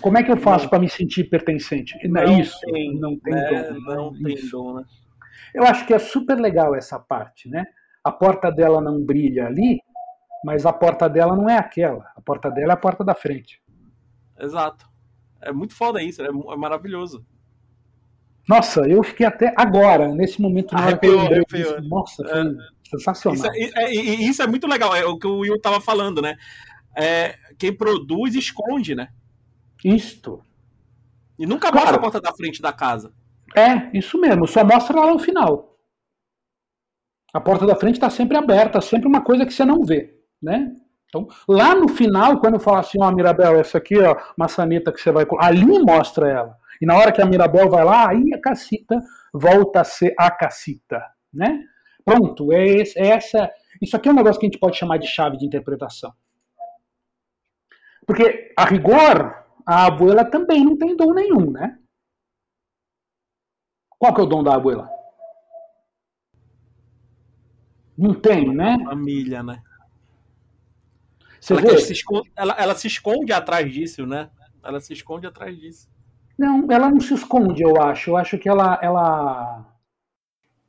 Como 0.00 0.16
é 0.16 0.22
que 0.22 0.30
eu 0.30 0.36
faço 0.36 0.68
para 0.68 0.78
me 0.78 0.88
sentir 0.88 1.24
pertencente? 1.24 1.96
Não, 2.08 2.22
é 2.22 2.40
isso. 2.40 2.58
Tem, 2.60 2.98
não 2.98 3.18
tem 3.18 3.34
é, 3.34 3.72
dom. 3.72 3.80
Não 3.80 4.12
tem 4.12 4.36
dom, 4.50 4.74
né? 4.74 4.84
Eu 5.52 5.64
acho 5.64 5.84
que 5.84 5.92
é 5.92 5.98
super 5.98 6.38
legal 6.38 6.74
essa 6.76 6.98
parte, 6.98 7.48
né? 7.48 7.66
A 8.04 8.12
porta 8.12 8.52
dela 8.52 8.80
não 8.80 9.04
brilha 9.04 9.46
ali, 9.46 9.80
mas 10.44 10.64
a 10.64 10.72
porta 10.72 11.08
dela 11.08 11.34
não 11.34 11.50
é 11.50 11.58
aquela. 11.58 12.06
A 12.16 12.20
porta 12.20 12.50
dela 12.50 12.72
é 12.72 12.74
a 12.74 12.78
porta 12.78 13.04
da 13.04 13.14
frente. 13.14 13.60
Exato. 14.38 14.89
É 15.42 15.52
muito 15.52 15.74
foda 15.74 16.02
isso, 16.02 16.22
é, 16.22 16.26
é 16.26 16.56
maravilhoso. 16.56 17.24
Nossa, 18.48 18.80
eu 18.88 19.02
fiquei 19.02 19.26
até 19.26 19.54
agora, 19.56 20.08
nesse 20.08 20.40
momento, 20.40 20.74
na 20.74 20.80
arrepiou, 20.80 21.20
hora 21.20 21.44
que 21.44 21.56
eu 21.56 21.82
Nossa, 21.82 22.22
foi 22.22 22.40
é, 22.40 22.44
sensacional. 22.88 23.54
Isso 23.54 23.78
é, 23.78 23.92
isso 23.92 24.42
é, 24.42 24.46
muito 24.46 24.66
legal, 24.66 24.94
é 24.94 25.04
o 25.04 25.18
que 25.18 25.26
o 25.26 25.38
Will 25.38 25.56
estava 25.56 25.80
falando, 25.80 26.20
né? 26.20 26.36
É, 26.96 27.38
quem 27.58 27.72
produz 27.72 28.34
esconde, 28.34 28.94
né? 28.94 29.08
Isto. 29.84 30.42
E 31.38 31.46
nunca 31.46 31.70
mostra 31.70 31.96
a 31.96 32.00
porta 32.00 32.20
da 32.20 32.32
frente 32.32 32.60
da 32.60 32.72
casa. 32.72 33.12
É, 33.56 33.96
isso 33.96 34.20
mesmo, 34.20 34.46
só 34.46 34.64
mostra 34.64 34.98
lá 34.98 35.12
no 35.12 35.18
final. 35.18 35.78
A 37.32 37.40
porta 37.40 37.64
da 37.64 37.76
frente 37.76 37.94
está 37.94 38.10
sempre 38.10 38.36
aberta, 38.36 38.80
sempre 38.80 39.06
uma 39.06 39.20
coisa 39.20 39.46
que 39.46 39.52
você 39.52 39.64
não 39.64 39.84
vê, 39.84 40.18
né? 40.42 40.74
Então, 41.10 41.26
lá 41.48 41.74
no 41.74 41.88
final, 41.88 42.40
quando 42.40 42.54
eu 42.54 42.60
falo 42.60 42.78
assim, 42.78 42.98
ó, 43.02 43.08
oh, 43.08 43.12
Mirabel, 43.12 43.58
essa 43.58 43.78
aqui, 43.78 43.98
ó, 43.98 44.16
maçaneta 44.36 44.92
que 44.92 45.00
você 45.00 45.10
vai 45.10 45.26
ali 45.40 45.80
mostra 45.80 46.30
ela. 46.30 46.56
E 46.80 46.86
na 46.86 46.96
hora 46.96 47.10
que 47.10 47.20
a 47.20 47.26
Mirabel 47.26 47.68
vai 47.68 47.84
lá, 47.84 48.08
aí 48.08 48.32
a 48.32 48.40
cacita 48.40 49.02
volta 49.34 49.80
a 49.80 49.84
ser 49.84 50.14
a 50.16 50.30
cacita, 50.30 51.04
né? 51.34 51.64
Pronto, 52.04 52.52
é, 52.52 52.64
esse, 52.64 52.98
é 52.98 53.08
essa. 53.08 53.50
Isso 53.82 53.96
aqui 53.96 54.08
é 54.08 54.12
um 54.12 54.14
negócio 54.14 54.38
que 54.38 54.46
a 54.46 54.48
gente 54.48 54.60
pode 54.60 54.78
chamar 54.78 54.98
de 54.98 55.08
chave 55.08 55.36
de 55.36 55.44
interpretação. 55.44 56.12
Porque, 58.06 58.54
a 58.56 58.64
rigor, 58.64 59.44
a 59.66 59.86
abuela 59.86 60.24
também 60.24 60.64
não 60.64 60.78
tem 60.78 60.96
dom 60.96 61.12
nenhum, 61.12 61.50
né? 61.50 61.76
Qual 63.98 64.14
que 64.14 64.20
é 64.20 64.24
o 64.24 64.26
dom 64.26 64.44
da 64.44 64.54
abuela? 64.54 64.88
Não 67.98 68.14
tem, 68.14 68.54
né? 68.54 68.78
Família, 68.84 69.42
né? 69.42 69.60
Ela 71.48 71.78
se, 71.78 71.92
esconde, 71.92 72.30
ela, 72.36 72.56
ela 72.58 72.74
se 72.74 72.86
esconde 72.86 73.32
atrás 73.32 73.72
disso, 73.72 74.06
né? 74.06 74.28
Ela 74.62 74.80
se 74.80 74.92
esconde 74.92 75.26
atrás 75.26 75.56
disso. 75.58 75.88
Não, 76.38 76.66
ela 76.70 76.90
não 76.90 77.00
se 77.00 77.14
esconde, 77.14 77.62
eu 77.62 77.80
acho. 77.80 78.10
Eu 78.10 78.16
acho 78.16 78.38
que 78.38 78.48
ela, 78.48 78.78
ela. 78.82 79.66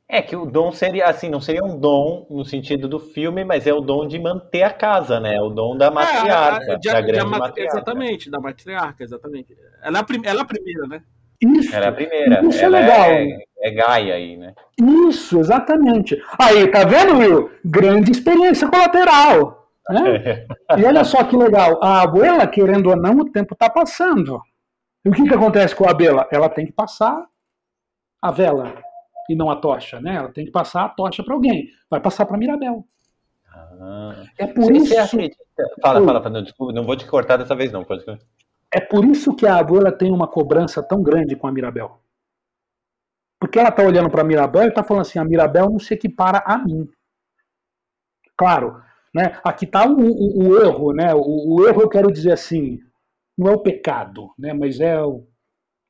É 0.08 0.20
que 0.20 0.36
o 0.36 0.44
dom 0.44 0.70
seria 0.70 1.06
assim, 1.06 1.30
não 1.30 1.40
seria 1.40 1.64
um 1.64 1.78
dom 1.78 2.26
no 2.28 2.44
sentido 2.44 2.86
do 2.86 2.98
filme, 2.98 3.44
mas 3.44 3.66
é 3.66 3.72
o 3.72 3.80
dom 3.80 4.06
de 4.06 4.18
manter 4.18 4.62
a 4.62 4.70
casa, 4.70 5.18
né? 5.18 5.36
É 5.36 5.40
o 5.40 5.48
dom 5.48 5.76
da 5.76 5.90
matriarca, 5.90 6.72
é, 6.72 6.78
de, 6.78 6.92
da 6.92 7.00
grande 7.00 7.24
de, 7.24 7.30
matriarca. 7.30 7.76
Exatamente, 7.76 8.30
da 8.30 8.40
matriarca, 8.40 9.04
exatamente. 9.04 9.56
Ela 9.82 9.98
é 9.98 10.00
a, 10.00 10.04
prim, 10.04 10.20
ela 10.24 10.40
é 10.40 10.42
a 10.42 10.46
primeira, 10.46 10.86
né? 10.86 11.02
Isso. 11.40 11.74
Ela 11.74 11.86
é 11.86 11.88
a 11.88 11.92
primeira. 11.92 12.46
Isso 12.46 12.58
é 12.58 12.62
ela 12.64 12.78
é 12.78 12.82
legal. 12.82 13.10
É, 13.10 13.38
é 13.62 13.70
Gaia 13.70 14.14
aí, 14.14 14.36
né? 14.36 14.54
Isso, 15.08 15.40
exatamente. 15.40 16.22
Aí, 16.38 16.66
tá 16.68 16.84
vendo, 16.84 17.16
Will? 17.16 17.50
Grande 17.64 18.12
experiência 18.12 18.68
colateral. 18.68 19.61
Né? 19.90 20.46
e 20.78 20.84
olha 20.84 21.04
só 21.04 21.24
que 21.24 21.36
legal. 21.36 21.82
A 21.82 22.02
abuela, 22.02 22.46
querendo 22.46 22.90
ou 22.90 22.96
não, 22.96 23.18
o 23.18 23.30
tempo 23.30 23.54
tá 23.54 23.68
passando. 23.68 24.40
E 25.04 25.08
o 25.08 25.12
que, 25.12 25.24
que 25.24 25.34
acontece 25.34 25.74
com 25.74 25.86
a 25.86 25.90
abelha? 25.90 26.26
Ela 26.30 26.48
tem 26.48 26.66
que 26.66 26.72
passar 26.72 27.26
a 28.20 28.30
vela 28.30 28.74
e 29.28 29.34
não 29.34 29.50
a 29.50 29.56
tocha, 29.56 30.00
né? 30.00 30.14
Ela 30.16 30.32
tem 30.32 30.44
que 30.44 30.52
passar 30.52 30.84
a 30.84 30.88
tocha 30.88 31.24
para 31.24 31.34
alguém. 31.34 31.68
Vai 31.90 32.00
passar 32.00 32.24
para 32.24 32.38
Mirabel. 32.38 32.86
Ah, 33.54 34.24
é 34.38 34.46
por 34.46 34.70
isso. 34.74 34.94
Fala, 35.82 36.04
fala, 36.04 36.22
fala, 36.22 36.42
desculpa, 36.42 36.72
não 36.72 36.84
vou 36.84 36.96
te 36.96 37.06
cortar 37.06 37.36
dessa 37.36 37.54
vez, 37.54 37.72
não. 37.72 37.84
Pode... 37.84 38.04
É 38.72 38.80
por 38.80 39.04
isso 39.04 39.34
que 39.34 39.46
a 39.46 39.56
abuela 39.56 39.90
tem 39.90 40.12
uma 40.12 40.28
cobrança 40.28 40.82
tão 40.82 41.02
grande 41.02 41.34
com 41.34 41.46
a 41.46 41.52
Mirabel. 41.52 42.00
Porque 43.40 43.58
ela 43.58 43.70
está 43.70 43.82
olhando 43.82 44.08
para 44.08 44.20
a 44.22 44.24
Mirabel 44.24 44.64
e 44.64 44.68
está 44.68 44.84
falando 44.84 45.02
assim: 45.02 45.18
a 45.18 45.24
Mirabel 45.24 45.68
não 45.68 45.80
se 45.80 45.92
equipara 45.92 46.42
a 46.46 46.56
mim. 46.58 46.88
Claro, 48.36 48.80
né? 49.14 49.38
Aqui 49.44 49.64
está 49.64 49.86
o, 49.86 49.96
o, 50.00 50.48
o, 50.48 50.62
erro, 50.62 50.92
né? 50.92 51.14
O, 51.14 51.56
o 51.56 51.66
erro 51.66 51.82
eu 51.82 51.88
quero 51.88 52.10
dizer 52.10 52.32
assim: 52.32 52.78
não 53.36 53.50
é 53.50 53.54
o 53.54 53.60
pecado, 53.60 54.30
né? 54.38 54.52
mas 54.52 54.80
é 54.80 55.00
o, 55.02 55.26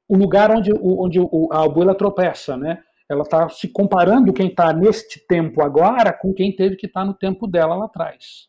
lugar 0.09 0.51
onde, 0.51 0.73
onde 0.73 1.19
a 1.51 1.65
abuela 1.65 1.95
tropeça. 1.95 2.57
Né? 2.57 2.79
Ela 3.09 3.23
está 3.23 3.49
se 3.49 3.69
comparando 3.69 4.33
quem 4.33 4.49
está 4.49 4.73
neste 4.73 5.25
tempo 5.27 5.63
agora 5.63 6.13
com 6.13 6.33
quem 6.33 6.55
teve 6.55 6.77
que 6.77 6.87
estar 6.87 7.01
tá 7.01 7.07
no 7.07 7.15
tempo 7.15 7.47
dela 7.47 7.75
lá 7.75 7.87
atrás. 7.87 8.49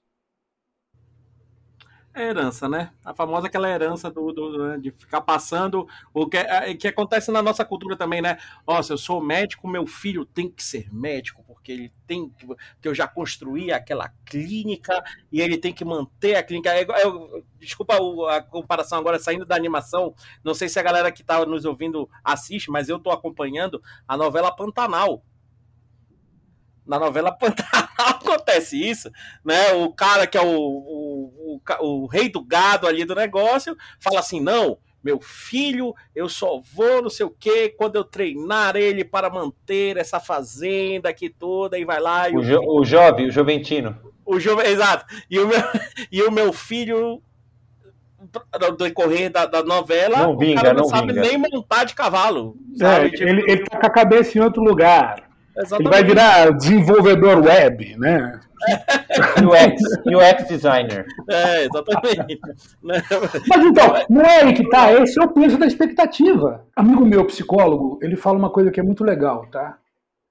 É 2.15 2.27
herança, 2.27 2.69
né? 2.69 2.91
A 3.03 3.11
famosa 3.11 3.47
aquela 3.47 3.67
herança 3.67 4.11
do, 4.11 4.31
do 4.31 4.67
né, 4.67 4.77
de 4.77 4.91
ficar 4.91 5.21
passando 5.21 5.87
o 6.13 6.27
que, 6.27 6.37
é, 6.37 6.75
que 6.75 6.87
acontece 6.87 7.31
na 7.31 7.41
nossa 7.41 7.65
cultura 7.65 7.97
também, 7.97 8.21
né? 8.21 8.37
Nossa, 8.67 8.93
eu 8.93 8.99
sou 8.99 9.19
médico, 9.19 9.67
meu 9.67 9.87
filho 9.87 10.23
tem 10.23 10.47
que 10.47 10.63
ser 10.63 10.93
médico, 10.93 11.43
porque 11.47 11.71
ele 11.71 11.91
tem 12.05 12.29
que. 12.29 12.45
que 12.79 12.87
eu 12.87 12.93
já 12.93 13.07
construí 13.07 13.71
aquela 13.71 14.09
clínica 14.25 15.03
e 15.31 15.41
ele 15.41 15.57
tem 15.57 15.73
que 15.73 15.83
manter 15.83 16.35
a 16.35 16.43
clínica. 16.43 16.69
Eu, 16.79 16.93
é, 16.93 17.03
eu, 17.03 17.43
desculpa 17.59 17.95
a 18.29 18.43
comparação 18.43 18.99
agora 18.99 19.17
saindo 19.17 19.45
da 19.45 19.55
animação. 19.55 20.13
Não 20.43 20.53
sei 20.53 20.69
se 20.69 20.77
a 20.77 20.83
galera 20.83 21.11
que 21.11 21.21
está 21.21 21.43
nos 21.47 21.65
ouvindo 21.65 22.07
assiste, 22.23 22.69
mas 22.69 22.89
eu 22.89 22.97
estou 22.97 23.11
acompanhando 23.11 23.81
a 24.07 24.15
novela 24.15 24.55
Pantanal 24.55 25.23
na 26.85 26.99
novela 26.99 27.31
Pantanal 27.31 27.87
acontece 27.97 28.77
isso, 28.77 29.09
né? 29.43 29.73
O 29.73 29.91
cara 29.91 30.27
que 30.27 30.37
é 30.37 30.41
o, 30.41 30.47
o, 30.47 31.59
o, 31.79 32.03
o, 32.03 32.05
rei 32.05 32.29
do 32.29 32.43
gado 32.43 32.87
ali 32.87 33.05
do 33.05 33.15
negócio 33.15 33.75
fala 33.99 34.19
assim: 34.19 34.39
não, 34.39 34.77
meu 35.03 35.19
filho, 35.19 35.93
eu 36.15 36.29
só 36.29 36.61
vou 36.73 37.01
não 37.01 37.09
sei 37.09 37.25
o 37.25 37.29
que 37.29 37.69
quando 37.69 37.95
eu 37.95 38.03
treinar 38.03 38.75
ele 38.75 39.03
para 39.03 39.29
manter 39.29 39.97
essa 39.97 40.19
fazenda 40.19 41.09
aqui 41.09 41.29
toda 41.29 41.77
e 41.77 41.85
vai 41.85 41.99
lá. 41.99 42.29
E 42.29 42.35
o, 42.35 42.43
jo, 42.43 42.59
o 42.65 42.85
jovem, 42.85 43.27
o 43.27 43.31
joventino. 43.31 43.97
O 44.25 44.39
jovem, 44.39 44.67
exato. 44.67 45.05
E 45.29 45.39
o 45.39 45.47
meu, 45.47 45.59
e 46.11 46.21
o 46.23 46.31
meu 46.31 46.53
filho 46.53 47.21
no 48.59 48.77
decorrer 48.77 49.29
da, 49.29 49.45
da 49.45 49.63
novela, 49.63 50.19
não 50.19 50.37
vinga, 50.37 50.59
o 50.59 50.63
cara 50.63 50.73
não, 50.73 50.83
não 50.83 50.89
sabe 50.89 51.13
vinga. 51.13 51.21
nem 51.21 51.37
montar 51.37 51.83
de 51.83 51.93
cavalo. 51.93 52.55
É, 52.79 53.09
tipo... 53.09 53.23
ele, 53.23 53.43
ele 53.47 53.63
tá 53.65 53.79
com 53.79 53.85
a 53.85 53.89
cabeça 53.89 54.37
em 54.37 54.41
outro 54.41 54.63
lugar. 54.63 55.22
Exatamente. 55.55 55.81
Ele 55.81 55.89
vai 55.89 56.03
virar 56.03 56.51
desenvolvedor 56.51 57.43
web, 57.43 57.95
né? 57.97 58.39
UX, 59.43 59.81
UX 60.05 60.47
designer. 60.47 61.05
É, 61.29 61.65
exatamente. 61.65 62.39
Mas 62.81 63.65
então, 63.65 63.93
não 64.09 64.21
é 64.21 64.41
aí 64.41 64.53
que 64.53 64.67
tá, 64.69 64.91
esse 64.93 65.19
é 65.19 65.23
o 65.23 65.29
peso 65.29 65.57
da 65.57 65.67
expectativa. 65.67 66.65
Amigo 66.75 67.05
meu, 67.05 67.25
psicólogo, 67.25 67.99
ele 68.01 68.15
fala 68.15 68.37
uma 68.37 68.49
coisa 68.49 68.71
que 68.71 68.79
é 68.79 68.83
muito 68.83 69.03
legal, 69.03 69.45
tá? 69.47 69.77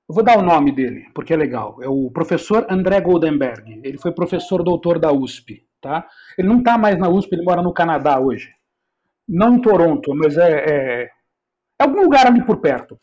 Eu 0.09 0.15
vou 0.15 0.25
dar 0.25 0.39
o 0.39 0.43
nome 0.43 0.73
dele, 0.73 1.07
porque 1.15 1.33
é 1.33 1.37
legal. 1.37 1.79
É 1.81 1.89
o 1.89 2.11
professor 2.11 2.67
André 2.69 3.01
Goldenberg. 3.01 3.81
Ele 3.85 3.99
foi 3.99 4.13
professor 4.13 4.63
doutor 4.63 4.99
da 4.99 5.13
USP, 5.13 5.65
tá? 5.81 6.07
Ele 6.37 6.49
não 6.49 6.63
tá 6.63 6.77
mais 6.77 6.99
na 6.99 7.09
USP, 7.09 7.35
ele 7.35 7.45
mora 7.45 7.63
no 7.63 7.73
Canadá 7.73 8.19
hoje. 8.19 8.51
Não 9.29 9.55
em 9.55 9.61
Toronto, 9.61 10.15
mas 10.15 10.37
é, 10.37 10.51
é, 10.51 11.03
é 11.05 11.11
algum 11.79 12.03
lugar 12.03 12.27
ali 12.27 12.45
por 12.45 12.59
perto. 12.59 12.99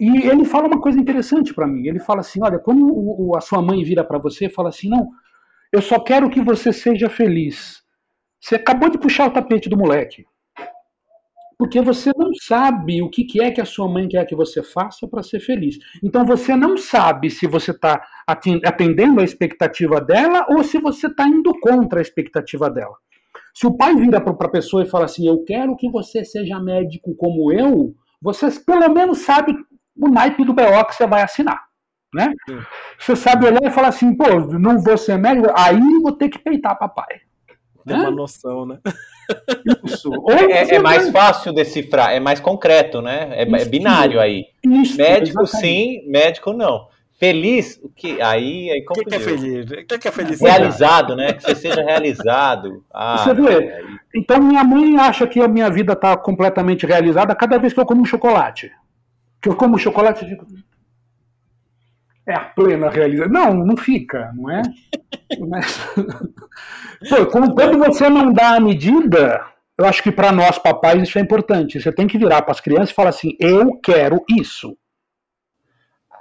E 0.00 0.28
ele 0.28 0.44
fala 0.44 0.66
uma 0.66 0.80
coisa 0.80 0.98
interessante 0.98 1.54
para 1.54 1.66
mim. 1.66 1.86
Ele 1.86 1.98
fala 1.98 2.20
assim: 2.20 2.40
olha, 2.42 2.58
quando 2.58 2.86
o, 2.86 3.36
a 3.36 3.40
sua 3.40 3.62
mãe 3.62 3.82
vira 3.82 4.04
para 4.04 4.18
você 4.18 4.46
e 4.46 4.50
fala 4.50 4.68
assim, 4.68 4.88
não, 4.88 5.08
eu 5.72 5.82
só 5.82 5.98
quero 5.98 6.30
que 6.30 6.40
você 6.40 6.72
seja 6.72 7.08
feliz. 7.08 7.82
Você 8.40 8.56
acabou 8.56 8.88
de 8.90 8.98
puxar 8.98 9.26
o 9.26 9.32
tapete 9.32 9.68
do 9.68 9.76
moleque. 9.76 10.24
Porque 11.58 11.80
você 11.80 12.10
não 12.16 12.34
sabe 12.34 13.00
o 13.00 13.08
que 13.08 13.24
que 13.24 13.40
é 13.40 13.50
que 13.50 13.62
a 13.62 13.64
sua 13.64 13.88
mãe 13.88 14.06
quer 14.06 14.26
que 14.26 14.36
você 14.36 14.62
faça 14.62 15.08
para 15.08 15.22
ser 15.22 15.40
feliz. 15.40 15.78
Então 16.04 16.24
você 16.24 16.54
não 16.54 16.76
sabe 16.76 17.30
se 17.30 17.46
você 17.46 17.70
está 17.70 18.06
atendendo 18.62 19.20
a 19.20 19.24
expectativa 19.24 19.98
dela 19.98 20.46
ou 20.50 20.62
se 20.62 20.78
você 20.78 21.06
está 21.06 21.26
indo 21.26 21.58
contra 21.58 21.98
a 21.98 22.02
expectativa 22.02 22.68
dela. 22.68 22.94
Se 23.54 23.66
o 23.66 23.74
pai 23.74 23.96
vira 23.96 24.20
para 24.20 24.32
a 24.32 24.50
pessoa 24.50 24.82
e 24.82 24.88
fala 24.88 25.06
assim: 25.06 25.26
Eu 25.26 25.42
quero 25.44 25.74
que 25.76 25.90
você 25.90 26.22
seja 26.24 26.60
médico 26.60 27.14
como 27.16 27.50
eu, 27.50 27.94
você 28.20 28.50
pelo 28.60 28.88
menos 28.92 29.20
sabe 29.20 29.56
o 29.98 30.08
naipe 30.08 30.44
do 30.44 30.52
BO 30.52 30.84
que 30.86 30.94
você 30.94 31.06
vai 31.06 31.22
assinar. 31.22 31.66
Né? 32.14 32.32
Você 32.98 33.14
sabe 33.16 33.46
olhar 33.46 33.62
e 33.62 33.70
falar 33.70 33.88
assim: 33.88 34.14
Pô, 34.14 34.24
não 34.58 34.78
vou 34.78 34.96
ser 34.96 35.18
médico, 35.18 35.52
aí 35.54 35.80
vou 36.00 36.12
ter 36.12 36.28
que 36.28 36.38
peitar 36.38 36.78
papai. 36.78 37.20
Tem 37.86 37.96
uma 37.96 38.10
noção, 38.10 38.66
né? 38.66 38.78
Isso. 39.84 40.10
É, 40.28 40.76
é, 40.76 40.78
mais 40.78 41.10
fácil 41.10 41.52
decifrar, 41.52 42.12
é 42.12 42.20
mais 42.20 42.38
concreto, 42.38 43.02
né? 43.02 43.28
É, 43.32 43.42
é 43.42 43.64
binário 43.64 44.20
aí. 44.20 44.46
Isso, 44.62 44.96
médico 44.96 45.42
exatamente. 45.42 46.02
sim, 46.02 46.08
médico 46.08 46.52
não. 46.52 46.88
Feliz, 47.18 47.80
o 47.82 47.88
que 47.88 48.20
aí 48.20 48.68
é 48.68 48.78
O 48.78 48.92
que, 48.92 49.04
que, 49.04 49.14
é 49.14 49.18
feliz? 49.18 49.70
O 49.70 49.86
que, 49.86 49.98
que 49.98 50.08
é 50.08 50.12
feliz? 50.12 50.40
Realizado, 50.40 51.16
né? 51.16 51.32
Que 51.32 51.42
você 51.42 51.54
seja 51.54 51.82
realizado. 51.82 52.84
Ah, 52.92 53.24
você 53.24 53.34
vê? 53.34 53.72
Aí. 53.72 53.84
Então 54.14 54.40
minha 54.40 54.62
mãe 54.62 54.96
acha 54.98 55.26
que 55.26 55.40
a 55.40 55.48
minha 55.48 55.70
vida 55.70 55.94
está 55.94 56.16
completamente 56.16 56.86
realizada 56.86 57.34
cada 57.34 57.58
vez 57.58 57.72
que 57.72 57.80
eu 57.80 57.86
como 57.86 58.02
um 58.02 58.04
chocolate. 58.04 58.70
Que 59.46 59.50
eu 59.50 59.54
como 59.54 59.78
chocolate 59.78 60.24
e 60.24 60.28
digo, 60.28 60.44
é 62.26 62.34
a 62.34 62.40
plena 62.40 62.90
realização. 62.90 63.32
Não, 63.32 63.54
não 63.54 63.76
fica, 63.76 64.32
não 64.34 64.50
é? 64.50 64.60
Mas, 65.48 65.78
quando 67.30 67.78
você 67.78 68.10
não 68.10 68.32
dá 68.32 68.56
a 68.56 68.60
medida, 68.60 69.46
eu 69.78 69.84
acho 69.84 70.02
que 70.02 70.10
para 70.10 70.32
nós 70.32 70.58
papais 70.58 71.00
isso 71.00 71.16
é 71.16 71.22
importante. 71.22 71.80
Você 71.80 71.92
tem 71.92 72.08
que 72.08 72.18
virar 72.18 72.42
para 72.42 72.50
as 72.50 72.60
crianças 72.60 72.90
e 72.90 72.94
falar 72.94 73.10
assim: 73.10 73.36
eu 73.38 73.78
quero 73.78 74.24
isso. 74.28 74.76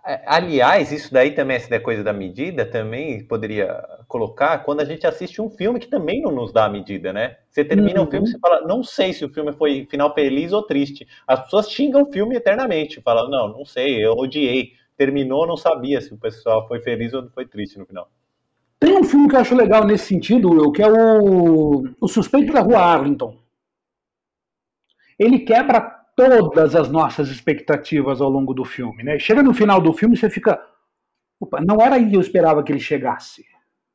É, 0.08 0.22
aliás, 0.28 0.92
isso 0.92 1.12
daí 1.12 1.32
também, 1.32 1.58
essa 1.58 1.80
coisa 1.80 2.04
da 2.04 2.14
medida, 2.14 2.64
também 2.64 3.24
poderia 3.24 3.84
colocar 4.08 4.60
quando 4.60 4.82
a 4.82 4.86
gente 4.86 5.08
assiste 5.08 5.42
um 5.42 5.50
filme 5.50 5.80
que 5.80 5.88
também 5.88 6.22
não 6.22 6.32
nos 6.32 6.54
dá 6.54 6.66
a 6.66 6.70
medida, 6.70 7.12
né? 7.12 7.38
Você 7.50 7.66
termina 7.66 8.02
uhum. 8.02 8.08
um 8.08 8.12
filme 8.12 8.30
e 8.30 8.40
fala, 8.40 8.62
não 8.68 8.84
sei 8.84 9.14
se 9.14 9.26
o 9.26 9.30
filme 9.30 9.52
foi 9.54 9.88
final 9.90 10.14
feliz 10.14 10.54
ou 10.54 10.62
triste. 10.62 11.08
As 11.28 11.42
pessoas 11.42 11.72
xingam 11.72 12.04
o 12.04 12.12
filme 12.12 12.36
eternamente, 12.36 13.02
falam, 13.02 13.28
não, 13.32 13.48
não 13.48 13.66
sei, 13.66 14.06
eu 14.06 14.14
odiei. 14.14 14.74
Terminou, 14.96 15.48
não 15.48 15.58
sabia 15.58 16.00
se 16.00 16.14
o 16.14 16.18
pessoal 16.18 16.68
foi 16.68 16.80
feliz 16.80 17.12
ou 17.14 17.28
foi 17.32 17.48
triste 17.48 17.80
no 17.80 17.86
final. 17.86 18.08
Tem 18.80 18.96
um 18.96 19.04
filme 19.04 19.28
que 19.28 19.36
eu 19.36 19.40
acho 19.40 19.56
legal 19.56 19.86
nesse 19.86 20.06
sentido, 20.06 20.52
Will, 20.52 20.72
que 20.72 20.84
é 20.84 20.88
o, 20.88 21.84
o 22.00 22.08
Suspeito 22.08 22.54
da 22.54 22.62
Rua 22.62 22.80
Arlington. 22.80 23.36
Ele 25.18 25.40
quebra 25.40 26.05
todas 26.16 26.76
as 26.76 26.90
nossas 26.90 27.30
expectativas 27.30 28.22
ao 28.22 28.30
longo 28.30 28.54
do 28.54 28.64
filme. 28.64 29.04
Né? 29.04 29.20
Chega 29.20 29.44
no 29.44 29.54
final 29.54 29.82
do 29.82 29.94
filme 29.94 30.16
você 30.16 30.30
fica. 30.30 30.60
Opa, 31.40 31.60
não 31.62 31.82
era 31.82 31.96
aí 31.96 32.10
que 32.10 32.16
eu 32.16 32.22
esperava 32.22 32.64
que 32.64 32.72
ele 32.72 32.80
chegasse. 32.80 33.46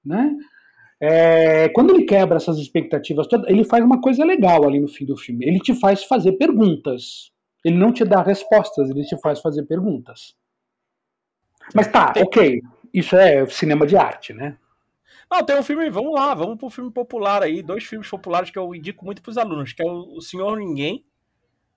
Né? 0.05 0.37
É, 1.01 1.69
quando 1.71 1.95
ele 1.95 2.05
quebra 2.05 2.37
essas 2.37 2.59
expectativas 2.59 3.27
todas, 3.27 3.49
ele 3.49 3.65
faz 3.65 3.83
uma 3.83 4.01
coisa 4.01 4.25
legal 4.25 4.67
ali 4.67 4.79
no 4.79 4.89
fim 4.89 5.07
do 5.07 5.17
filme. 5.17 5.47
Ele 5.47 5.59
te 5.59 5.75
faz 5.75 6.05
fazer 6.05 6.33
perguntas. 6.33 7.33
Ele 7.65 7.77
não 7.77 7.93
te 7.93 8.05
dá 8.05 8.23
respostas, 8.23 8.91
ele 8.91 9.05
te 9.05 9.19
faz 9.19 9.41
fazer 9.41 9.65
perguntas. 9.65 10.35
Mas 11.75 11.89
tá, 11.89 12.13
ok. 12.17 12.61
Isso 12.93 13.17
é 13.17 13.47
cinema 13.47 13.87
de 13.87 13.97
arte, 13.97 14.33
né? 14.33 14.57
Não, 15.31 15.45
tem 15.45 15.57
um 15.57 15.63
filme, 15.63 15.89
vamos 15.91 16.13
lá, 16.13 16.35
vamos 16.35 16.59
pro 16.59 16.69
filme 16.69 16.91
popular 16.91 17.43
aí, 17.43 17.63
dois 17.63 17.85
filmes 17.85 18.09
populares 18.09 18.51
que 18.51 18.59
eu 18.59 18.75
indico 18.75 19.05
muito 19.05 19.23
pros 19.23 19.39
alunos, 19.39 19.73
que 19.73 19.81
é 19.81 19.87
o 19.87 20.21
Senhor 20.21 20.59
Ninguém, 20.59 21.05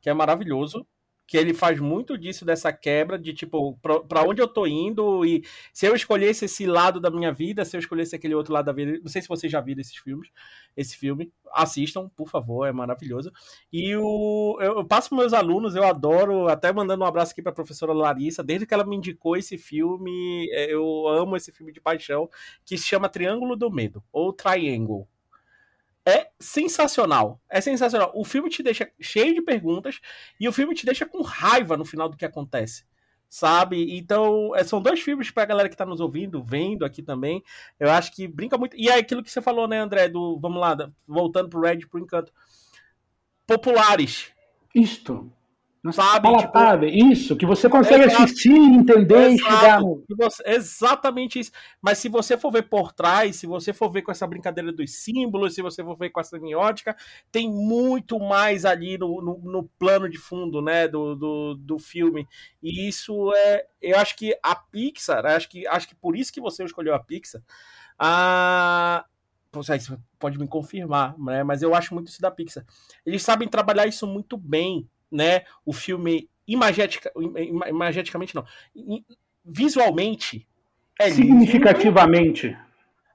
que 0.03 0.09
é 0.09 0.13
maravilhoso, 0.13 0.85
que 1.25 1.37
ele 1.37 1.53
faz 1.53 1.79
muito 1.79 2.17
disso 2.17 2.43
dessa 2.43 2.73
quebra 2.73 3.17
de 3.17 3.33
tipo 3.33 3.79
para 3.81 4.23
onde 4.23 4.41
eu 4.41 4.47
tô 4.47 4.67
indo 4.67 5.25
e 5.25 5.41
se 5.71 5.85
eu 5.85 5.95
escolhesse 5.95 6.45
esse 6.45 6.65
lado 6.65 6.99
da 6.99 7.09
minha 7.09 7.31
vida, 7.31 7.63
se 7.63 7.77
eu 7.77 7.79
escolhesse 7.79 8.13
aquele 8.13 8.35
outro 8.35 8.53
lado 8.53 8.65
da 8.65 8.73
vida, 8.73 8.99
não 9.01 9.07
sei 9.07 9.21
se 9.21 9.29
vocês 9.29 9.49
já 9.49 9.61
viram 9.61 9.79
esses 9.79 9.95
filmes, 9.95 10.29
esse 10.75 10.97
filme, 10.97 11.31
assistam, 11.53 12.09
por 12.09 12.27
favor, 12.27 12.67
é 12.67 12.73
maravilhoso. 12.73 13.31
E 13.71 13.95
o 13.95 14.57
eu, 14.59 14.79
eu 14.79 14.85
passo 14.85 15.09
para 15.09 15.19
meus 15.19 15.33
alunos, 15.33 15.75
eu 15.75 15.85
adoro, 15.85 16.49
até 16.49 16.73
mandando 16.73 17.05
um 17.05 17.07
abraço 17.07 17.31
aqui 17.31 17.41
para 17.41 17.53
a 17.53 17.55
professora 17.55 17.93
Larissa, 17.93 18.43
desde 18.43 18.65
que 18.65 18.73
ela 18.73 18.85
me 18.85 18.97
indicou 18.97 19.37
esse 19.37 19.57
filme, 19.57 20.49
é, 20.51 20.73
eu 20.73 21.07
amo 21.07 21.37
esse 21.37 21.53
filme 21.53 21.71
de 21.71 21.79
paixão, 21.79 22.29
que 22.65 22.77
se 22.77 22.85
chama 22.85 23.07
Triângulo 23.07 23.55
do 23.55 23.71
Medo 23.71 24.03
ou 24.11 24.33
Triangle 24.33 25.07
é 26.05 26.29
sensacional. 26.39 27.41
É 27.49 27.61
sensacional. 27.61 28.11
O 28.13 28.25
filme 28.25 28.49
te 28.49 28.61
deixa 28.61 28.91
cheio 28.99 29.33
de 29.33 29.41
perguntas 29.41 29.99
e 30.39 30.47
o 30.47 30.51
filme 30.51 30.75
te 30.75 30.85
deixa 30.85 31.05
com 31.05 31.21
raiva 31.21 31.77
no 31.77 31.85
final 31.85 32.09
do 32.09 32.17
que 32.17 32.25
acontece. 32.25 32.85
Sabe? 33.29 33.97
Então, 33.97 34.55
é, 34.55 34.63
são 34.63 34.79
dois 34.79 35.01
filmes 35.01 35.31
pra 35.31 35.45
galera 35.45 35.67
que 35.67 35.75
tá 35.75 35.85
nos 35.85 35.99
ouvindo, 35.99 36.43
vendo 36.43 36.85
aqui 36.85 37.01
também. 37.01 37.43
Eu 37.79 37.89
acho 37.89 38.13
que 38.13 38.27
brinca 38.27 38.57
muito. 38.57 38.77
E 38.77 38.89
é 38.89 38.95
aquilo 38.95 39.23
que 39.23 39.31
você 39.31 39.41
falou, 39.41 39.67
né, 39.67 39.79
André? 39.79 40.07
Do. 40.07 40.37
Vamos 40.39 40.61
lá, 40.61 40.77
voltando 41.07 41.49
pro 41.49 41.61
Red 41.61 41.79
pro 41.87 41.99
encanto. 41.99 42.31
Populares. 43.47 44.31
Isto. 44.75 45.31
Sabe? 45.91 46.31
Palatável, 46.31 46.89
tipo, 46.89 47.11
isso, 47.11 47.35
que 47.35 47.45
você 47.45 47.67
consegue 47.67 48.05
exato, 48.05 48.23
assistir, 48.23 48.51
entender 48.51 49.31
exato, 49.31 49.33
e 49.33 49.37
chegar 49.37 49.81
no. 49.81 50.03
Exatamente 50.45 51.39
isso. 51.39 51.51
Mas 51.81 51.97
se 51.97 52.07
você 52.07 52.37
for 52.37 52.51
ver 52.51 52.69
por 52.69 52.93
trás, 52.93 53.35
se 53.35 53.45
você 53.45 53.73
for 53.73 53.91
ver 53.91 54.01
com 54.01 54.11
essa 54.11 54.25
brincadeira 54.25 54.71
dos 54.71 55.03
símbolos, 55.03 55.55
se 55.55 55.61
você 55.61 55.83
for 55.83 55.97
ver 55.97 56.11
com 56.11 56.21
essa 56.21 56.37
semiótica, 56.37 56.95
tem 57.29 57.51
muito 57.51 58.17
mais 58.17 58.63
ali 58.63 58.97
no, 58.97 59.21
no, 59.21 59.37
no 59.39 59.63
plano 59.77 60.09
de 60.09 60.17
fundo, 60.17 60.61
né, 60.61 60.87
do, 60.87 61.15
do, 61.15 61.55
do, 61.55 61.77
filme. 61.77 62.25
E 62.61 62.87
isso 62.87 63.33
é. 63.35 63.65
Eu 63.81 63.99
acho 63.99 64.15
que 64.15 64.33
a 64.41 64.55
Pixar, 64.55 65.25
acho 65.25 65.49
que, 65.49 65.67
acho 65.67 65.87
que 65.89 65.95
por 65.95 66.15
isso 66.15 66.31
que 66.31 66.39
você 66.39 66.63
escolheu 66.63 66.95
a 66.95 66.99
Pixar. 66.99 67.41
A, 67.99 69.03
você 69.51 69.77
pode 70.17 70.39
me 70.39 70.47
confirmar, 70.47 71.19
né? 71.19 71.43
Mas 71.43 71.61
eu 71.61 71.75
acho 71.75 71.93
muito 71.93 72.07
isso 72.07 72.21
da 72.21 72.31
Pixar. 72.31 72.65
Eles 73.05 73.21
sabem 73.21 73.49
trabalhar 73.49 73.85
isso 73.85 74.07
muito 74.07 74.37
bem 74.37 74.89
né, 75.13 75.43
o 75.65 75.71
filme 75.71 76.29
imagetica, 76.47 77.11
imageticamente 77.69 78.35
não, 78.35 78.45
visualmente 79.45 80.47
é 80.99 81.09
significativamente 81.09 82.47
lindo, 82.47 82.63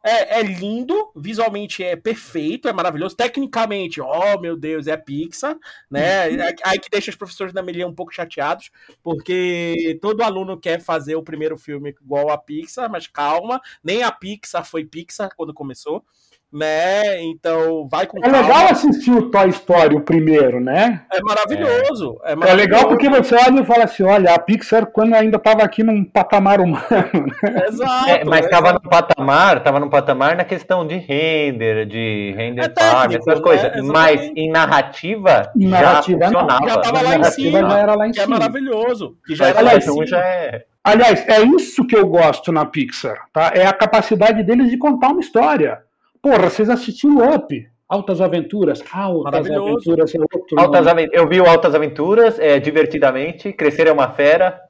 é, 0.02 0.40
é, 0.40 0.42
lindo, 0.42 1.12
visualmente 1.14 1.82
é 1.82 1.96
perfeito, 1.96 2.68
é 2.68 2.72
maravilhoso, 2.72 3.16
tecnicamente, 3.16 4.00
oh 4.00 4.40
meu 4.40 4.56
Deus, 4.56 4.86
é 4.86 4.96
Pixar, 4.96 5.56
né? 5.90 6.28
Uhum. 6.28 6.36
Aí 6.64 6.78
que 6.78 6.88
deixa 6.90 7.10
os 7.10 7.16
professores 7.16 7.52
da 7.52 7.62
Melia 7.62 7.86
um 7.86 7.94
pouco 7.94 8.14
chateados, 8.14 8.70
porque 9.02 9.98
todo 10.00 10.22
aluno 10.22 10.58
quer 10.58 10.80
fazer 10.80 11.16
o 11.16 11.22
primeiro 11.22 11.58
filme 11.58 11.94
igual 12.00 12.30
a 12.30 12.38
Pixar, 12.38 12.90
mas 12.90 13.06
calma, 13.06 13.60
nem 13.82 14.02
a 14.02 14.12
Pixar 14.12 14.64
foi 14.64 14.84
Pixar 14.84 15.30
quando 15.36 15.52
começou 15.52 16.04
né? 16.52 17.22
Então 17.22 17.86
vai 17.90 18.06
com 18.06 18.18
É 18.18 18.22
calma. 18.22 18.40
legal 18.40 18.72
assistir 18.72 19.10
o 19.10 19.30
Toy 19.30 19.48
Story, 19.50 19.96
o 19.96 20.00
primeiro, 20.00 20.60
né? 20.60 21.02
É 21.12 21.20
maravilhoso. 21.20 22.18
É, 22.24 22.32
é, 22.32 22.36
maravilhoso. 22.36 22.46
é 22.46 22.54
legal 22.54 22.88
porque 22.88 23.08
você 23.08 23.34
olha 23.34 23.60
e 23.60 23.64
fala 23.64 23.84
assim: 23.84 24.02
olha, 24.02 24.34
a 24.34 24.38
Pixar, 24.38 24.86
quando 24.86 25.14
ainda 25.14 25.36
estava 25.36 25.62
aqui 25.62 25.82
num 25.82 26.04
patamar 26.04 26.60
humano. 26.60 26.80
Né? 26.90 27.64
Exato. 27.68 28.10
É, 28.10 28.24
mas 28.24 28.44
estava 28.46 28.72
no 28.72 28.80
patamar, 28.80 29.58
estava 29.58 29.80
no 29.80 29.90
patamar 29.90 30.36
na 30.36 30.44
questão 30.44 30.86
de 30.86 30.96
render, 30.96 31.86
de 31.86 32.34
render 32.36 32.62
é 32.62 32.80
farm, 32.80 33.12
essas 33.12 33.36
né? 33.36 33.42
coisas. 33.42 33.82
Mas 33.84 34.32
em 34.34 34.50
narrativa, 34.50 35.50
narrativa 35.54 36.18
já 36.18 36.26
funcionava. 36.26 36.68
Já 36.68 36.74
estava 36.76 37.02
lá 37.02 37.16
em 37.16 37.24
cima. 37.24 37.60
Já 37.60 37.78
era 37.78 37.94
lá 37.94 38.08
em 38.08 38.12
que 38.12 38.20
é 38.20 38.22
cima. 38.22 38.36
é 38.36 38.38
maravilhoso. 38.38 39.16
Que 39.26 39.34
já 39.34 39.48
era 39.48 39.60
lá 39.60 39.76
em 39.76 39.80
cima. 39.80 40.06
Já 40.06 40.18
é... 40.18 40.64
Aliás, 40.82 41.28
é 41.28 41.42
isso 41.42 41.86
que 41.86 41.94
eu 41.94 42.06
gosto 42.06 42.50
na 42.50 42.64
Pixar, 42.64 43.26
tá? 43.30 43.52
É 43.54 43.66
a 43.66 43.72
capacidade 43.74 44.42
deles 44.42 44.70
de 44.70 44.78
contar 44.78 45.08
uma 45.08 45.20
história. 45.20 45.82
Porra, 46.22 46.50
vocês 46.50 46.68
assistiram 46.68 47.34
Up? 47.34 47.68
Altas 47.88 48.20
Aventuras. 48.20 48.84
Altas 48.92 49.50
Aventuras 49.50 50.14
é 50.14 50.18
outro. 50.20 50.60
Altas 50.60 50.86
Aventuras. 50.86 51.22
Eu 51.22 51.28
vi 51.28 51.40
o 51.40 51.48
Altas 51.48 51.74
Aventuras, 51.74 52.38
é, 52.38 52.58
divertidamente. 52.58 53.52
Crescer 53.52 53.86
é 53.86 53.92
uma 53.92 54.10
fera. 54.10 54.60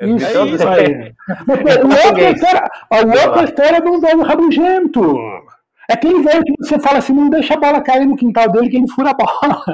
Isso, 0.00 0.26
é 0.26 0.46
isso 0.46 0.68
aí. 0.68 1.14
o 1.48 2.10
Up 2.10 2.20
é 2.20 2.26
a 2.26 2.30
história, 2.30 2.62
é 2.90 3.40
a 3.40 3.44
história 3.44 3.80
do 3.80 4.00
Dom 4.00 4.22
Rabugento. 4.22 5.16
É 5.90 5.94
aquele 5.94 6.22
velho 6.22 6.44
que 6.44 6.52
você 6.58 6.78
fala 6.78 6.98
assim, 6.98 7.14
não 7.14 7.30
deixa 7.30 7.54
a 7.54 7.56
bola 7.56 7.80
cair 7.80 8.06
no 8.06 8.14
quintal 8.14 8.52
dele 8.52 8.68
que 8.68 8.76
ele 8.76 8.88
fura 8.88 9.10
a 9.10 9.14
bola. 9.14 9.64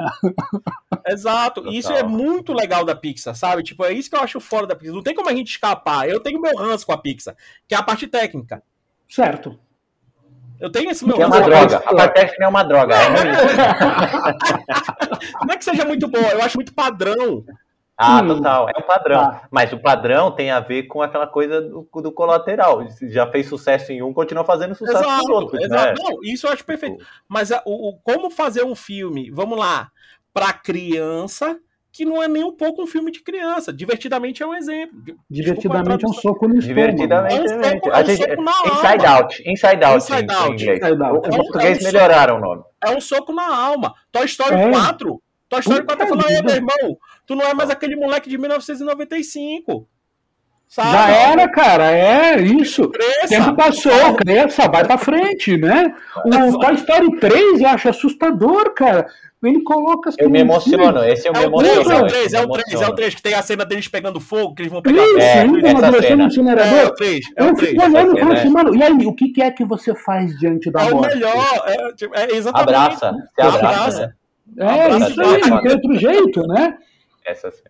Exato. 1.05 1.55
Total. 1.55 1.73
Isso 1.73 1.91
é 1.91 2.03
muito 2.03 2.53
legal 2.53 2.85
da 2.85 2.95
Pixar, 2.95 3.35
sabe? 3.35 3.61
Tipo, 3.61 3.83
é 3.83 3.91
isso 3.91 4.09
que 4.09 4.15
eu 4.15 4.21
acho 4.21 4.39
fora 4.39 4.65
da 4.65 4.77
Pixar. 4.77 4.95
Não 4.95 5.03
tem 5.03 5.13
como 5.13 5.29
a 5.29 5.35
gente 5.35 5.49
escapar. 5.49 6.07
Eu 6.07 6.21
tenho 6.21 6.39
meu 6.39 6.55
ranço 6.55 6.85
com 6.85 6.93
a 6.93 6.97
Pixar, 6.97 7.35
que 7.67 7.75
é 7.75 7.77
a 7.77 7.83
parte 7.83 8.07
técnica. 8.07 8.63
Certo. 9.09 9.59
Eu 10.59 10.71
tenho 10.71 10.89
esse 10.89 11.05
meu. 11.05 11.15
Que 11.15 11.21
é 11.21 11.27
uma 11.27 11.41
droga. 11.41 11.77
A 11.85 11.95
Partec 11.95 12.39
não 12.39 12.47
é 12.47 12.49
uma 12.49 12.63
droga. 12.63 12.95
É 12.95 13.09
não 15.45 15.53
é 15.53 15.57
que 15.57 15.65
seja 15.65 15.85
muito 15.85 16.07
boa, 16.07 16.29
eu 16.29 16.41
acho 16.41 16.57
muito 16.57 16.73
padrão. 16.73 17.43
Ah, 17.97 18.21
hum. 18.21 18.27
total, 18.27 18.67
é 18.69 18.77
um 18.77 18.81
padrão. 18.81 19.21
Ah. 19.21 19.41
Mas 19.49 19.71
o 19.71 19.79
padrão 19.79 20.31
tem 20.31 20.51
a 20.51 20.59
ver 20.59 20.83
com 20.83 21.01
aquela 21.01 21.27
coisa 21.27 21.61
do, 21.61 21.87
do 22.01 22.11
colateral. 22.11 22.85
Já 23.03 23.25
fez 23.27 23.47
sucesso 23.47 23.91
em 23.91 24.01
um, 24.01 24.13
continua 24.13 24.43
fazendo 24.43 24.75
sucesso 24.75 24.97
exato, 24.97 25.27
nos 25.27 25.29
outros. 25.29 25.61
Né? 25.61 25.65
Exato. 25.65 26.03
Né? 26.03 26.09
Não, 26.09 26.19
isso 26.23 26.45
eu 26.45 26.51
acho 26.51 26.65
perfeito. 26.65 27.05
Mas 27.27 27.51
a, 27.51 27.61
o, 27.65 27.97
como 28.03 28.29
fazer 28.29 28.65
um 28.65 28.75
filme, 28.75 29.31
vamos 29.31 29.57
lá, 29.57 29.89
para 30.33 30.51
criança 30.51 31.57
que 31.95 32.03
não 32.03 32.21
é 32.21 32.27
nem 32.27 32.43
um 32.43 32.51
pouco 32.51 32.83
um 32.83 32.85
filme 32.85 33.09
de 33.09 33.21
criança. 33.21 33.71
Divertidamente 33.71 34.43
é 34.43 34.45
um 34.45 34.53
exemplo. 34.53 35.01
Divertidamente 35.29 36.03
é 36.03 36.07
um 36.09 36.11
soco 36.11 36.45
no 36.45 36.59
estômago. 36.59 36.67
Divertidamente 36.67 37.53
é 37.53 37.55
um 37.55 37.63
soco, 37.63 37.89
é 37.89 38.03
um 38.03 38.05
gente, 38.05 38.17
soco 38.17 38.41
na 38.41 38.51
Inside 38.51 39.05
alma. 39.05 39.17
Out. 39.17 39.43
Inside 39.45 39.85
Out. 39.85 39.95
Inside 39.95 40.33
Out. 40.33 40.65
Inside 40.65 41.03
out. 41.03 41.29
Os 41.29 41.37
portugueses 41.37 41.85
é 41.85 41.87
um 41.87 41.93
melhoraram 41.93 42.35
o 42.35 42.39
nome. 42.41 42.63
É 42.83 42.89
um 42.89 42.99
soco 42.99 43.31
na 43.31 43.47
alma. 43.47 43.93
Toy 44.11 44.25
Story 44.25 44.55
é. 44.55 44.71
4. 44.71 45.23
Toy 45.47 45.59
Story 45.61 45.85
4 45.85 45.97
tá 45.97 46.05
falando, 46.05 46.45
meu 46.45 46.55
irmão, 46.55 46.97
tu 47.25 47.33
não 47.33 47.45
é 47.45 47.53
mais 47.53 47.69
aquele 47.69 47.95
moleque 47.95 48.29
de 48.29 48.37
1995. 48.37 49.87
Sabe? 50.67 50.91
Já 50.91 51.09
era, 51.09 51.49
cara, 51.49 51.91
é 51.91 52.41
isso. 52.41 52.89
Cresça. 52.89 53.27
Tempo 53.29 53.55
passou, 53.55 54.15
cresça, 54.15 54.67
vai 54.67 54.83
pra 54.83 54.97
frente, 54.97 55.57
né? 55.57 55.93
O 56.25 56.59
Toy 56.59 56.73
Story 56.73 57.19
3 57.19 57.61
eu 57.61 57.67
acho 57.67 57.89
assustador, 57.89 58.73
cara. 58.73 59.07
Ele 59.43 59.61
coloca 59.61 60.09
as 60.09 60.15
Eu 60.17 60.29
me 60.29 60.39
emociono, 60.39 61.03
esse 61.03 61.27
eu 61.27 61.33
é 61.33 61.39
me 61.39 61.45
emociono. 61.45 61.91
É 61.91 62.01
o 62.01 62.07
3, 62.07 62.33
é 62.33 62.41
o 62.41 62.47
3, 62.49 62.81
é 62.81 62.87
o 62.87 62.95
3, 62.95 63.15
que 63.15 63.21
tem 63.21 63.33
a 63.35 63.41
cena 63.41 63.63
deles 63.63 63.87
pegando 63.87 64.19
fogo, 64.19 64.55
que 64.55 64.63
eles 64.63 64.71
vão 64.71 64.81
pegar 64.81 65.03
Isso, 65.03 65.19
é, 65.19 65.39
ainda 65.41 65.69
uma 65.69 65.91
direção 65.91 66.17
no 66.17 66.23
incinerador. 66.23 66.73
É 66.73 66.85
o 66.85 66.91
3, 66.95 67.25
é 67.35 67.43
o 67.43 67.55
3. 67.55 67.59
Eu 67.59 67.67
fico 67.67 67.83
olhando 67.83 68.17
e 68.17 68.19
falo 68.21 68.33
assim, 68.33 68.49
mano, 68.49 68.75
e 68.75 68.83
aí, 68.83 69.05
o 69.05 69.13
que 69.13 69.41
é 69.41 69.51
que 69.51 69.63
você 69.63 69.93
faz 69.93 70.37
diante 70.39 70.71
da 70.71 70.89
morte? 70.89 71.13
É 71.13 71.15
o 71.15 71.19
melhor, 71.19 71.63
é, 71.67 71.93
tipo, 71.93 72.15
é 72.15 72.31
exatamente. 72.31 72.69
Abraça, 72.69 73.11
você 73.11 73.41
abraça. 73.41 74.15
É, 74.57 74.63
abraça, 74.63 75.11
isso 75.11 75.21
aí, 75.21 75.41
não 75.49 75.61
tem 75.61 75.71
outro 75.71 75.95
jeito, 75.95 76.47
né? 76.47 76.77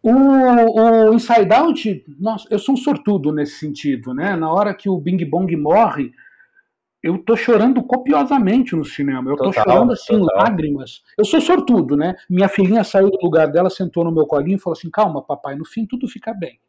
O, 0.04 0.12
o 0.12 1.14
Inside 1.14 1.54
Out, 1.54 2.06
nossa, 2.20 2.48
eu 2.52 2.60
sou 2.60 2.74
um 2.74 2.78
sortudo 2.78 3.32
nesse 3.32 3.60
sentido, 3.60 4.14
né? 4.14 4.36
Na 4.36 4.52
hora 4.52 4.74
que 4.74 4.90
o 4.90 4.98
Bing 4.98 5.24
Bong 5.26 5.56
morre, 5.56 6.12
eu 7.02 7.20
tô 7.20 7.38
chorando 7.38 7.84
copiosamente 7.84 8.76
no 8.76 8.84
cinema. 8.84 9.30
Eu 9.30 9.38
total, 9.38 9.54
tô 9.54 9.72
chorando 9.72 9.94
assim, 9.94 10.20
total. 10.20 10.38
lágrimas. 10.38 11.04
Eu 11.18 11.24
sou 11.24 11.40
sortudo, 11.40 11.96
né? 11.96 12.16
Minha 12.30 12.50
filhinha 12.50 12.84
saiu 12.84 13.12
do 13.12 13.20
lugar 13.22 13.52
dela, 13.52 13.70
sentou 13.70 14.04
no 14.04 14.12
meu 14.12 14.26
colinho 14.26 14.58
e 14.58 14.60
falou 14.60 14.76
assim: 14.76 14.90
calma, 14.90 15.22
papai, 15.22 15.56
no 15.56 15.66
fim 15.66 15.86
tudo 15.86 16.08
fica 16.08 16.34
bem. 16.34 16.60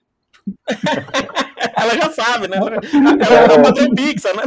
Ela 1.77 1.95
já 1.95 2.11
sabe, 2.11 2.49
né? 2.49 2.57
Ela 2.59 3.47
vai 3.49 3.65
fazer 3.65 3.91
pizza, 3.91 4.33
né? 4.35 4.43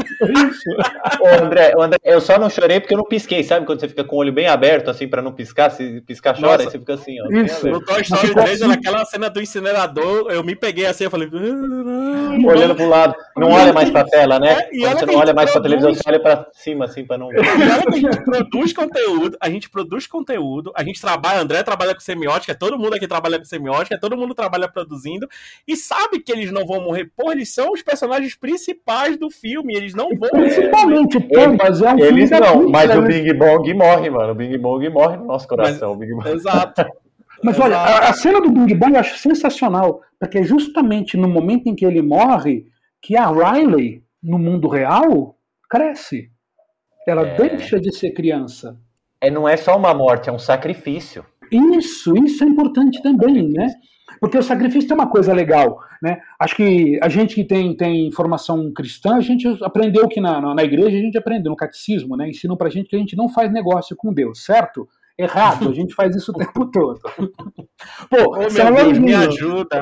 Ô, 1.20 1.28
André, 1.44 1.74
André, 1.78 2.00
eu 2.04 2.22
só 2.22 2.38
não 2.38 2.50
chorei 2.50 2.80
porque 2.80 2.94
eu 2.94 2.98
não 2.98 3.06
pisquei, 3.06 3.44
sabe? 3.44 3.66
Quando 3.66 3.80
você 3.80 3.88
fica 3.88 4.04
com 4.04 4.16
o 4.16 4.20
olho 4.20 4.34
bem 4.34 4.48
aberto, 4.48 4.90
assim, 4.90 5.08
pra 5.08 5.22
não 5.22 5.32
piscar, 5.32 5.70
se 5.72 6.02
piscar 6.02 6.34
chora, 6.36 6.52
Nossa, 6.52 6.64
aí 6.64 6.72
você 6.72 6.80
fica 6.80 6.94
assim, 6.94 7.16
ó. 7.22 7.28
Isso. 7.30 7.68
No 7.68 7.84
Toy 7.84 8.02
Story 8.02 8.34
3, 8.34 8.62
assim. 8.62 8.68
naquela 8.68 9.06
cena 9.06 9.30
do 9.30 9.42
incinerador, 9.42 10.32
eu 10.32 10.44
me 10.44 10.56
peguei 10.56 10.86
assim, 10.86 11.06
eu 11.06 11.12
falei. 11.12 11.30
Olhando 11.30 12.76
pro 12.76 12.88
lado. 12.88 13.16
Não 13.36 13.50
olha 13.52 13.74
mais 13.74 13.90
pra 13.90 14.04
tela, 14.04 14.40
né? 14.40 14.68
É, 14.72 14.80
Quando 14.80 15.00
você 15.00 15.06
não 15.06 15.16
olha 15.16 15.34
mais 15.34 15.52
pra 15.52 15.62
televisão, 15.62 15.94
você 15.94 16.02
olha 16.08 16.20
pra 16.20 16.48
cima, 16.54 16.86
assim, 16.86 17.06
pra 17.06 17.18
não. 17.18 17.32
E 17.32 17.38
olha 17.38 17.86
que 17.86 17.94
a 17.94 18.12
gente 18.12 18.24
produz 18.24 18.74
conteúdo, 18.74 19.38
a 19.40 19.50
gente 19.50 19.70
produz 19.70 20.08
conteúdo, 20.08 20.72
a 20.76 20.84
gente 20.84 21.00
trabalha, 21.00 21.42
André 21.42 21.64
trabalha 21.64 21.94
com 21.94 22.00
semiótica, 22.00 22.56
todo 22.56 22.78
mundo 22.78 22.96
aqui 22.96 23.08
trabalha 23.08 23.38
com 23.38 23.46
semiótica, 23.46 24.00
todo 24.00 24.18
mundo 24.18 24.34
trabalha 24.34 24.68
produzindo, 24.68 25.28
e 25.68 25.76
sabe 25.76 26.20
que 26.20 26.32
eles 26.32 26.52
não 26.52 26.66
vão 26.66 26.82
morrer. 26.82 27.09
Porra, 27.16 27.34
eles 27.34 27.54
são 27.54 27.72
os 27.72 27.82
personagens 27.82 28.36
principais 28.36 29.18
do 29.18 29.30
filme, 29.30 29.76
eles 29.76 29.94
não 29.94 30.10
vão 30.10 30.30
Principalmente, 30.30 31.20
morrer. 31.20 31.58
mas 31.58 31.82
é 31.82 31.94
um 31.94 32.00
Eles 32.00 32.30
não, 32.30 32.70
mas 32.70 32.96
o 32.96 33.02
Bing 33.02 33.34
Bong 33.34 33.74
morre, 33.74 34.10
mano. 34.10 34.32
O 34.32 34.36
Bing 34.36 34.58
Bong 34.58 34.90
morre 34.90 35.18
no 35.18 35.26
nosso 35.26 35.48
coração. 35.48 35.98
Mas, 36.18 36.34
exato. 36.34 36.86
Mas 37.42 37.58
olha, 37.58 37.78
a, 37.78 38.10
a, 38.10 38.14
cena 38.14 38.42
do 38.42 38.52
Bing 38.52 38.76
Bong 38.76 38.94
eu 38.94 39.00
acho 39.00 39.18
sensacional, 39.18 40.02
porque 40.20 40.40
é 40.40 40.44
justamente 40.44 41.16
no 41.16 41.30
momento 41.30 41.68
em 41.68 41.76
que 41.76 41.86
ele 41.86 42.02
morre 42.02 42.66
que 43.02 43.16
a 43.16 43.30
Riley, 43.30 44.04
no 44.22 44.38
mundo 44.38 44.68
real, 44.68 45.38
cresce. 45.70 46.30
Ela 47.08 47.26
é... 47.26 47.36
deixa 47.36 47.80
de 47.80 47.96
ser 47.96 48.12
criança. 48.12 48.78
É, 49.22 49.32
não 49.32 49.48
é 49.48 49.56
só 49.56 49.78
uma 49.78 49.94
morte, 49.94 50.30
é 50.30 50.34
um 50.34 50.40
sacrifício. 50.40 51.26
Isso, 51.52 52.16
isso 52.18 52.44
é 52.44 52.48
importante 52.48 53.02
também, 53.02 53.50
né? 53.50 53.68
Porque 54.20 54.38
o 54.38 54.44
sacrifício 54.44 54.92
é 54.92 54.96
uma 54.96 55.10
coisa 55.10 55.34
legal, 55.34 55.80
né? 56.02 56.20
Acho 56.40 56.56
que 56.56 57.00
a 57.02 57.10
gente 57.10 57.36
que 57.36 57.44
tem, 57.44 57.76
tem 57.76 58.12
formação 58.12 58.72
cristã, 58.72 59.16
a 59.16 59.22
gente 59.22 59.48
aprendeu 59.64 60.08
que 60.08 60.20
na, 60.20 60.42
na, 60.42 60.56
na 60.56 60.64
igreja, 60.64 60.98
a 60.98 61.02
gente 61.02 61.18
aprendeu 61.18 61.52
no 61.52 61.56
catecismo, 61.56 62.18
né? 62.18 62.30
Ensinam 62.30 62.58
pra 62.58 62.70
gente 62.70 62.90
que 62.90 62.96
a 62.96 63.00
gente 63.00 63.16
não 63.16 63.30
faz 63.30 63.52
negócio 63.52 63.96
com 63.96 64.14
Deus, 64.14 64.44
certo? 64.44 64.88
Errado, 65.18 65.70
a 65.70 65.74
gente 65.74 65.94
faz 65.94 66.16
isso 66.16 66.32
o 66.32 66.36
tempo 66.36 66.66
todo. 66.72 67.00
Pô, 68.10 68.38
Ô, 68.38 68.50
São 68.50 68.74
Deus, 68.74 68.98
me 68.98 69.14
ajuda. 69.14 69.82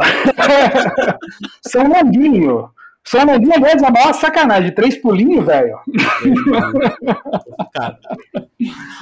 São 1.61 1.87
Longuinho. 1.87 2.69
São 3.03 3.23
Longuinho, 3.23 3.53
aliás, 3.53 3.81
é 3.81 3.85
a 3.85 3.91
maior 3.91 4.13
sacanagem. 4.13 4.73
Três 4.73 4.97
pulinhos, 4.97 5.45
velho. 5.45 5.77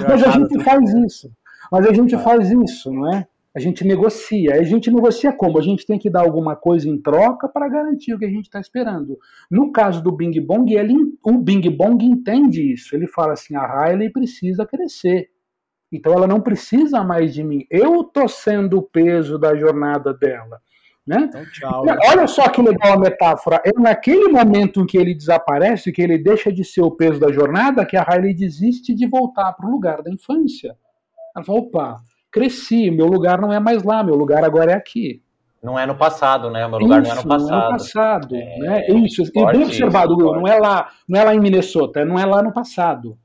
Mas 0.07 0.23
a 0.23 0.31
gente 0.31 0.63
faz 0.63 0.93
isso. 0.93 1.31
Mas 1.71 1.87
a 1.87 1.93
gente 1.93 2.17
faz 2.17 2.51
isso, 2.51 2.91
não 2.91 3.13
é? 3.13 3.25
A 3.55 3.59
gente 3.59 3.85
negocia. 3.85 4.55
A 4.55 4.63
gente 4.63 4.91
negocia 4.91 5.31
como? 5.31 5.57
A 5.57 5.61
gente 5.61 5.85
tem 5.85 5.97
que 5.97 6.09
dar 6.09 6.21
alguma 6.21 6.57
coisa 6.57 6.89
em 6.89 7.01
troca 7.01 7.47
para 7.47 7.69
garantir 7.69 8.13
o 8.13 8.19
que 8.19 8.25
a 8.25 8.29
gente 8.29 8.45
está 8.45 8.59
esperando. 8.59 9.17
No 9.49 9.71
caso 9.71 10.03
do 10.03 10.11
Bing 10.11 10.39
Bong, 10.41 10.73
ele, 10.73 10.93
o 11.23 11.37
Bing 11.37 11.69
Bong 11.69 12.03
entende 12.05 12.73
isso. 12.73 12.93
Ele 12.93 13.07
fala 13.07 13.31
assim: 13.31 13.55
a 13.55 13.85
Riley 13.87 14.11
precisa 14.11 14.65
crescer. 14.65 15.29
Então 15.89 16.11
ela 16.11 16.27
não 16.27 16.41
precisa 16.41 17.01
mais 17.01 17.33
de 17.33 17.43
mim. 17.43 17.65
Eu 17.71 18.01
estou 18.01 18.27
sendo 18.27 18.79
o 18.79 18.83
peso 18.83 19.39
da 19.39 19.55
jornada 19.55 20.13
dela. 20.13 20.59
Né? 21.07 21.29
Então, 21.29 21.45
tchau, 21.51 21.85
Olha 22.09 22.27
só 22.27 22.49
que 22.49 22.61
legal 22.61 22.93
a 22.93 22.99
metáfora. 22.99 23.61
É 23.63 23.71
naquele 23.79 24.27
momento 24.27 24.81
em 24.81 24.85
que 24.85 24.97
ele 24.97 25.13
desaparece, 25.13 25.91
que 25.91 26.01
ele 26.01 26.17
deixa 26.17 26.51
de 26.51 26.65
ser 26.65 26.81
o 26.81 26.91
peso 26.91 27.19
da 27.19 27.31
jornada, 27.31 27.85
que 27.85 27.95
a 27.95 28.03
Riley 28.03 28.33
desiste 28.33 28.93
de 28.93 29.07
voltar 29.07 29.53
para 29.53 29.67
o 29.67 29.71
lugar 29.71 30.01
da 30.01 30.11
infância. 30.11 30.75
Ela 31.35 31.45
fala: 31.45 31.59
opa, 31.59 31.97
cresci, 32.35 32.91
meu 32.91 33.07
lugar 33.07 33.39
não 33.39 33.53
é 33.53 33.61
mais 33.61 33.81
lá, 33.81 34.03
meu 34.03 34.13
lugar 34.13 34.43
agora 34.43 34.73
é 34.73 34.75
aqui. 34.75 35.21
Não 35.63 35.79
é 35.79 35.85
no 35.85 35.95
passado, 35.95 36.51
né? 36.51 36.67
Meu 36.67 36.77
lugar 36.77 37.01
isso, 37.01 37.09
não 37.09 37.17
é 37.17 37.23
no 37.23 37.29
passado. 37.29 37.49
Não 37.49 37.57
é 37.57 37.63
no 37.63 37.71
passado, 37.71 38.35
é, 38.35 38.57
né? 38.59 38.87
Isso, 38.89 39.21
e 39.23 39.31
bem 39.31 39.63
observado, 39.63 40.13
isso, 40.13 40.33
não 40.33 40.45
é 40.45 40.59
lá, 40.59 40.89
não 41.07 41.19
é 41.19 41.23
lá 41.23 41.33
em 41.33 41.39
Minnesota, 41.39 42.03
não 42.03 42.19
é 42.19 42.25
lá 42.25 42.43
no 42.43 42.51
passado. 42.51 43.17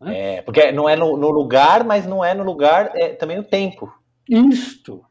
Né? 0.00 0.36
É, 0.36 0.42
porque 0.42 0.72
não 0.72 0.88
é 0.88 0.96
no, 0.96 1.14
no, 1.18 1.30
lugar, 1.30 1.84
mas 1.84 2.06
não 2.06 2.24
é 2.24 2.32
no 2.32 2.42
lugar, 2.42 2.92
é 2.94 3.10
também 3.10 3.36
no 3.36 3.44
tempo. 3.44 3.92
Isto. 4.26 5.04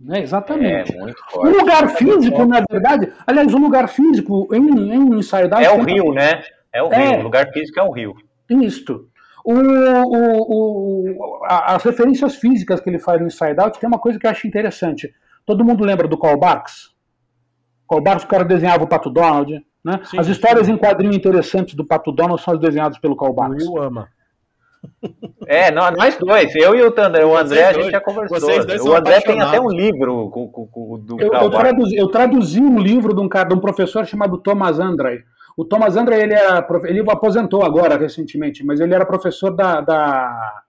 Né, 0.00 0.20
exatamente. 0.20 0.96
É, 0.96 1.12
forte. 1.28 1.54
Um 1.54 1.60
lugar 1.60 1.88
físico, 1.90 2.44
na 2.46 2.62
verdade, 2.70 3.12
aliás, 3.26 3.52
um 3.52 3.58
lugar 3.58 3.88
físico 3.88 4.48
em, 4.54 4.94
em 4.94 5.18
Inside 5.18 5.52
Out. 5.52 5.64
É 5.64 5.72
o 5.72 5.82
rio, 5.82 6.14
né? 6.14 6.42
É 6.72 6.82
o 6.82 6.88
rio. 6.88 6.98
É, 6.98 7.18
o 7.18 7.22
lugar 7.22 7.52
físico 7.52 7.80
é 7.80 7.82
o 7.82 7.90
rio. 7.90 8.14
Isto. 8.48 9.09
O, 9.44 9.54
o, 9.54 11.12
o, 11.12 11.44
as 11.44 11.82
referências 11.82 12.36
físicas 12.36 12.80
que 12.80 12.88
ele 12.88 12.98
faz 12.98 13.20
no 13.20 13.26
Inside 13.26 13.58
Out 13.58 13.78
tem 13.78 13.88
uma 13.88 13.98
coisa 13.98 14.18
que 14.18 14.26
eu 14.26 14.30
acho 14.30 14.46
interessante. 14.46 15.12
Todo 15.46 15.64
mundo 15.64 15.84
lembra 15.84 16.06
do 16.06 16.18
Karl 16.18 16.38
Barks? 16.38 16.90
Karl 17.88 18.02
Barks, 18.02 18.24
o 18.24 18.28
cara 18.28 18.44
desenhava 18.44 18.84
o 18.84 18.88
Pato 18.88 19.10
Donald. 19.10 19.64
Né? 19.84 20.00
Sim, 20.04 20.18
as 20.18 20.28
histórias 20.28 20.66
sim. 20.66 20.72
em 20.72 20.78
quadrinho 20.78 21.14
interessantes 21.14 21.74
do 21.74 21.86
Pato 21.86 22.12
Donald 22.12 22.40
são 22.42 22.54
as 22.54 22.60
desenhadas 22.60 22.98
pelo 22.98 23.16
Karl 23.16 23.32
Barks. 23.32 23.66
O 23.66 23.80
ama. 23.80 24.08
É, 25.46 25.70
nós 25.70 26.16
dois, 26.16 26.54
eu 26.54 26.74
e 26.74 26.82
o 26.82 26.90
Thunder, 26.90 27.26
o 27.26 27.36
André, 27.36 27.64
a 27.64 27.72
gente 27.72 27.90
já 27.90 28.00
conversou. 28.00 28.48
O 28.88 28.94
André 28.94 29.20
tem 29.20 29.40
até 29.40 29.60
um 29.60 29.68
livro 29.68 30.30
com, 30.30 30.48
com, 30.48 30.66
com, 30.66 30.98
do 30.98 31.20
eu, 31.20 31.32
eu, 31.32 31.50
traduzi, 31.50 31.96
eu 31.96 32.08
traduzi 32.08 32.60
um 32.60 32.78
livro 32.78 33.14
de 33.14 33.20
um, 33.20 33.28
cara, 33.28 33.48
de 33.48 33.54
um 33.54 33.60
professor 33.60 34.06
chamado 34.06 34.38
Thomas 34.38 34.78
Andrei. 34.78 35.22
O 35.56 35.64
Thomas 35.64 35.96
André, 35.96 36.22
ele, 36.22 36.34
era, 36.34 36.66
ele 36.84 37.00
aposentou 37.10 37.62
agora 37.62 37.96
recentemente, 37.96 38.64
mas 38.64 38.80
ele 38.80 38.94
era 38.94 39.04
professor 39.04 39.50
da, 39.50 39.80
da, 39.80 40.62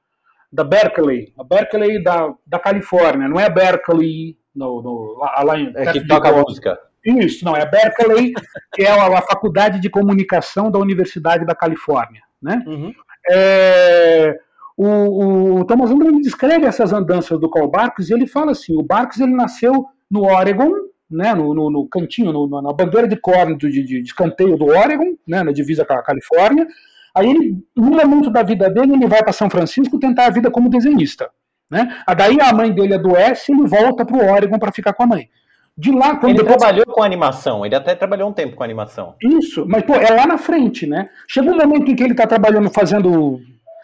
da 0.52 0.64
Berkeley, 0.64 1.34
a 1.38 1.44
Berkeley 1.44 2.04
da, 2.04 2.34
da 2.46 2.60
Califórnia, 2.60 3.28
não 3.28 3.40
é 3.40 3.50
Berkeley 3.50 4.38
no, 4.56 4.82
no, 4.82 5.18
lá, 5.20 5.44
lá 5.44 5.60
em... 5.60 5.72
É 5.76 5.92
que 5.92 6.06
toca 6.06 6.32
música. 6.32 6.78
Isso, 7.06 7.44
não, 7.44 7.56
é 7.56 7.66
Berkeley, 7.66 8.34
que 8.74 8.84
é 8.84 8.92
a, 8.92 9.18
a, 9.18 9.22
Faculdade 9.22 9.80
de 9.80 9.90
Comunicação 9.90 10.70
da 10.70 10.78
Universidade 10.78 11.46
da 11.46 11.56
Califórnia, 11.56 12.22
né? 12.42 12.64
Uhum. 12.68 12.94
É, 13.30 14.38
o, 14.78 15.60
o, 15.60 15.66
Thomas 15.66 15.92
André 15.92 16.12
descreve 16.22 16.66
essas 16.66 16.92
andanças 16.94 17.40
do 17.40 17.50
Karl 17.50 17.70
Barks 17.70 18.10
e 18.10 18.14
ele 18.14 18.28
fala 18.28 18.52
assim, 18.52 18.76
o 18.76 18.84
Barks 18.84 19.20
ele 19.20 19.34
nasceu 19.34 19.86
no 20.10 20.26
Oregon, 20.26 20.72
né, 21.12 21.34
no, 21.36 21.54
no, 21.54 21.70
no 21.70 21.88
cantinho, 21.88 22.32
no, 22.32 22.62
na 22.62 22.74
bandeira 22.74 23.08
de 23.08 23.16
corno 23.16 23.58
de, 23.58 23.70
de, 23.70 23.84
de, 23.84 24.02
escanteio 24.02 24.58
do 24.58 24.66
Oregon, 24.66 25.16
né, 25.28 25.44
na 25.44 25.52
divisa 25.52 25.86
com 25.86 25.94
a 25.94 26.02
Califórnia. 26.02 26.68
Aí, 27.14 27.30
ele, 27.30 27.58
no 27.76 27.92
momento 27.92 28.30
da 28.30 28.42
vida 28.42 28.70
dele, 28.70 28.94
ele 28.94 29.08
vai 29.08 29.22
para 29.22 29.34
São 29.34 29.50
Francisco 29.50 30.00
tentar 30.00 30.28
a 30.28 30.30
vida 30.30 30.50
como 30.50 30.70
desenhista. 30.70 31.30
Né? 31.70 31.88
Daí 32.18 32.38
a 32.42 32.54
mãe 32.54 32.72
dele 32.72 32.96
adoece 32.96 33.52
e 33.52 33.56
ele 33.56 33.68
volta 33.68 34.06
para 34.06 34.18
o 34.18 34.32
Oregon 34.32 34.60
para 34.60 34.72
ficar 34.72 34.94
com 34.94 35.04
a 35.04 35.08
mãe. 35.08 35.30
De 35.78 35.92
lá, 35.92 36.18
quando 36.18 36.32
ele 36.32 36.40
depois... 36.40 36.58
trabalhou 36.58 36.86
com 36.86 37.02
animação, 37.02 37.66
ele 37.66 37.76
até 37.76 37.96
trabalhou 37.96 38.30
um 38.30 38.34
tempo 38.34 38.56
com 38.58 38.64
animação. 38.64 39.16
Isso, 39.22 39.66
mas 39.66 39.84
pô, 39.84 39.96
é 39.96 40.14
lá 40.14 40.28
na 40.28 40.38
frente, 40.38 40.86
né? 40.86 41.10
Chega 41.28 41.50
um 41.50 41.56
momento 41.56 41.90
em 41.90 41.96
que 41.96 42.04
ele 42.04 42.12
está 42.12 42.28
trabalhando, 42.28 42.70
fazendo 42.70 43.40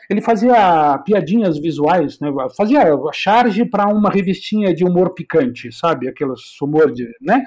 ele 0.09 0.21
fazia 0.21 0.97
piadinhas 0.99 1.57
visuais, 1.57 2.19
né? 2.19 2.29
fazia 2.55 2.85
charge 3.11 3.65
para 3.65 3.87
uma 3.87 4.09
revistinha 4.09 4.73
de 4.73 4.85
humor 4.85 5.13
picante, 5.13 5.71
sabe? 5.71 6.07
Aqueles 6.07 6.59
humor 6.61 6.91
de. 6.91 7.07
Né? 7.21 7.43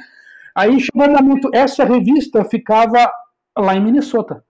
Aí 0.55 0.79
chegou 0.79 1.09
um 1.09 1.13
momento, 1.13 1.51
essa 1.55 1.85
revista 1.85 2.45
ficava 2.45 3.11
lá 3.57 3.75
em 3.75 3.83
Minnesota. 3.83 4.45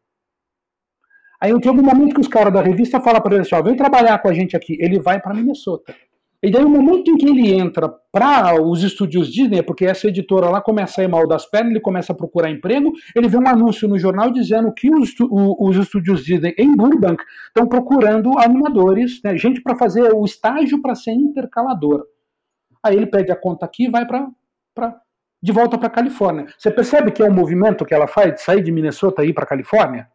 Aí 1.40 1.58
tem 1.60 1.70
algum 1.70 1.82
momento 1.82 2.14
que 2.14 2.20
os 2.20 2.28
caras 2.28 2.52
da 2.52 2.60
revista 2.60 3.00
falam 3.00 3.20
para 3.20 3.34
ele 3.34 3.42
assim: 3.42 3.54
ó, 3.54 3.62
vem 3.62 3.76
trabalhar 3.76 4.18
com 4.18 4.28
a 4.28 4.34
gente 4.34 4.56
aqui. 4.56 4.76
Ele 4.80 4.98
vai 4.98 5.20
para 5.20 5.32
Minnesota. 5.32 5.94
E 6.42 6.50
daí, 6.50 6.64
o 6.64 6.70
momento 6.70 7.10
em 7.10 7.18
que 7.18 7.26
ele 7.26 7.52
entra 7.52 7.86
para 8.10 8.60
os 8.62 8.82
estúdios 8.82 9.30
Disney, 9.30 9.62
porque 9.62 9.84
essa 9.84 10.08
editora 10.08 10.48
lá 10.48 10.60
começa 10.60 11.00
a 11.00 11.04
ir 11.04 11.08
mal 11.08 11.28
das 11.28 11.44
pernas, 11.44 11.72
ele 11.72 11.80
começa 11.80 12.12
a 12.12 12.16
procurar 12.16 12.50
emprego, 12.50 12.92
ele 13.14 13.28
vê 13.28 13.36
um 13.36 13.46
anúncio 13.46 13.86
no 13.86 13.98
jornal 13.98 14.30
dizendo 14.30 14.72
que 14.72 14.88
os, 14.94 15.14
os 15.20 15.76
estúdios 15.76 16.24
Disney 16.24 16.54
em 16.56 16.74
Burbank 16.74 17.22
estão 17.48 17.68
procurando 17.68 18.38
animadores, 18.38 19.20
né, 19.22 19.36
gente 19.36 19.60
para 19.60 19.76
fazer 19.76 20.14
o 20.14 20.24
estágio 20.24 20.80
para 20.80 20.94
ser 20.94 21.12
intercalador. 21.12 22.06
Aí 22.82 22.96
ele 22.96 23.06
pede 23.06 23.30
a 23.30 23.36
conta 23.36 23.66
aqui 23.66 23.84
e 23.84 23.90
vai 23.90 24.06
para 24.06 24.30
de 25.42 25.52
volta 25.52 25.78
para 25.78 25.90
Califórnia. 25.90 26.46
Você 26.58 26.70
percebe 26.70 27.10
que 27.10 27.22
é 27.22 27.26
um 27.26 27.32
movimento 27.32 27.84
que 27.84 27.94
ela 27.94 28.06
faz 28.06 28.34
de 28.34 28.42
sair 28.42 28.62
de 28.62 28.72
Minnesota 28.72 29.24
e 29.24 29.28
ir 29.28 29.32
para 29.32 29.46
Califórnia? 29.46 30.08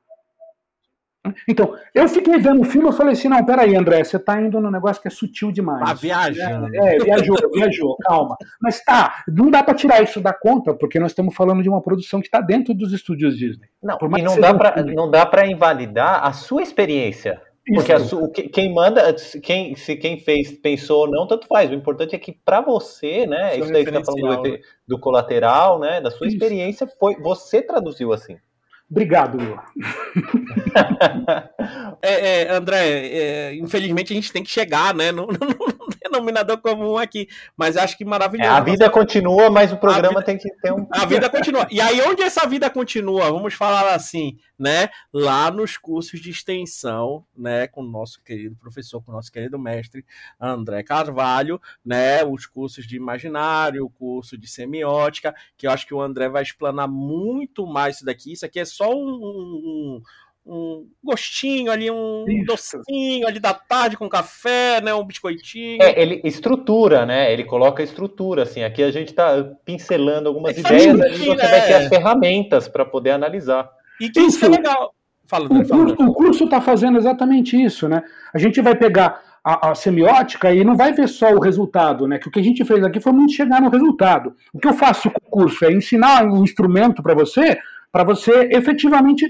Então, 1.47 1.75
eu 1.93 2.07
fiquei 2.07 2.37
vendo 2.37 2.61
o 2.61 2.65
filme 2.65 2.89
e 2.89 2.93
falei 2.93 3.13
assim: 3.13 3.27
não, 3.27 3.43
peraí, 3.45 3.75
André, 3.75 4.03
você 4.03 4.17
está 4.17 4.39
indo 4.41 4.59
num 4.59 4.71
negócio 4.71 5.01
que 5.01 5.07
é 5.07 5.11
sutil 5.11 5.51
demais. 5.51 5.87
Tá 5.87 5.93
viajando. 5.93 6.75
É, 6.75 6.95
é 6.95 6.99
viajou, 6.99 7.37
viajou, 7.53 7.97
calma. 8.01 8.35
Mas 8.61 8.83
tá, 8.83 9.23
não 9.27 9.49
dá 9.49 9.63
para 9.63 9.73
tirar 9.73 10.01
isso 10.01 10.19
da 10.21 10.33
conta, 10.33 10.73
porque 10.73 10.99
nós 10.99 11.11
estamos 11.11 11.35
falando 11.35 11.63
de 11.63 11.69
uma 11.69 11.81
produção 11.81 12.19
que 12.19 12.27
está 12.27 12.41
dentro 12.41 12.73
dos 12.73 12.93
estúdios 12.93 13.37
Disney. 13.37 13.67
Não, 13.81 13.97
e 14.17 14.21
não 14.21 14.39
dá, 14.39 14.53
pra, 14.53 14.83
não 14.83 15.09
dá 15.09 15.25
para 15.25 15.47
invalidar 15.47 16.25
a 16.25 16.33
sua 16.33 16.61
experiência. 16.61 17.41
Porque 17.73 17.97
su, 17.99 18.29
quem 18.29 18.71
manda, 18.71 19.15
quem, 19.41 19.75
se 19.75 19.95
quem 19.95 20.19
fez 20.19 20.51
pensou 20.51 21.01
ou 21.01 21.09
não, 21.09 21.25
tanto 21.25 21.47
faz. 21.47 21.71
O 21.71 21.73
importante 21.73 22.15
é 22.15 22.19
que 22.19 22.31
para 22.31 22.61
você, 22.61 23.25
né? 23.25 23.57
Isso 23.57 23.71
daí 23.71 23.83
que 23.83 23.91
você 23.91 23.97
está 23.97 24.11
falando 24.11 24.43
do, 24.43 24.59
do, 24.87 24.99
colateral, 24.99 25.79
né? 25.79 25.99
Da 25.99 26.11
sua 26.11 26.27
isso. 26.27 26.35
experiência, 26.35 26.87
foi 26.99 27.15
você 27.15 27.63
traduziu 27.63 28.13
assim. 28.13 28.37
Obrigado, 28.89 29.37
Will. 29.37 29.57
é, 32.01 32.43
é, 32.43 32.51
André, 32.51 32.87
é, 32.87 33.55
infelizmente 33.55 34.13
a 34.13 34.15
gente 34.15 34.31
tem 34.31 34.43
que 34.43 34.49
chegar, 34.49 34.93
né? 34.93 35.11
No, 35.11 35.25
no, 35.25 35.33
no 35.33 35.85
denominador 36.09 36.57
comum 36.59 36.97
aqui. 36.97 37.27
Mas 37.57 37.77
acho 37.77 37.97
que 37.97 38.05
maravilhoso. 38.05 38.49
É, 38.49 38.53
a 38.53 38.59
vida 38.59 38.89
continua, 38.89 39.49
mas 39.49 39.71
o 39.71 39.77
programa 39.77 40.19
vida, 40.19 40.23
tem 40.23 40.37
que 40.37 40.49
ter 40.61 40.71
um. 40.71 40.87
A 40.91 41.05
vida 41.05 41.29
continua. 41.29 41.67
E 41.69 41.81
aí, 41.81 42.01
onde 42.01 42.21
essa 42.21 42.47
vida 42.47 42.69
continua? 42.69 43.31
Vamos 43.31 43.53
falar 43.53 43.93
assim, 43.93 44.37
né? 44.57 44.89
Lá 45.11 45.51
nos 45.51 45.77
cursos 45.77 46.19
de 46.19 46.29
extensão, 46.29 47.25
né? 47.35 47.67
Com 47.67 47.81
o 47.81 47.87
nosso 47.87 48.21
querido 48.21 48.55
professor, 48.55 49.03
com 49.03 49.11
o 49.11 49.15
nosso 49.15 49.31
querido 49.31 49.57
mestre 49.59 50.05
André 50.39 50.83
Carvalho, 50.83 51.61
né? 51.83 52.23
Os 52.23 52.45
cursos 52.45 52.85
de 52.85 52.95
imaginário, 52.95 53.85
o 53.85 53.89
curso 53.89 54.37
de 54.37 54.47
semiótica, 54.47 55.35
que 55.57 55.67
eu 55.67 55.71
acho 55.71 55.85
que 55.85 55.93
o 55.93 56.01
André 56.01 56.29
vai 56.29 56.43
explanar 56.43 56.87
muito 56.87 57.65
mais 57.65 57.97
isso 57.97 58.05
daqui. 58.05 58.31
Isso 58.31 58.45
aqui 58.45 58.59
é 58.59 58.65
só 58.75 58.93
um, 58.93 59.01
um, 59.05 60.01
um 60.45 60.87
gostinho 61.03 61.71
ali, 61.71 61.89
um 61.89 62.25
Isso. 62.27 62.45
docinho 62.45 63.27
ali 63.27 63.39
da 63.39 63.53
tarde 63.53 63.97
com 63.97 64.07
café, 64.07 64.81
né? 64.81 64.93
Um 64.93 65.05
biscoitinho. 65.05 65.81
É, 65.81 65.99
ele 65.99 66.21
estrutura, 66.23 67.05
né? 67.05 67.31
Ele 67.31 67.43
coloca 67.43 67.81
estrutura, 67.81 68.43
assim. 68.43 68.63
Aqui 68.63 68.83
a 68.83 68.91
gente 68.91 69.13
tá 69.13 69.43
pincelando 69.65 70.27
algumas 70.27 70.55
é 70.57 70.59
ideias, 70.59 71.01
ali 71.01 71.17
você 71.17 71.35
né? 71.35 71.47
vai 71.47 71.65
ter 71.65 71.73
as 71.73 71.87
ferramentas 71.87 72.67
para 72.67 72.85
poder 72.85 73.11
analisar. 73.11 73.69
E 73.99 74.09
que 74.09 74.19
isso, 74.19 74.37
isso 74.37 74.45
é 74.45 74.49
legal. 74.49 74.93
Fala, 75.27 75.45
o, 75.45 75.65
fala, 75.65 75.85
curso, 75.85 76.03
o 76.03 76.13
curso 76.13 76.43
está 76.43 76.61
fazendo 76.61 76.97
exatamente 76.97 77.59
isso, 77.59 77.87
né? 77.89 78.03
A 78.33 78.37
gente 78.37 78.61
vai 78.61 78.75
pegar 78.75 79.23
a, 79.43 79.71
a, 79.71 79.75
semiótica 79.75 80.53
e 80.53 80.63
não 80.63 80.75
vai 80.75 80.93
ver 80.93 81.07
só 81.07 81.31
o 81.31 81.39
resultado, 81.39 82.07
né? 82.07 82.19
Que 82.19 82.27
o 82.27 82.31
que 82.31 82.39
a 82.39 82.43
gente 82.43 82.63
fez 82.63 82.83
aqui 82.83 82.99
foi 82.99 83.11
muito 83.11 83.33
chegar 83.33 83.61
no 83.61 83.69
resultado. 83.69 84.35
O 84.53 84.59
que 84.59 84.67
eu 84.67 84.73
faço 84.73 85.09
com 85.09 85.17
o 85.17 85.29
curso 85.29 85.65
é 85.65 85.71
ensinar 85.71 86.25
um 86.25 86.43
instrumento 86.43 87.01
para 87.01 87.15
você 87.15 87.57
para 87.95 88.03
você 88.03 88.49
efetivamente 88.51 89.25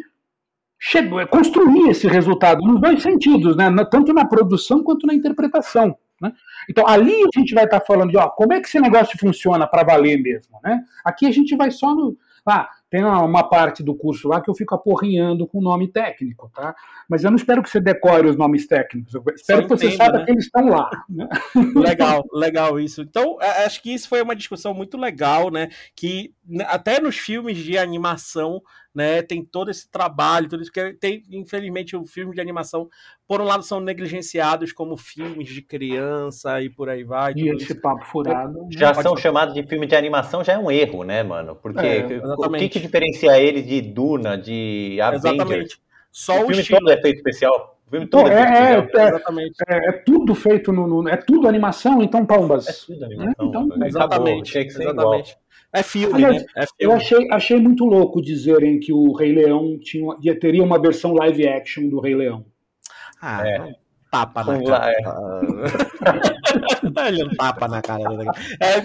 construir 1.29 1.91
esse 1.91 2.07
resultado 2.07 2.65
nos 2.65 2.81
dois 2.81 3.03
sentidos, 3.03 3.55
né? 3.55 3.69
tanto 3.91 4.11
na 4.11 4.25
produção 4.25 4.81
quanto 4.81 5.05
na 5.05 5.13
interpretação. 5.13 5.95
Né? 6.19 6.33
Então, 6.67 6.87
ali 6.87 7.13
a 7.13 7.39
gente 7.39 7.53
vai 7.53 7.65
estar 7.65 7.79
tá 7.79 7.85
falando 7.85 8.09
de 8.09 8.17
ó, 8.17 8.27
como 8.27 8.53
é 8.53 8.59
que 8.59 8.67
esse 8.67 8.79
negócio 8.79 9.19
funciona 9.19 9.67
para 9.67 9.83
valer 9.83 10.19
mesmo. 10.19 10.59
Né? 10.63 10.81
Aqui 11.05 11.27
a 11.27 11.31
gente 11.31 11.55
vai 11.55 11.69
só 11.69 11.93
no. 11.93 12.17
Ah, 12.43 12.67
tem 12.89 13.03
uma 13.03 13.47
parte 13.47 13.83
do 13.83 13.95
curso 13.95 14.27
lá 14.27 14.39
que 14.39 14.49
eu 14.49 14.55
fico 14.55 14.75
aporrinhando 14.75 15.47
com 15.47 15.61
nome 15.61 15.87
técnico, 15.87 16.51
tá? 16.53 16.75
Mas 17.09 17.23
eu 17.23 17.31
não 17.31 17.35
espero 17.35 17.61
que 17.61 17.69
você 17.69 17.79
decore 17.79 18.27
os 18.27 18.37
nomes 18.37 18.67
técnicos, 18.67 19.13
eu 19.13 19.23
espero 19.35 19.63
que 19.63 19.69
você 19.69 19.91
saiba 19.91 20.19
né? 20.19 20.25
que 20.25 20.31
eles 20.31 20.45
estão 20.45 20.67
lá. 20.67 20.89
Né? 21.09 21.27
Legal, 21.75 22.23
legal 22.31 22.79
isso. 22.79 23.01
Então, 23.01 23.37
é, 23.41 23.65
acho 23.65 23.81
que 23.81 23.93
isso 23.93 24.07
foi 24.07 24.21
uma 24.21 24.35
discussão 24.35 24.73
muito 24.73 24.97
legal, 24.97 25.49
né? 25.51 25.69
Que 25.95 26.33
né, 26.45 26.65
até 26.69 26.99
nos 26.99 27.17
filmes 27.17 27.57
de 27.57 27.77
animação, 27.77 28.61
né, 28.95 29.21
tem 29.21 29.43
todo 29.43 29.69
esse 29.69 29.91
trabalho, 29.91 30.47
tudo 30.47 30.63
isso 30.63 30.71
que 30.71 30.93
tem, 30.93 31.21
infelizmente, 31.29 31.97
o 31.97 32.05
filme 32.05 32.33
de 32.33 32.39
animação, 32.39 32.89
por 33.27 33.41
um 33.41 33.43
lado, 33.43 33.63
são 33.63 33.81
negligenciados 33.81 34.71
como 34.71 34.95
filmes 34.95 35.49
de 35.49 35.61
criança 35.61 36.61
e 36.61 36.69
por 36.69 36.89
aí 36.89 37.03
vai. 37.03 37.33
E 37.35 37.49
esse 37.49 37.73
isso. 37.73 37.81
papo 37.81 38.05
furado. 38.05 38.67
Já 38.71 38.93
são 38.93 39.17
chamados 39.17 39.53
de 39.53 39.63
filme 39.67 39.85
de 39.85 39.95
animação, 39.95 40.43
já 40.43 40.53
é 40.53 40.57
um 40.57 40.71
erro, 40.71 41.03
né, 41.03 41.21
mano? 41.23 41.55
Porque 41.55 41.85
é, 41.85 42.05
o 42.23 42.49
que, 42.51 42.69
que 42.69 42.79
diferencia 42.79 43.37
ele 43.37 43.61
de 43.61 43.81
Duna, 43.81 44.37
de 44.37 44.97
Avengers? 45.01 45.35
Exatamente. 45.35 45.81
Só 46.09 46.33
o, 46.39 46.43
o 46.43 46.47
filme 46.47 46.61
estilo. 46.61 46.79
todo 46.79 46.91
é 46.91 47.01
feito 47.01 47.17
especial. 47.17 47.77
O 47.85 47.91
filme 47.91 48.07
todo 48.07 48.29
é, 48.29 48.41
é, 48.41 48.81
feito 48.81 48.97
é, 48.97 49.07
exatamente. 49.09 49.55
É, 49.67 49.89
é, 49.89 49.91
tudo 49.91 50.33
feito 50.33 50.71
no, 50.71 50.87
no, 50.87 51.09
É 51.09 51.17
tudo 51.17 51.47
animação, 51.47 52.01
então, 52.01 52.25
Palmas. 52.25 52.67
É 52.67 52.73
tudo 52.85 53.03
animação. 53.03 53.47
Então, 53.47 53.85
exatamente. 53.85 54.57
exatamente. 54.57 55.37
É 55.75 55.83
filme, 55.83 56.23
Aliás, 56.23 56.37
né? 56.37 56.45
É 56.55 56.61
filme. 56.61 56.73
Eu 56.79 56.93
achei, 56.93 57.27
achei 57.31 57.59
muito 57.59 57.83
louco 57.83 58.21
dizerem 58.21 58.79
que 58.79 58.93
o 58.93 59.11
Rei 59.11 59.33
Leão 59.33 59.77
tinha, 59.77 60.15
teria 60.39 60.63
uma 60.63 60.81
versão 60.81 61.13
live 61.13 61.45
action 61.49 61.89
do 61.89 61.99
Rei 61.99 62.15
Leão. 62.15 62.45
Ah, 63.21 63.45
é. 63.45 63.75
tapa 64.09 64.41
na 64.45 64.63
cara. 64.63 64.93
É. 64.93 64.99
Ele 67.09 67.25
um 67.25 67.35
tapa 67.35 67.67
na 67.67 67.81
cara. 67.81 68.03
É, 68.61 68.79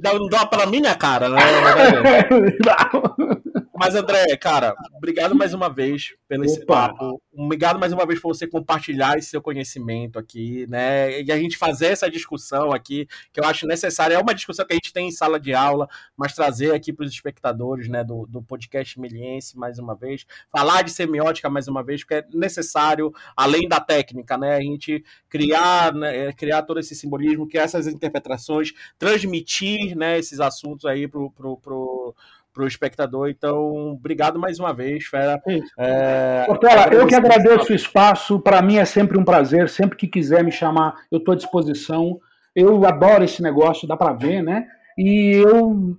dá 0.00 0.14
um 0.14 0.28
tapa 0.28 0.56
na 0.56 0.66
minha 0.66 0.96
cara, 0.96 1.28
né? 1.28 1.38
Mas, 3.84 3.96
André, 3.96 4.36
cara, 4.36 4.76
obrigado 4.94 5.34
mais 5.34 5.52
uma 5.52 5.68
vez 5.68 6.14
pelo 6.28 6.44
esse 6.44 6.64
papo. 6.64 7.20
Obrigado 7.32 7.80
mais 7.80 7.92
uma 7.92 8.06
vez 8.06 8.20
por 8.20 8.32
você 8.32 8.46
compartilhar 8.46 9.18
esse 9.18 9.30
seu 9.30 9.42
conhecimento 9.42 10.20
aqui, 10.20 10.68
né? 10.68 11.20
E 11.20 11.32
a 11.32 11.36
gente 11.36 11.56
fazer 11.56 11.86
essa 11.86 12.08
discussão 12.08 12.70
aqui, 12.70 13.08
que 13.32 13.40
eu 13.40 13.44
acho 13.44 13.66
necessária. 13.66 14.14
É 14.14 14.18
uma 14.20 14.36
discussão 14.36 14.64
que 14.64 14.72
a 14.72 14.76
gente 14.76 14.92
tem 14.92 15.08
em 15.08 15.10
sala 15.10 15.40
de 15.40 15.52
aula, 15.52 15.88
mas 16.16 16.32
trazer 16.32 16.72
aqui 16.72 16.92
para 16.92 17.04
os 17.04 17.10
espectadores, 17.10 17.88
né, 17.88 18.04
do, 18.04 18.24
do 18.28 18.40
podcast 18.40 19.00
Miliense 19.00 19.58
mais 19.58 19.80
uma 19.80 19.96
vez. 19.96 20.24
Falar 20.48 20.82
de 20.82 20.92
semiótica 20.92 21.50
mais 21.50 21.66
uma 21.66 21.82
vez, 21.82 22.02
porque 22.02 22.14
é 22.14 22.24
necessário, 22.32 23.12
além 23.36 23.66
da 23.68 23.80
técnica, 23.80 24.38
né? 24.38 24.54
A 24.54 24.60
gente 24.62 25.04
criar, 25.28 25.92
né, 25.92 26.32
criar 26.34 26.62
todo 26.62 26.78
esse 26.78 26.94
simbolismo, 26.94 27.48
criar 27.48 27.64
essas 27.64 27.88
interpretações, 27.88 28.72
transmitir, 28.96 29.96
né, 29.96 30.20
esses 30.20 30.38
assuntos 30.38 30.84
aí 30.84 31.08
pro, 31.08 31.32
pro 31.32 32.14
para 32.52 32.64
o 32.64 32.66
espectador. 32.66 33.28
Então, 33.28 33.92
obrigado 33.92 34.38
mais 34.38 34.60
uma 34.60 34.72
vez, 34.72 35.06
Fera. 35.06 35.40
É, 35.78 36.44
Portela, 36.46 36.92
eu 36.92 37.06
que 37.06 37.14
agradeço 37.14 37.72
o 37.72 37.76
espaço. 37.76 38.38
Para 38.40 38.60
mim 38.60 38.76
é 38.76 38.84
sempre 38.84 39.18
um 39.18 39.24
prazer. 39.24 39.68
Sempre 39.68 39.96
que 39.96 40.06
quiser 40.06 40.44
me 40.44 40.52
chamar, 40.52 40.94
eu 41.10 41.18
estou 41.18 41.32
à 41.32 41.36
disposição. 41.36 42.18
Eu 42.54 42.84
adoro 42.84 43.24
esse 43.24 43.42
negócio, 43.42 43.88
dá 43.88 43.96
para 43.96 44.12
ver, 44.12 44.42
né? 44.42 44.66
E 44.98 45.42
eu, 45.42 45.96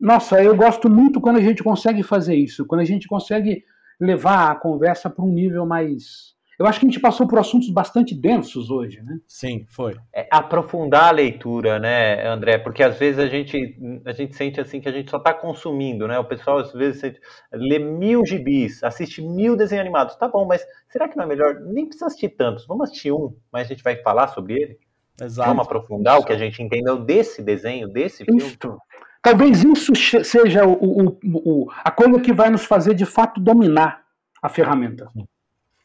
nossa, 0.00 0.40
eu 0.42 0.54
gosto 0.54 0.88
muito 0.88 1.20
quando 1.20 1.38
a 1.38 1.42
gente 1.42 1.64
consegue 1.64 2.02
fazer 2.02 2.36
isso, 2.36 2.64
quando 2.64 2.82
a 2.82 2.84
gente 2.84 3.08
consegue 3.08 3.64
levar 4.00 4.52
a 4.52 4.54
conversa 4.54 5.10
para 5.10 5.24
um 5.24 5.32
nível 5.32 5.66
mais 5.66 6.35
eu 6.58 6.66
acho 6.66 6.80
que 6.80 6.86
a 6.86 6.88
gente 6.88 7.00
passou 7.00 7.28
por 7.28 7.38
assuntos 7.38 7.68
bastante 7.68 8.14
densos 8.14 8.70
hoje, 8.70 9.02
né? 9.02 9.18
Sim, 9.26 9.66
foi. 9.68 9.96
É, 10.14 10.26
aprofundar 10.30 11.08
a 11.08 11.10
leitura, 11.10 11.78
né, 11.78 12.26
André? 12.26 12.56
Porque 12.56 12.82
às 12.82 12.98
vezes 12.98 13.18
a 13.18 13.26
gente, 13.26 13.78
a 14.04 14.12
gente 14.12 14.34
sente 14.34 14.60
assim 14.60 14.80
que 14.80 14.88
a 14.88 14.92
gente 14.92 15.10
só 15.10 15.18
está 15.18 15.34
consumindo, 15.34 16.08
né? 16.08 16.18
O 16.18 16.24
pessoal 16.24 16.58
às 16.58 16.72
vezes 16.72 17.00
sente, 17.00 17.20
lê 17.52 17.78
mil 17.78 18.24
gibis, 18.24 18.82
assiste 18.82 19.20
mil 19.20 19.54
desenhos 19.54 19.82
animados. 19.82 20.16
Tá 20.16 20.28
bom, 20.28 20.46
mas 20.46 20.64
será 20.88 21.08
que 21.08 21.16
não 21.16 21.24
é 21.24 21.26
melhor? 21.26 21.60
Nem 21.60 21.84
precisa 21.84 22.06
assistir 22.06 22.30
tantos. 22.30 22.66
Vamos 22.66 22.88
assistir 22.88 23.12
um, 23.12 23.34
mas 23.52 23.66
a 23.66 23.68
gente 23.68 23.84
vai 23.84 23.96
falar 23.96 24.28
sobre 24.28 24.54
ele? 24.54 24.78
Exato. 25.20 25.48
Vamos 25.48 25.66
aprofundar 25.66 26.14
isso. 26.14 26.24
o 26.24 26.26
que 26.26 26.32
a 26.32 26.38
gente 26.38 26.62
entendeu 26.62 26.98
desse 26.98 27.42
desenho, 27.42 27.88
desse 27.88 28.24
filme? 28.24 28.42
Isso. 28.42 28.78
Talvez 29.22 29.64
isso 29.64 29.92
seja 30.24 30.64
o, 30.64 30.72
o, 30.72 31.18
o, 31.24 31.66
a 31.84 31.90
coisa 31.90 32.20
que 32.20 32.32
vai 32.32 32.48
nos 32.48 32.64
fazer 32.64 32.94
de 32.94 33.04
fato 33.04 33.40
dominar 33.40 34.04
a 34.40 34.48
ferramenta. 34.48 35.08
Sim. 35.12 35.26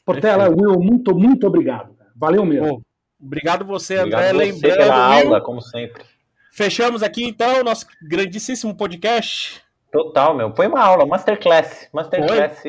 Portela, 0.06 0.49
Will, 0.49 0.80
muito, 0.80 1.16
muito 1.16 1.47
obrigado. 1.47 1.95
Valeu 2.16 2.45
mesmo. 2.45 2.82
obrigado 3.20 3.66
você, 3.66 3.99
obrigado 3.99 4.24
André. 4.24 4.45
Você 4.45 4.52
Lembrando, 4.52 4.78
pela 4.78 5.10
Will, 5.10 5.26
aula, 5.28 5.41
como 5.41 5.62
sempre. 5.62 6.04
Fechamos 6.52 7.02
aqui, 7.02 7.24
então, 7.24 7.64
nosso 7.64 7.86
grandíssimo 8.02 8.76
podcast. 8.76 9.62
Total, 9.92 10.34
meu. 10.34 10.56
Foi 10.56 10.68
uma 10.68 10.80
aula, 10.80 11.06
masterclass. 11.06 11.89
Masterclass 11.92 12.64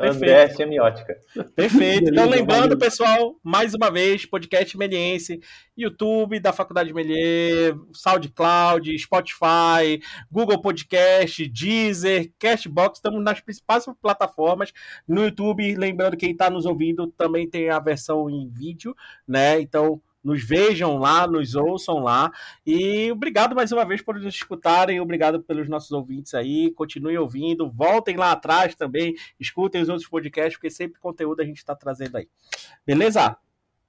André 0.00 0.48
Semiótica. 0.50 1.16
Perfeito. 1.56 2.10
Então, 2.10 2.28
lembrando, 2.28 2.78
pessoal, 2.78 3.34
mais 3.42 3.74
uma 3.74 3.90
vez, 3.90 4.24
podcast 4.24 4.78
Meliense, 4.78 5.40
YouTube 5.76 6.38
da 6.38 6.52
Faculdade 6.52 6.94
Melier, 6.94 7.74
SoundCloud, 7.92 8.96
Spotify, 8.96 10.00
Google 10.30 10.62
Podcast, 10.62 11.48
Deezer, 11.48 12.30
Cashbox, 12.38 12.98
estamos 12.98 13.22
nas 13.24 13.40
principais 13.40 13.84
plataformas. 14.00 14.72
No 15.06 15.24
YouTube, 15.24 15.74
lembrando, 15.74 16.16
quem 16.16 16.30
está 16.30 16.48
nos 16.48 16.64
ouvindo 16.64 17.08
também 17.08 17.50
tem 17.50 17.70
a 17.70 17.80
versão 17.80 18.30
em 18.30 18.48
vídeo, 18.48 18.94
né? 19.26 19.60
Então, 19.60 20.00
nos 20.22 20.44
vejam 20.44 20.98
lá, 20.98 21.26
nos 21.26 21.54
ouçam 21.54 21.98
lá. 21.98 22.30
E 22.66 23.10
obrigado 23.10 23.54
mais 23.54 23.72
uma 23.72 23.84
vez 23.84 24.02
por 24.02 24.18
nos 24.18 24.34
escutarem, 24.34 25.00
obrigado 25.00 25.42
pelos 25.42 25.68
nossos 25.68 25.92
ouvintes 25.92 26.34
aí. 26.34 26.70
Continuem 26.72 27.18
ouvindo, 27.18 27.70
voltem 27.70 28.16
lá 28.16 28.32
atrás 28.32 28.74
também, 28.74 29.14
escutem 29.38 29.82
os 29.82 29.88
outros 29.88 30.08
podcasts, 30.08 30.56
porque 30.56 30.70
sempre 30.70 31.00
conteúdo 31.00 31.40
a 31.40 31.44
gente 31.44 31.58
está 31.58 31.74
trazendo 31.74 32.16
aí. 32.16 32.28
Beleza? 32.86 33.36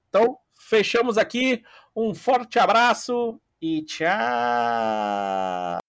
Então, 0.08 0.38
fechamos 0.58 1.18
aqui. 1.18 1.62
Um 1.94 2.14
forte 2.14 2.58
abraço 2.58 3.40
e 3.60 3.82
tchau! 3.82 5.83